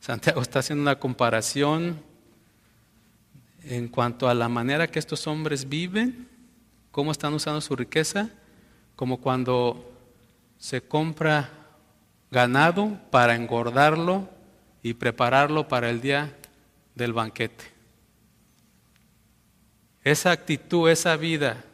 Santiago 0.00 0.42
está 0.42 0.58
haciendo 0.58 0.82
una 0.82 0.98
comparación 0.98 2.02
en 3.62 3.86
cuanto 3.88 4.28
a 4.28 4.34
la 4.34 4.48
manera 4.48 4.88
que 4.88 4.98
estos 4.98 5.26
hombres 5.28 5.68
viven, 5.68 6.28
cómo 6.90 7.12
están 7.12 7.34
usando 7.34 7.60
su 7.60 7.76
riqueza, 7.76 8.30
como 8.96 9.20
cuando 9.20 9.92
se 10.58 10.82
compra 10.82 11.50
ganado 12.32 12.98
para 13.10 13.36
engordarlo 13.36 14.28
y 14.82 14.94
prepararlo 14.94 15.68
para 15.68 15.90
el 15.90 16.00
día 16.00 16.36
del 16.94 17.12
banquete. 17.12 17.71
Esa 20.04 20.32
actitud, 20.32 20.90
esa 20.90 21.16
vida 21.16 21.64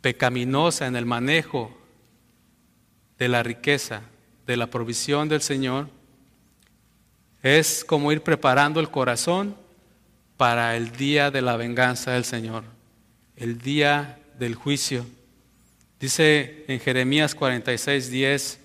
pecaminosa 0.00 0.86
en 0.86 0.96
el 0.96 1.06
manejo 1.06 1.76
de 3.18 3.28
la 3.28 3.42
riqueza, 3.42 4.02
de 4.46 4.56
la 4.56 4.66
provisión 4.66 5.28
del 5.28 5.40
Señor, 5.40 5.88
es 7.42 7.84
como 7.84 8.12
ir 8.12 8.22
preparando 8.22 8.80
el 8.80 8.90
corazón 8.90 9.56
para 10.36 10.76
el 10.76 10.92
día 10.92 11.30
de 11.30 11.42
la 11.42 11.56
venganza 11.56 12.12
del 12.12 12.24
Señor, 12.24 12.64
el 13.36 13.58
día 13.58 14.18
del 14.38 14.54
juicio. 14.54 15.06
Dice 16.00 16.64
en 16.68 16.80
Jeremías 16.80 17.34
46, 17.34 18.10
10, 18.10 18.58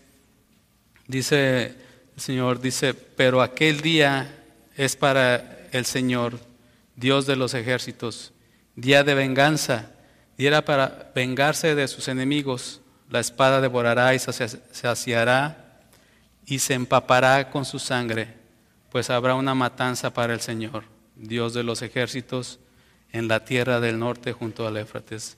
dice 1.08 1.76
el 2.16 2.22
Señor, 2.22 2.60
dice, 2.60 2.94
pero 2.94 3.42
aquel 3.42 3.82
día 3.82 4.44
es 4.76 4.96
para 4.96 5.68
el 5.72 5.86
Señor, 5.86 6.40
Dios 7.00 7.26
de 7.26 7.36
los 7.36 7.54
ejércitos, 7.54 8.34
día 8.76 9.04
de 9.04 9.14
venganza, 9.14 9.92
y 10.38 10.46
era 10.46 10.64
para 10.66 11.12
vengarse 11.16 11.76
de 11.76 11.88
sus 11.88 12.08
enemigos 12.08 12.82
la 13.10 13.20
espada 13.20 13.60
devorará 13.60 14.14
y 14.14 14.20
se 14.20 14.48
saciará 14.72 15.82
y 16.46 16.60
se 16.60 16.76
empapará 16.76 17.50
con 17.50 17.66
su 17.66 17.80
sangre, 17.80 18.36
pues 18.92 19.10
habrá 19.10 19.36
una 19.36 19.56
matanza 19.56 20.14
para 20.14 20.34
el 20.34 20.42
Señor, 20.42 20.84
Dios 21.16 21.54
de 21.54 21.64
los 21.64 21.82
ejércitos, 21.82 22.60
en 23.12 23.28
la 23.28 23.44
tierra 23.44 23.80
del 23.80 23.98
norte 23.98 24.32
junto 24.32 24.68
al 24.68 24.78
Éfrates. 24.78 25.38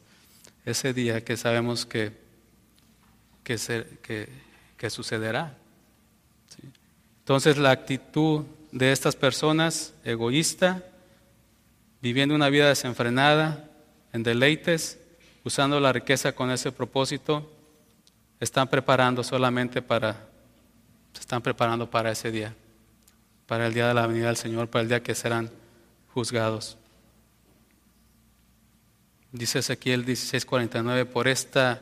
Ese 0.66 0.94
día 0.94 1.24
que 1.24 1.38
sabemos 1.38 1.86
que, 1.86 2.12
que, 3.44 4.90
sucederá. 4.90 5.58
Entonces 7.20 7.58
la 7.58 7.72
actitud 7.72 8.44
de 8.74 8.92
estas 8.92 9.16
personas 9.16 9.94
egoísta, 10.04 10.84
viviendo 12.02 12.36
una 12.36 12.50
vida 12.50 12.68
desenfrenada, 12.68 13.70
en 14.12 14.24
deleites, 14.24 15.00
usando 15.44 15.80
la 15.80 15.94
riqueza 15.94 16.34
con 16.34 16.52
ese 16.52 16.72
propósito, 16.72 17.50
están 18.40 18.68
preparando 18.68 19.24
solamente 19.24 19.82
para, 19.82 20.28
están 21.20 21.42
preparando 21.42 21.90
para 21.90 22.12
ese 22.12 22.32
día, 22.32 22.54
para 23.46 23.68
el 23.68 23.74
día 23.74 23.88
de 23.88 23.94
la 23.94 24.08
venida 24.08 24.28
del 24.28 24.38
Señor, 24.38 24.68
para 24.68 24.82
el 24.82 24.90
día 24.90 25.04
que 25.04 25.16
serán 25.16 25.50
juzgados. 26.14 26.78
Dice 29.32 29.60
Ezequiel 29.60 30.06
16:49, 30.06 31.06
por 31.06 31.28
esta, 31.28 31.82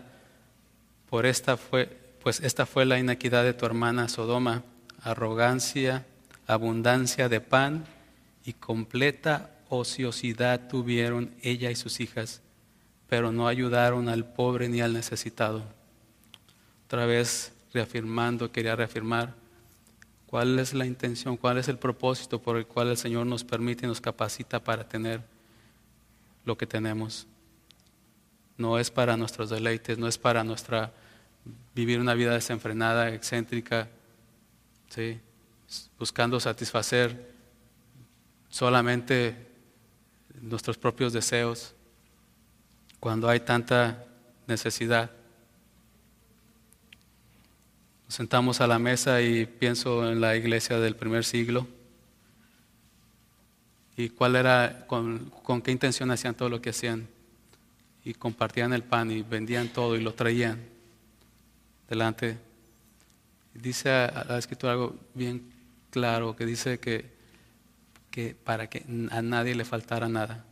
por 1.10 1.26
esta 1.26 1.58
fue, 1.58 1.88
pues 2.22 2.42
esta 2.42 2.66
fue 2.66 2.86
la 2.86 3.00
inequidad 3.00 3.44
de 3.44 3.54
tu 3.54 3.66
hermana 3.66 4.08
Sodoma, 4.10 4.64
arrogancia, 5.02 6.06
abundancia 6.46 7.30
de 7.30 7.42
pan 7.42 7.86
y 8.46 8.54
completa 8.54 9.50
ociosidad 9.70 10.68
tuvieron 10.68 11.34
ella 11.42 11.72
y 11.72 11.76
sus 11.76 12.00
hijas, 12.00 12.42
pero 13.08 13.32
no 13.32 13.48
ayudaron 13.48 14.10
al 14.10 14.26
pobre 14.26 14.68
ni 14.70 14.82
al 14.82 14.94
necesitado 14.94 15.64
otra 16.90 17.06
vez 17.06 17.52
reafirmando, 17.72 18.52
quería 18.52 18.76
reafirmar 18.76 19.36
cuál 20.26 20.58
es 20.58 20.74
la 20.74 20.88
intención, 20.88 21.38
cuál 21.38 21.60
es 21.60 21.68
el 21.68 21.78
propósito 21.78 22.42
por 22.42 22.58
el 22.58 22.66
cual 22.66 22.88
el 22.88 22.98
Señor 22.98 23.28
nos 23.28 23.44
permite 23.44 23.86
y 23.86 23.88
nos 23.88 24.02
capacita 24.02 24.60
para 24.60 24.88
tener 24.88 25.22
lo 26.46 26.58
que 26.58 26.66
tenemos. 26.66 27.28
No 28.58 28.80
es 28.80 28.90
para 28.90 29.18
nuestros 29.18 29.52
deleites, 29.52 30.00
no 30.00 30.08
es 30.08 30.18
para 30.18 30.44
nuestra 30.44 30.92
vivir 31.76 32.00
una 32.00 32.16
vida 32.16 32.34
desenfrenada, 32.34 33.14
excéntrica, 33.14 33.88
¿sí? 34.90 35.20
buscando 36.00 36.40
satisfacer 36.40 37.36
solamente 38.50 39.49
nuestros 40.42 40.78
propios 40.78 41.14
deseos 41.14 41.74
cuando 43.00 43.30
hay 43.30 43.40
tanta 43.40 44.06
necesidad. 44.48 45.12
Nos 48.06 48.16
sentamos 48.16 48.62
a 48.62 48.68
la 48.68 48.80
mesa 48.80 49.22
y 49.22 49.46
pienso 49.46 50.10
en 50.12 50.20
la 50.20 50.36
iglesia 50.36 50.80
del 50.80 50.96
primer 50.96 51.24
siglo 51.24 51.68
y 54.00 54.08
cuál 54.08 54.38
era, 54.38 54.86
con, 54.88 55.30
qué 55.62 55.72
intención 55.72 56.10
hacían 56.10 56.34
todo 56.34 56.48
lo 56.48 56.62
que 56.62 56.70
hacían. 56.70 57.06
Y 58.06 58.14
compartían 58.14 58.72
el 58.72 58.82
pan 58.82 59.12
y 59.12 59.24
vendían 59.24 59.68
todo 59.68 59.98
y 59.98 60.02
lo 60.02 60.14
traían 60.14 60.58
delante. 61.90 62.38
Dice 63.54 63.90
la 63.90 64.38
escritura 64.38 64.72
algo 64.72 64.96
bien 65.14 65.52
claro, 65.92 66.34
que 66.34 66.46
dice 66.46 66.80
que, 66.80 67.19
para 68.44 68.70
que 68.70 68.86
a 69.12 69.22
nadie 69.22 69.56
le 69.56 69.66
faltara 69.66 70.08
nada. 70.08 70.46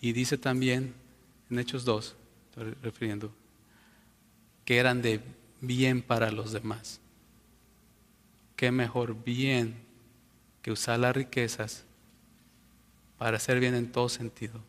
Y 0.00 0.12
dice 0.12 0.38
también, 0.38 0.94
en 1.50 1.58
Hechos 1.58 1.84
2, 1.84 2.16
estoy 2.50 2.74
refiriendo, 2.82 3.32
que 4.64 4.78
eran 4.78 5.02
de 5.02 5.20
bien 5.60 6.02
para 6.02 6.30
los 6.30 6.52
demás. 6.52 7.00
¿Qué 8.56 8.70
mejor 8.70 9.22
bien 9.22 9.76
que 10.62 10.72
usar 10.72 10.98
las 10.98 11.14
riquezas 11.14 11.84
para 13.18 13.36
hacer 13.36 13.60
bien 13.60 13.74
en 13.74 13.92
todo 13.92 14.08
sentido? 14.08 14.60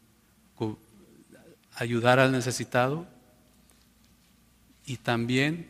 Ayudar 1.75 2.19
al 2.19 2.31
necesitado 2.31 3.07
y 4.85 4.97
también 4.97 5.69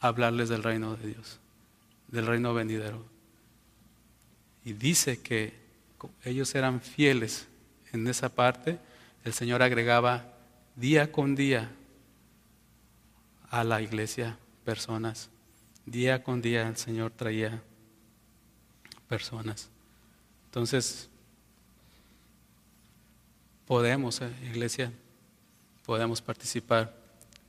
hablarles 0.00 0.48
del 0.48 0.62
reino 0.62 0.96
de 0.96 1.08
Dios, 1.08 1.38
del 2.08 2.26
reino 2.26 2.54
venidero. 2.54 3.04
Y 4.64 4.72
dice 4.72 5.20
que 5.20 5.54
ellos 6.24 6.54
eran 6.54 6.80
fieles 6.80 7.46
en 7.92 8.06
esa 8.06 8.28
parte, 8.28 8.78
el 9.24 9.32
Señor 9.32 9.62
agregaba 9.62 10.32
día 10.76 11.10
con 11.10 11.34
día 11.34 11.70
a 13.50 13.64
la 13.64 13.80
iglesia 13.80 14.38
personas. 14.64 15.30
Día 15.86 16.22
con 16.22 16.42
día 16.42 16.68
el 16.68 16.76
Señor 16.76 17.12
traía 17.12 17.62
personas. 19.08 19.70
Entonces, 20.46 21.08
podemos, 23.66 24.20
eh, 24.20 24.30
iglesia, 24.44 24.92
podemos 25.84 26.20
participar. 26.20 26.94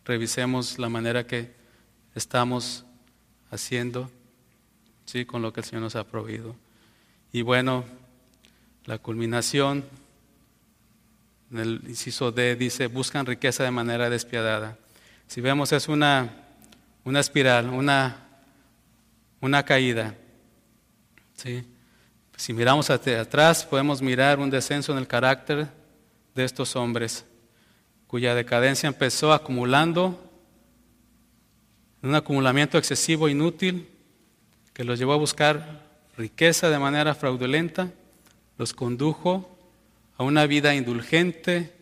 Revisemos 0.06 0.80
la 0.80 0.90
manera 0.90 1.28
que 1.28 1.54
estamos 2.16 2.86
haciendo, 3.52 4.10
¿sí? 5.06 5.26
con 5.26 5.42
lo 5.42 5.52
que 5.52 5.60
el 5.60 5.66
Señor 5.66 5.84
nos 5.84 5.96
ha 5.96 6.06
proveído. 6.06 6.56
Y 7.32 7.44
bueno, 7.44 7.86
la 8.86 8.98
culminación, 8.98 9.86
en 11.52 11.58
el 11.60 11.82
inciso 11.88 12.32
D 12.32 12.56
dice, 12.56 12.88
buscan 12.88 13.26
riqueza 13.26 13.64
de 13.64 13.72
manera 13.72 14.10
despiadada. 14.10 14.78
Si 15.28 15.42
vemos 15.42 15.72
es 15.72 15.88
una, 15.88 16.48
una 17.04 17.20
espiral, 17.20 17.70
una, 17.70 18.26
una 19.42 19.64
caída. 19.64 20.16
Si 22.36 22.54
miramos 22.54 22.90
atrás, 22.90 23.64
podemos 23.64 24.02
mirar 24.02 24.40
un 24.40 24.50
descenso 24.50 24.92
en 24.92 24.98
el 24.98 25.08
carácter 25.08 25.68
de 26.34 26.44
estos 26.44 26.76
hombres, 26.76 27.26
cuya 28.08 28.34
decadencia 28.34 28.88
empezó 28.88 29.34
acumulando 29.34 30.20
un 32.02 32.16
acumulamiento 32.16 32.78
excesivo 32.80 33.30
inútil 33.30 33.88
que 34.74 34.84
los 34.84 34.98
llevó 34.98 35.14
a 35.14 35.18
buscar 35.18 35.89
riqueza 36.20 36.70
de 36.70 36.78
manera 36.78 37.16
fraudulenta, 37.16 37.90
los 38.58 38.74
condujo 38.74 39.50
a 40.18 40.24
una 40.24 40.46
vida 40.46 40.76
indulgente, 40.76 41.74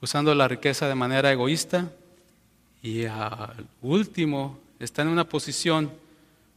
usando 0.00 0.34
la 0.34 0.48
riqueza 0.48 0.88
de 0.88 0.96
manera 0.96 1.30
egoísta, 1.30 1.92
y 2.82 3.04
al 3.04 3.66
último 3.80 4.58
está 4.80 5.02
en 5.02 5.08
una 5.08 5.28
posición 5.28 5.92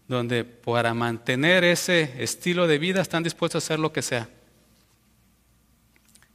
donde 0.08 0.44
para 0.44 0.96
mantener 0.96 1.64
ese 1.64 2.12
estilo 2.18 2.68
de 2.68 2.80
vida 2.80 3.02
están 3.02 3.22
dispuestos 3.24 3.64
a 3.64 3.66
hacer 3.66 3.80
lo 3.80 3.94
que 3.94 4.02
sea. 4.02 4.28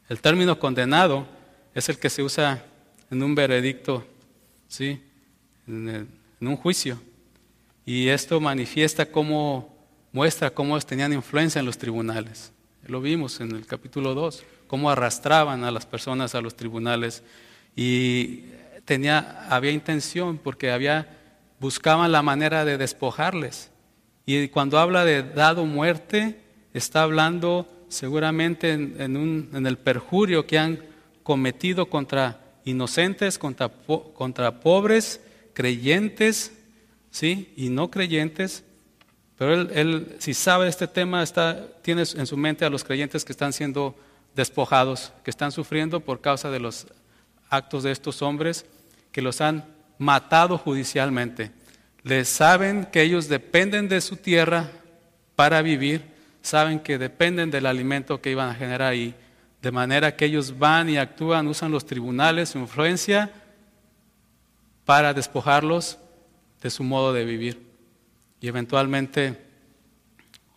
El 0.09 0.21
término 0.21 0.59
condenado 0.59 1.27
es 1.75 1.89
el 1.89 1.99
que 1.99 2.11
se 2.11 2.23
usa 2.23 2.65
en 3.11 3.23
un 3.25 3.35
veredicto, 3.35 4.07
¿sí? 4.69 5.03
en, 5.67 6.09
un 6.41 6.57
juicio. 6.57 7.01
Y 7.85 8.09
esto 8.09 8.41
manifiesta 8.41 9.07
cómo, 9.07 9.76
muestra 10.17 10.49
cómo 10.49 10.81
tenían 10.81 11.13
influencia 11.13 11.59
en 11.59 11.67
los 11.67 11.77
tribunales. 11.77 12.51
Lo 12.87 13.03
vimos 13.03 13.39
en 13.41 13.55
el 13.55 13.67
capítulo 13.67 14.15
2, 14.15 14.45
cómo 14.67 14.89
arrastraban 14.89 15.63
a 15.63 15.71
las 15.71 15.85
personas 15.85 16.35
a 16.35 16.41
los 16.41 16.57
tribunales. 16.57 17.23
Y 17.77 18.45
tenía, 18.87 19.47
había 19.51 19.73
intención 19.73 20.39
porque 20.39 20.71
había 20.71 21.19
buscaban 21.61 22.13
la 22.13 22.23
manera 22.23 22.65
de 22.65 22.79
despojarles. 22.79 23.71
Y 24.25 24.49
cuando 24.49 24.79
habla 24.79 25.05
de 25.05 25.23
dado 25.23 25.67
muerte, 25.67 26.41
está 26.73 27.03
hablando 27.03 27.69
seguramente 27.89 28.73
en, 28.73 29.67
el 29.67 29.77
perjurio 29.77 30.47
que 30.47 30.59
han 30.59 30.81
cometido 31.23 31.91
contra 31.91 32.41
inocentes, 32.65 33.37
contra, 33.37 33.69
contra 33.69 34.61
pobres, 34.61 35.21
creyentes, 35.53 36.55
¿sí? 37.11 37.53
Y 37.55 37.69
no 37.69 37.91
creyentes. 37.91 38.65
Pero 39.39 39.55
él, 39.55 39.71
él, 39.75 40.17
si 40.19 40.33
sabe 40.35 40.69
este 40.69 40.89
tema, 40.89 41.23
está, 41.23 41.67
tiene 41.83 42.03
en 42.03 42.27
su 42.27 42.37
mente 42.37 42.65
a 42.65 42.71
los 42.71 42.85
creyentes 42.85 43.25
que 43.25 43.33
están 43.33 43.53
siendo 43.53 43.95
despojados, 44.35 45.13
que 45.25 45.31
están 45.31 45.53
sufriendo 45.53 46.01
por 46.01 46.21
causa 46.21 46.51
de 46.51 46.61
los 46.61 46.87
actos 47.51 47.83
de 47.83 47.93
estos 47.93 48.23
hombres 48.23 48.67
que 49.13 49.23
los 49.23 49.41
han 49.41 49.65
matado 49.99 50.59
judicialmente. 50.59 51.51
Les 52.03 52.29
saben 52.29 52.87
que 52.87 53.03
ellos 53.03 53.29
dependen 53.29 53.89
de 53.89 54.01
su 54.01 54.17
tierra 54.17 54.71
para 55.35 55.61
vivir, 55.61 56.03
saben 56.41 56.81
que 56.81 56.99
dependen 56.99 57.51
del 57.51 57.67
alimento 57.67 58.21
que 58.21 58.31
iban 58.31 58.49
a 58.49 58.55
generar 58.55 58.83
ahí, 58.83 59.15
de 59.61 59.73
manera 59.73 60.17
que 60.17 60.27
ellos 60.27 60.59
van 60.59 60.89
y 60.89 60.97
actúan, 60.97 61.49
usan 61.49 61.73
los 61.73 61.85
tribunales, 61.85 62.51
su 62.51 62.59
influencia, 62.59 63.33
para 64.85 65.13
despojarlos 65.13 65.99
de 66.63 66.71
su 66.71 66.85
modo 66.85 67.13
de 67.13 67.25
vivir 67.25 67.66
y 68.41 68.49
eventualmente 68.49 69.39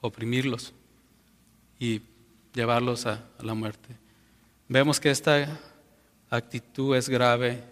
oprimirlos 0.01 0.73
y 1.79 2.01
llevarlos 2.53 3.05
a, 3.05 3.23
la 3.41 3.53
muerte. 3.53 3.95
Vemos 4.67 4.99
que 4.99 5.09
esta 5.09 5.59
actitud 6.29 6.95
es 6.95 7.09
grave 7.09 7.63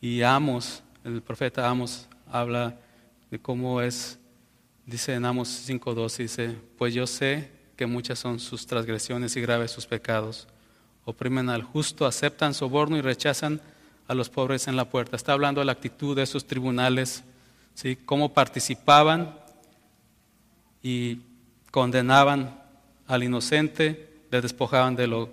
y 0.00 0.22
Amos 0.22 0.82
el 1.04 1.22
profeta 1.22 1.68
Amos 1.68 2.08
habla 2.30 2.76
de 3.30 3.38
cómo 3.38 3.80
es, 3.80 4.18
dice 4.84 5.14
en 5.14 5.24
Amos 5.24 5.68
5.2, 5.68 6.16
dice, 6.16 6.56
pues 6.76 6.92
yo 6.94 7.06
sé 7.06 7.50
que 7.76 7.86
muchas 7.86 8.18
son 8.18 8.40
sus 8.40 8.66
transgresiones 8.66 9.36
y 9.36 9.40
graves 9.40 9.70
sus 9.70 9.86
pecados. 9.86 10.48
Oprimen 11.04 11.48
al 11.48 11.62
justo, 11.62 12.06
aceptan 12.06 12.54
soborno 12.54 12.96
y 12.96 13.02
rechazan 13.02 13.60
a 14.08 14.14
los 14.14 14.28
pobres 14.28 14.66
en 14.66 14.74
la 14.74 14.90
puerta. 14.90 15.14
Está 15.14 15.32
hablando 15.32 15.60
de 15.60 15.66
la 15.66 15.72
actitud 15.72 16.16
de 16.16 16.24
esos 16.24 16.46
tribunales, 16.46 17.22
¿sí? 17.76 17.94
cómo 17.94 18.34
participaban 18.34 19.38
y 20.82 21.20
condenaban 21.70 22.60
al 23.06 23.22
inocente, 23.22 24.10
le 24.32 24.40
despojaban 24.40 24.96
de 24.96 25.06
lo 25.06 25.30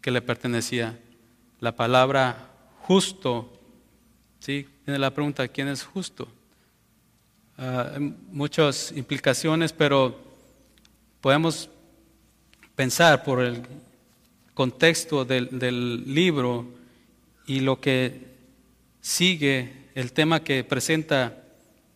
que 0.00 0.10
le 0.10 0.22
pertenecía. 0.22 0.98
La 1.60 1.76
palabra 1.76 2.48
justo 2.80 3.52
¿Sí? 4.46 4.64
Tiene 4.84 5.00
la 5.00 5.10
pregunta, 5.10 5.48
¿quién 5.48 5.66
es 5.66 5.82
justo? 5.82 6.28
Ah, 7.58 7.98
muchas 8.30 8.92
implicaciones, 8.94 9.72
pero 9.72 10.16
podemos 11.20 11.68
pensar 12.76 13.24
por 13.24 13.42
el 13.42 13.62
contexto 14.54 15.24
del, 15.24 16.14
libro 16.14 16.64
y 17.46 17.58
lo 17.58 17.80
que 17.80 18.36
sigue, 19.00 19.72
el 19.96 20.12
tema 20.12 20.44
que 20.44 20.62
presenta 20.62 21.42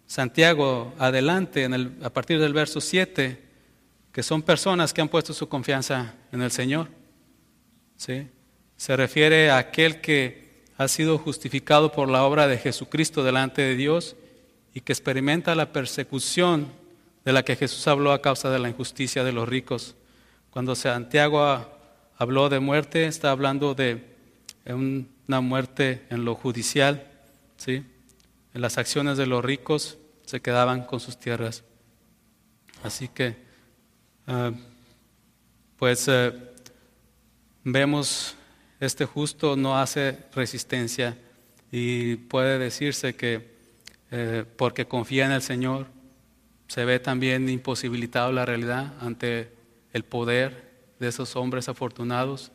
Santiago 0.06 0.94
adelante 0.98 1.64
en 1.64 1.74
el, 1.74 1.92
a 2.02 2.08
partir 2.08 2.40
del 2.40 2.54
verso 2.54 2.80
7, 2.80 3.38
que 4.10 4.22
son 4.22 4.40
personas 4.40 4.94
que 4.94 5.02
han 5.02 5.10
puesto 5.10 5.34
su 5.34 5.50
confianza 5.50 6.14
en 6.32 6.40
el 6.40 6.50
Señor. 6.50 6.88
¿sí? 7.96 8.26
Se 8.78 8.96
refiere 8.96 9.50
a 9.50 9.58
aquel 9.58 10.00
que 10.00 10.64
ha 10.78 10.88
sido 10.88 11.18
justificado 11.18 11.92
por 11.92 12.08
la 12.08 12.24
obra 12.24 12.48
de 12.48 12.56
Jesucristo 12.56 13.22
delante 13.22 13.60
de 13.60 13.76
Dios 13.76 14.16
y 14.72 14.80
que 14.80 14.94
experimenta 14.94 15.54
la 15.54 15.70
persecución 15.70 16.72
de 17.26 17.34
la 17.34 17.44
que 17.44 17.54
Jesús 17.54 17.86
habló 17.86 18.12
a 18.12 18.22
causa 18.22 18.48
de 18.48 18.60
la 18.60 18.70
injusticia 18.70 19.24
de 19.24 19.32
los 19.32 19.46
ricos. 19.46 19.94
Cuando 20.48 20.74
Santiago 20.74 21.70
habló 22.16 22.48
de 22.48 22.60
muerte, 22.60 23.04
está 23.04 23.30
hablando 23.30 23.74
de 23.74 24.02
una 24.64 25.42
muerte 25.42 26.06
en 26.08 26.24
lo 26.24 26.34
judicial, 26.34 27.06
¿sí? 27.58 27.84
En 28.54 28.60
las 28.60 28.78
acciones 28.78 29.16
de 29.16 29.26
los 29.26 29.44
ricos 29.44 29.98
se 30.24 30.40
quedaban 30.40 30.84
con 30.84 31.00
sus 31.00 31.18
tierras. 31.18 31.64
Así 32.82 33.08
que, 33.08 33.36
ah, 34.26 34.52
pues 35.76 36.06
eh, 36.08 36.32
vemos 37.64 38.34
este 38.80 39.04
justo 39.04 39.56
no 39.56 39.78
hace 39.78 40.18
resistencia 40.34 41.16
y 41.70 42.16
puede 42.16 42.58
decirse 42.58 43.14
que 43.14 43.50
eh, 44.10 44.44
porque 44.56 44.86
confía 44.86 45.26
en 45.26 45.32
el 45.32 45.42
Señor, 45.42 45.86
se 46.66 46.84
ve 46.84 46.98
también 46.98 47.48
imposibilitado 47.48 48.32
la 48.32 48.44
realidad 48.44 48.94
ante 49.00 49.52
el 49.92 50.02
poder 50.04 50.70
de 50.98 51.08
esos 51.08 51.36
hombres 51.36 51.68
afortunados. 51.68 52.52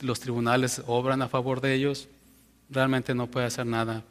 los 0.00 0.20
tribunales 0.20 0.82
obran 0.86 1.22
a 1.22 1.28
favor 1.28 1.60
de 1.60 1.74
ellos, 1.74 2.08
realmente 2.70 3.14
no 3.14 3.26
puede 3.28 3.46
hacer 3.46 3.66
nada. 3.66 4.02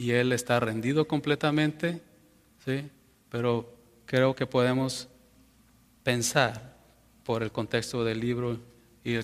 Y 0.00 0.12
él 0.12 0.32
está 0.32 0.58
rendido 0.58 1.06
completamente, 1.06 2.00
¿sí? 2.64 2.88
pero 3.28 3.70
creo 4.06 4.34
que 4.34 4.46
podemos 4.46 5.08
pensar 6.02 6.74
por 7.22 7.42
el 7.42 7.52
contexto 7.52 8.02
del 8.02 8.18
libro 8.18 8.58
y, 9.04 9.18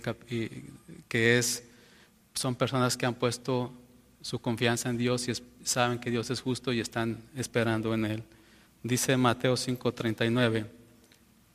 que 1.08 1.38
es, 1.38 1.64
son 2.34 2.54
personas 2.54 2.94
que 2.94 3.06
han 3.06 3.14
puesto 3.14 3.72
su 4.20 4.38
confianza 4.38 4.90
en 4.90 4.98
Dios 4.98 5.26
y 5.28 5.32
saben 5.64 5.98
que 5.98 6.10
Dios 6.10 6.28
es 6.28 6.42
justo 6.42 6.74
y 6.74 6.80
están 6.80 7.22
esperando 7.34 7.94
en 7.94 8.04
Él. 8.04 8.22
Dice 8.82 9.16
Mateo 9.16 9.54
5:39, 9.54 10.66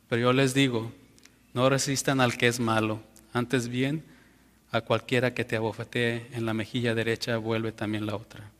pero 0.08 0.20
yo 0.20 0.32
les 0.32 0.52
digo, 0.52 0.90
no 1.54 1.70
resistan 1.70 2.20
al 2.20 2.36
que 2.36 2.48
es 2.48 2.58
malo, 2.58 3.00
antes 3.32 3.68
bien 3.68 4.02
a 4.72 4.80
cualquiera 4.80 5.32
que 5.32 5.44
te 5.44 5.54
abofetee 5.54 6.26
en 6.32 6.44
la 6.44 6.54
mejilla 6.54 6.92
derecha, 6.96 7.36
vuelve 7.36 7.70
también 7.70 8.04
la 8.04 8.16
otra. 8.16 8.50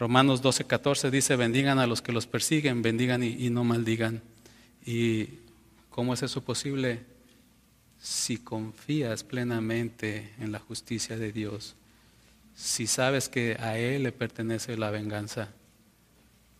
Romanos 0.00 0.42
12:14 0.42 1.10
dice, 1.10 1.36
bendigan 1.36 1.78
a 1.78 1.86
los 1.86 2.02
que 2.02 2.10
los 2.10 2.26
persiguen, 2.26 2.82
bendigan 2.82 3.22
y, 3.22 3.28
y 3.28 3.50
no 3.50 3.62
maldigan. 3.62 4.20
¿Y 4.84 5.28
cómo 5.90 6.14
es 6.14 6.22
eso 6.24 6.42
posible? 6.42 7.04
si 8.00 8.38
confías 8.38 9.24
plenamente 9.24 10.32
en 10.38 10.52
la 10.52 10.58
justicia 10.58 11.18
de 11.18 11.32
Dios, 11.32 11.76
si 12.54 12.86
sabes 12.86 13.28
que 13.28 13.56
a 13.60 13.78
Él 13.78 14.04
le 14.04 14.12
pertenece 14.12 14.76
la 14.76 14.90
venganza, 14.90 15.48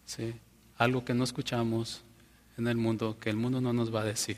¿sí? 0.04 0.34
algo 0.76 1.04
que 1.04 1.14
no 1.14 1.24
escuchamos 1.24 2.02
en 2.58 2.68
el 2.68 2.76
mundo, 2.76 3.18
que 3.18 3.30
el 3.30 3.36
mundo 3.36 3.60
no 3.60 3.72
nos 3.72 3.94
va 3.94 4.02
a 4.02 4.04
decir. 4.04 4.36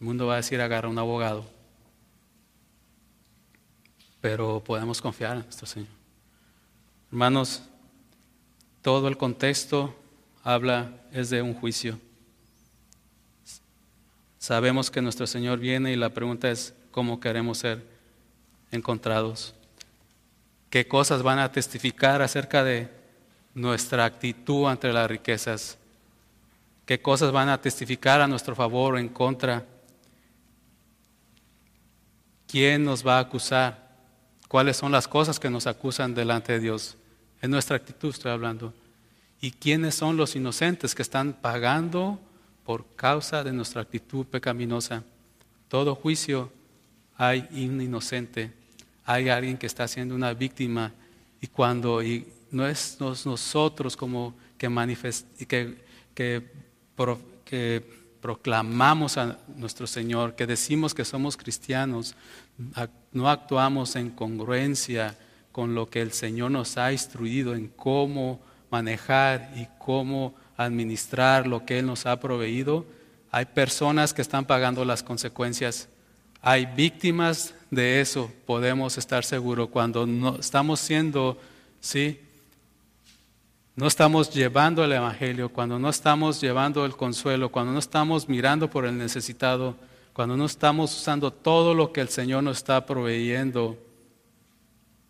El 0.00 0.06
mundo 0.06 0.26
va 0.26 0.34
a 0.34 0.38
decir 0.38 0.60
agarra 0.60 0.88
un 0.88 0.98
abogado, 0.98 1.44
pero 4.20 4.62
podemos 4.62 5.00
confiar 5.00 5.38
en 5.38 5.42
nuestro 5.44 5.66
Señor. 5.66 6.03
Hermanos, 7.14 7.62
todo 8.82 9.06
el 9.06 9.16
contexto 9.16 9.94
habla 10.42 10.90
es 11.12 11.30
de 11.30 11.42
un 11.42 11.54
juicio. 11.54 12.00
Sabemos 14.36 14.90
que 14.90 15.00
nuestro 15.00 15.28
Señor 15.28 15.60
viene 15.60 15.92
y 15.92 15.96
la 15.96 16.08
pregunta 16.08 16.50
es 16.50 16.74
cómo 16.90 17.20
queremos 17.20 17.58
ser 17.58 17.86
encontrados. 18.72 19.54
¿Qué 20.70 20.88
cosas 20.88 21.22
van 21.22 21.38
a 21.38 21.52
testificar 21.52 22.20
acerca 22.20 22.64
de 22.64 22.90
nuestra 23.54 24.06
actitud 24.06 24.66
ante 24.66 24.92
las 24.92 25.08
riquezas? 25.08 25.78
¿Qué 26.84 27.00
cosas 27.00 27.30
van 27.30 27.48
a 27.48 27.60
testificar 27.60 28.22
a 28.22 28.26
nuestro 28.26 28.56
favor 28.56 28.94
o 28.94 28.98
en 28.98 29.08
contra? 29.08 29.64
¿quién 32.48 32.82
nos 32.82 33.06
va 33.06 33.18
a 33.18 33.20
acusar? 33.20 33.94
¿Cuáles 34.48 34.76
son 34.76 34.90
las 34.90 35.06
cosas 35.06 35.38
que 35.38 35.48
nos 35.48 35.68
acusan 35.68 36.12
delante 36.12 36.54
de 36.54 36.58
Dios? 36.58 36.96
En 37.44 37.50
nuestra 37.50 37.76
actitud 37.76 38.08
estoy 38.08 38.32
hablando. 38.32 38.72
¿Y 39.38 39.50
quiénes 39.50 39.94
son 39.94 40.16
los 40.16 40.34
inocentes 40.34 40.94
que 40.94 41.02
están 41.02 41.34
pagando 41.34 42.18
por 42.64 42.86
causa 42.96 43.44
de 43.44 43.52
nuestra 43.52 43.82
actitud 43.82 44.24
pecaminosa? 44.24 45.04
Todo 45.68 45.94
juicio 45.94 46.50
hay 47.18 47.46
un 47.52 47.82
inocente, 47.82 48.50
hay 49.04 49.28
alguien 49.28 49.58
que 49.58 49.66
está 49.66 49.86
siendo 49.86 50.14
una 50.14 50.32
víctima 50.32 50.90
y 51.38 51.48
cuando 51.48 52.02
y 52.02 52.26
no 52.50 52.66
es 52.66 52.96
nosotros 52.98 53.94
como 53.94 54.34
que, 54.56 54.66
que, 55.46 55.84
que, 56.14 56.50
que 57.44 57.86
proclamamos 58.22 59.18
a 59.18 59.38
nuestro 59.54 59.86
Señor, 59.86 60.34
que 60.34 60.46
decimos 60.46 60.94
que 60.94 61.04
somos 61.04 61.36
cristianos, 61.36 62.14
no 63.12 63.28
actuamos 63.28 63.96
en 63.96 64.08
congruencia 64.08 65.14
con 65.54 65.76
lo 65.76 65.88
que 65.88 66.00
el 66.02 66.10
Señor 66.10 66.50
nos 66.50 66.76
ha 66.78 66.90
instruido 66.90 67.54
en 67.54 67.68
cómo 67.68 68.40
manejar 68.72 69.52
y 69.54 69.68
cómo 69.78 70.34
administrar 70.56 71.46
lo 71.46 71.64
que 71.64 71.78
Él 71.78 71.86
nos 71.86 72.06
ha 72.06 72.18
proveído, 72.18 72.84
hay 73.30 73.44
personas 73.44 74.12
que 74.12 74.20
están 74.20 74.46
pagando 74.46 74.84
las 74.84 75.04
consecuencias. 75.04 75.88
Hay 76.42 76.66
víctimas 76.66 77.54
de 77.70 78.00
eso, 78.00 78.32
podemos 78.46 78.98
estar 78.98 79.24
seguros, 79.24 79.68
cuando 79.68 80.08
no 80.08 80.40
estamos 80.40 80.80
siendo, 80.80 81.38
¿sí? 81.80 82.18
No 83.76 83.86
estamos 83.86 84.34
llevando 84.34 84.82
el 84.82 84.90
Evangelio, 84.90 85.50
cuando 85.50 85.78
no 85.78 85.88
estamos 85.88 86.40
llevando 86.40 86.84
el 86.84 86.96
consuelo, 86.96 87.52
cuando 87.52 87.72
no 87.72 87.78
estamos 87.78 88.28
mirando 88.28 88.68
por 88.68 88.86
el 88.86 88.98
necesitado, 88.98 89.76
cuando 90.14 90.36
no 90.36 90.46
estamos 90.46 90.92
usando 90.92 91.32
todo 91.32 91.74
lo 91.74 91.92
que 91.92 92.00
el 92.00 92.08
Señor 92.08 92.42
nos 92.42 92.56
está 92.56 92.84
proveyendo 92.84 93.78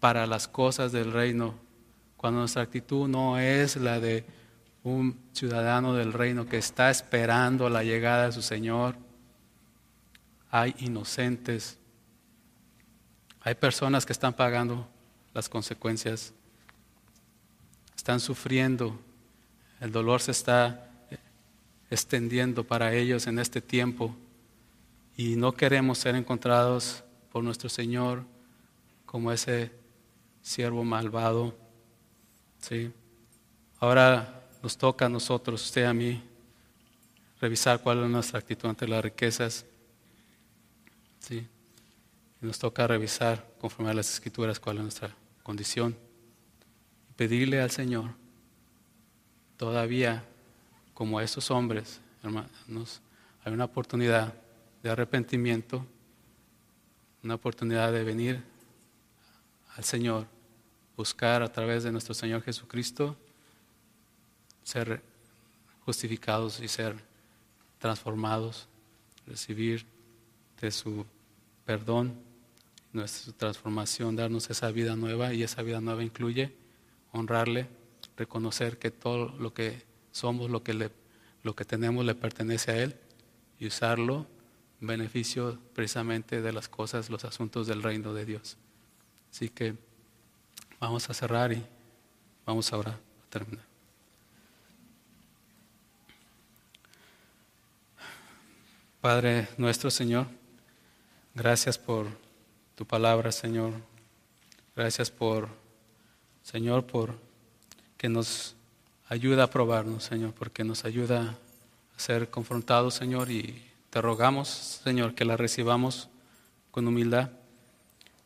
para 0.04 0.26
las 0.26 0.48
cosas 0.48 0.92
del 0.92 1.12
reino, 1.12 1.54
cuando 2.18 2.40
nuestra 2.40 2.60
actitud 2.60 3.08
no 3.08 3.38
es 3.38 3.76
la 3.76 4.00
de 4.00 4.26
un 4.82 5.18
ciudadano 5.32 5.94
del 5.94 6.12
reino 6.12 6.44
que 6.44 6.58
está 6.58 6.90
esperando 6.90 7.70
la 7.70 7.82
llegada 7.84 8.26
de 8.26 8.32
su 8.32 8.42
Señor, 8.42 8.96
hay 10.50 10.74
inocentes, 10.80 11.78
hay 13.40 13.54
personas 13.54 14.04
que 14.04 14.12
están 14.12 14.34
pagando 14.34 14.86
las 15.32 15.48
consecuencias. 15.48 16.34
Están 17.96 18.20
sufriendo, 18.20 19.00
el 19.80 19.90
dolor 19.90 20.20
se 20.20 20.32
está 20.32 20.86
extendiendo 21.88 22.62
para 22.64 22.92
ellos 22.92 23.26
en 23.26 23.38
este 23.38 23.62
tiempo. 23.62 24.14
Y 25.16 25.36
no 25.36 25.52
queremos 25.52 25.96
ser 25.96 26.14
encontrados 26.14 27.04
por 27.32 27.42
nuestro 27.42 27.70
Señor 27.70 28.22
como 29.06 29.32
ese 29.32 29.82
siervo 30.44 30.84
malvado. 30.84 31.56
¿sí? 32.60 32.92
Ahora 33.80 34.44
nos 34.62 34.78
toca 34.78 35.06
a 35.06 35.08
nosotros, 35.08 35.64
usted 35.64 35.86
a 35.86 35.92
mí, 35.92 36.22
revisar 37.40 37.80
cuál 37.82 38.04
es 38.04 38.10
nuestra 38.10 38.38
actitud 38.38 38.68
ante 38.68 38.86
las 38.86 39.02
riquezas. 39.02 39.66
¿sí? 41.18 41.48
nos 42.40 42.58
toca 42.60 42.86
revisar, 42.86 43.44
conforme 43.58 43.90
a 43.90 43.94
las 43.94 44.12
escrituras, 44.12 44.60
cuál 44.60 44.76
es 44.76 44.82
nuestra 44.82 45.16
condición 45.42 45.96
pedirle 47.16 47.60
al 47.60 47.70
Señor, 47.70 48.10
todavía 49.56 50.24
como 50.94 51.20
esos 51.20 51.50
hombres, 51.50 52.00
hermanos, 52.22 53.00
hay 53.44 53.52
una 53.52 53.64
oportunidad 53.64 54.34
de 54.82 54.90
arrepentimiento, 54.90 55.84
una 57.22 57.34
oportunidad 57.34 57.92
de 57.92 58.04
venir 58.04 58.42
al 59.76 59.84
Señor, 59.84 60.26
buscar 60.96 61.42
a 61.42 61.52
través 61.52 61.82
de 61.82 61.92
nuestro 61.92 62.14
Señor 62.14 62.42
Jesucristo 62.42 63.16
ser 64.62 65.02
justificados 65.84 66.60
y 66.60 66.68
ser 66.68 66.96
transformados, 67.78 68.66
recibir 69.26 69.84
de 70.60 70.70
su 70.70 71.04
perdón, 71.64 72.14
nuestra 72.92 73.32
transformación, 73.34 74.16
darnos 74.16 74.48
esa 74.50 74.70
vida 74.70 74.96
nueva 74.96 75.34
y 75.34 75.42
esa 75.42 75.62
vida 75.62 75.80
nueva 75.80 76.02
incluye 76.02 76.54
honrarle, 77.12 77.68
reconocer 78.16 78.78
que 78.78 78.90
todo 78.90 79.28
lo 79.38 79.52
que 79.52 79.82
somos, 80.12 80.50
lo 80.50 80.62
que, 80.62 80.90
lo 81.42 81.54
que 81.54 81.64
tenemos 81.64 82.04
le 82.04 82.14
pertenece 82.14 82.70
a 82.70 82.82
Él 82.82 82.96
y 83.58 83.66
usarlo 83.66 84.26
en 84.80 84.86
beneficio 84.86 85.58
precisamente 85.74 86.40
de 86.40 86.52
las 86.52 86.68
cosas, 86.68 87.10
los 87.10 87.24
asuntos 87.24 87.66
del 87.66 87.82
reino 87.82 88.14
de 88.14 88.24
Dios. 88.24 88.56
Así 89.30 89.48
que 89.48 89.74
vamos 90.80 91.08
a 91.08 91.14
cerrar 91.14 91.52
y 91.52 91.64
vamos 92.46 92.72
ahora 92.72 92.92
a 92.92 93.30
terminar. 93.30 93.64
Padre 99.00 99.48
nuestro 99.58 99.90
Señor, 99.90 100.26
gracias 101.34 101.76
por 101.76 102.06
tu 102.74 102.86
palabra, 102.86 103.32
Señor. 103.32 103.72
Gracias 104.74 105.10
por 105.10 105.48
Señor, 106.42 106.84
por 106.84 107.14
que 107.96 108.08
nos 108.08 108.54
ayuda 109.08 109.44
a 109.44 109.50
probarnos, 109.50 110.04
Señor, 110.04 110.32
porque 110.34 110.64
nos 110.64 110.84
ayuda 110.84 111.38
a 111.96 111.98
ser 111.98 112.28
confrontados, 112.28 112.94
Señor, 112.94 113.30
y 113.30 113.62
te 113.90 114.00
rogamos, 114.00 114.48
Señor, 114.48 115.14
que 115.14 115.24
la 115.24 115.36
recibamos 115.36 116.08
con 116.70 116.86
humildad, 116.86 117.30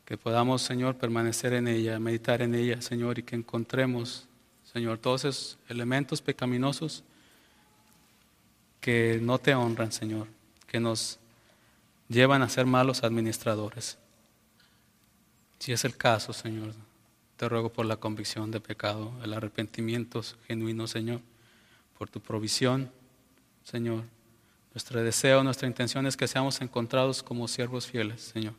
que 0.09 0.17
podamos, 0.17 0.63
Señor, 0.63 0.97
permanecer 0.97 1.53
en 1.53 1.69
ella, 1.69 1.99
meditar 1.99 2.41
en 2.41 2.55
ella, 2.55 2.81
Señor, 2.81 3.19
y 3.19 3.25
que 3.25 3.37
encontremos, 3.37 4.27
Señor, 4.73 4.97
todos 4.97 5.27
esos 5.27 5.59
elementos 5.69 6.23
pecaminosos 6.23 7.05
que 8.81 9.21
no 9.21 9.39
te 9.39 9.55
honran, 9.55 9.93
Señor, 9.93 10.27
que 10.67 10.81
nos 10.81 11.19
llevan 12.09 12.41
a 12.41 12.49
ser 12.49 12.65
malos 12.65 13.05
administradores. 13.05 13.99
Si 15.59 15.73
es 15.73 15.85
el 15.85 15.95
caso, 15.95 16.33
Señor, 16.33 16.73
te 17.37 17.47
ruego 17.47 17.69
por 17.69 17.85
la 17.85 17.99
convicción 17.99 18.51
de 18.51 18.61
pecado, 18.61 19.13
el 19.23 19.35
arrepentimiento 19.35 20.23
genuino, 20.47 20.87
Señor, 20.87 21.21
por 21.99 22.09
tu 22.09 22.21
provisión, 22.21 22.91
Señor. 23.63 24.05
Nuestro 24.73 25.03
deseo, 25.03 25.45
nuestra 25.45 25.69
intención 25.69 26.07
es 26.07 26.17
que 26.17 26.29
seamos 26.29 26.63
encontrados 26.63 27.23
como 27.23 27.47
siervos 27.47 27.87
fieles, 27.87 28.23
Señor. 28.23 28.55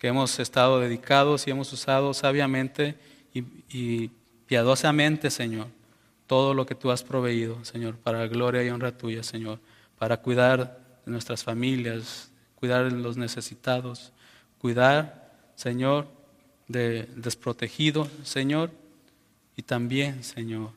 Que 0.00 0.08
hemos 0.08 0.40
estado 0.40 0.80
dedicados 0.80 1.46
y 1.46 1.52
hemos 1.52 1.72
usado 1.72 2.12
sabiamente 2.14 2.96
y, 3.32 4.10
piadosamente, 4.46 5.30
Señor, 5.30 5.68
todo 6.26 6.54
lo 6.54 6.66
que 6.66 6.74
tú 6.74 6.90
has 6.90 7.04
proveído, 7.04 7.64
Señor, 7.64 7.96
para 7.96 8.20
la 8.20 8.26
gloria 8.26 8.64
y 8.64 8.70
honra 8.70 8.96
tuya, 8.96 9.22
Señor, 9.22 9.60
para 9.98 10.16
cuidar 10.16 10.80
de 11.04 11.12
nuestras 11.12 11.44
familias, 11.44 12.32
cuidar 12.56 12.90
de 12.90 12.98
los 12.98 13.16
necesitados, 13.16 14.12
cuidar, 14.58 15.30
Señor, 15.54 16.08
de 16.66 17.08
desprotegido, 17.14 18.08
Señor, 18.24 18.72
y 19.56 19.62
también, 19.62 20.24
Señor, 20.24 20.70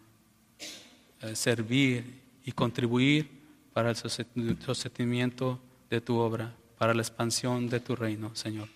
eh, 1.21 1.35
servir 1.35 2.21
y 2.45 2.51
contribuir 2.51 3.29
para 3.73 3.89
el 3.89 3.95
sostenimiento 3.95 5.59
de 5.89 6.01
tu 6.01 6.17
obra, 6.17 6.53
para 6.77 6.93
la 6.93 7.01
expansión 7.01 7.69
de 7.69 7.79
tu 7.79 7.95
reino, 7.95 8.35
Señor. 8.35 8.67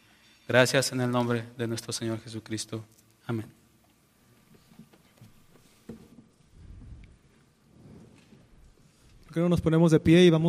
Gracias 0.48 0.94
en 0.94 1.02
el 1.02 1.12
nombre 1.12 1.44
de 1.58 1.68
nuestro 1.68 1.92
Señor 1.92 2.22
Jesucristo. 2.22 2.82
Amén. 3.26 3.46
Creo 9.30 9.46
que 9.46 9.50
nos 9.50 9.60
ponemos 9.60 9.92
de 9.92 10.00
pie 10.00 10.24
y 10.24 10.30
vamos 10.30 10.46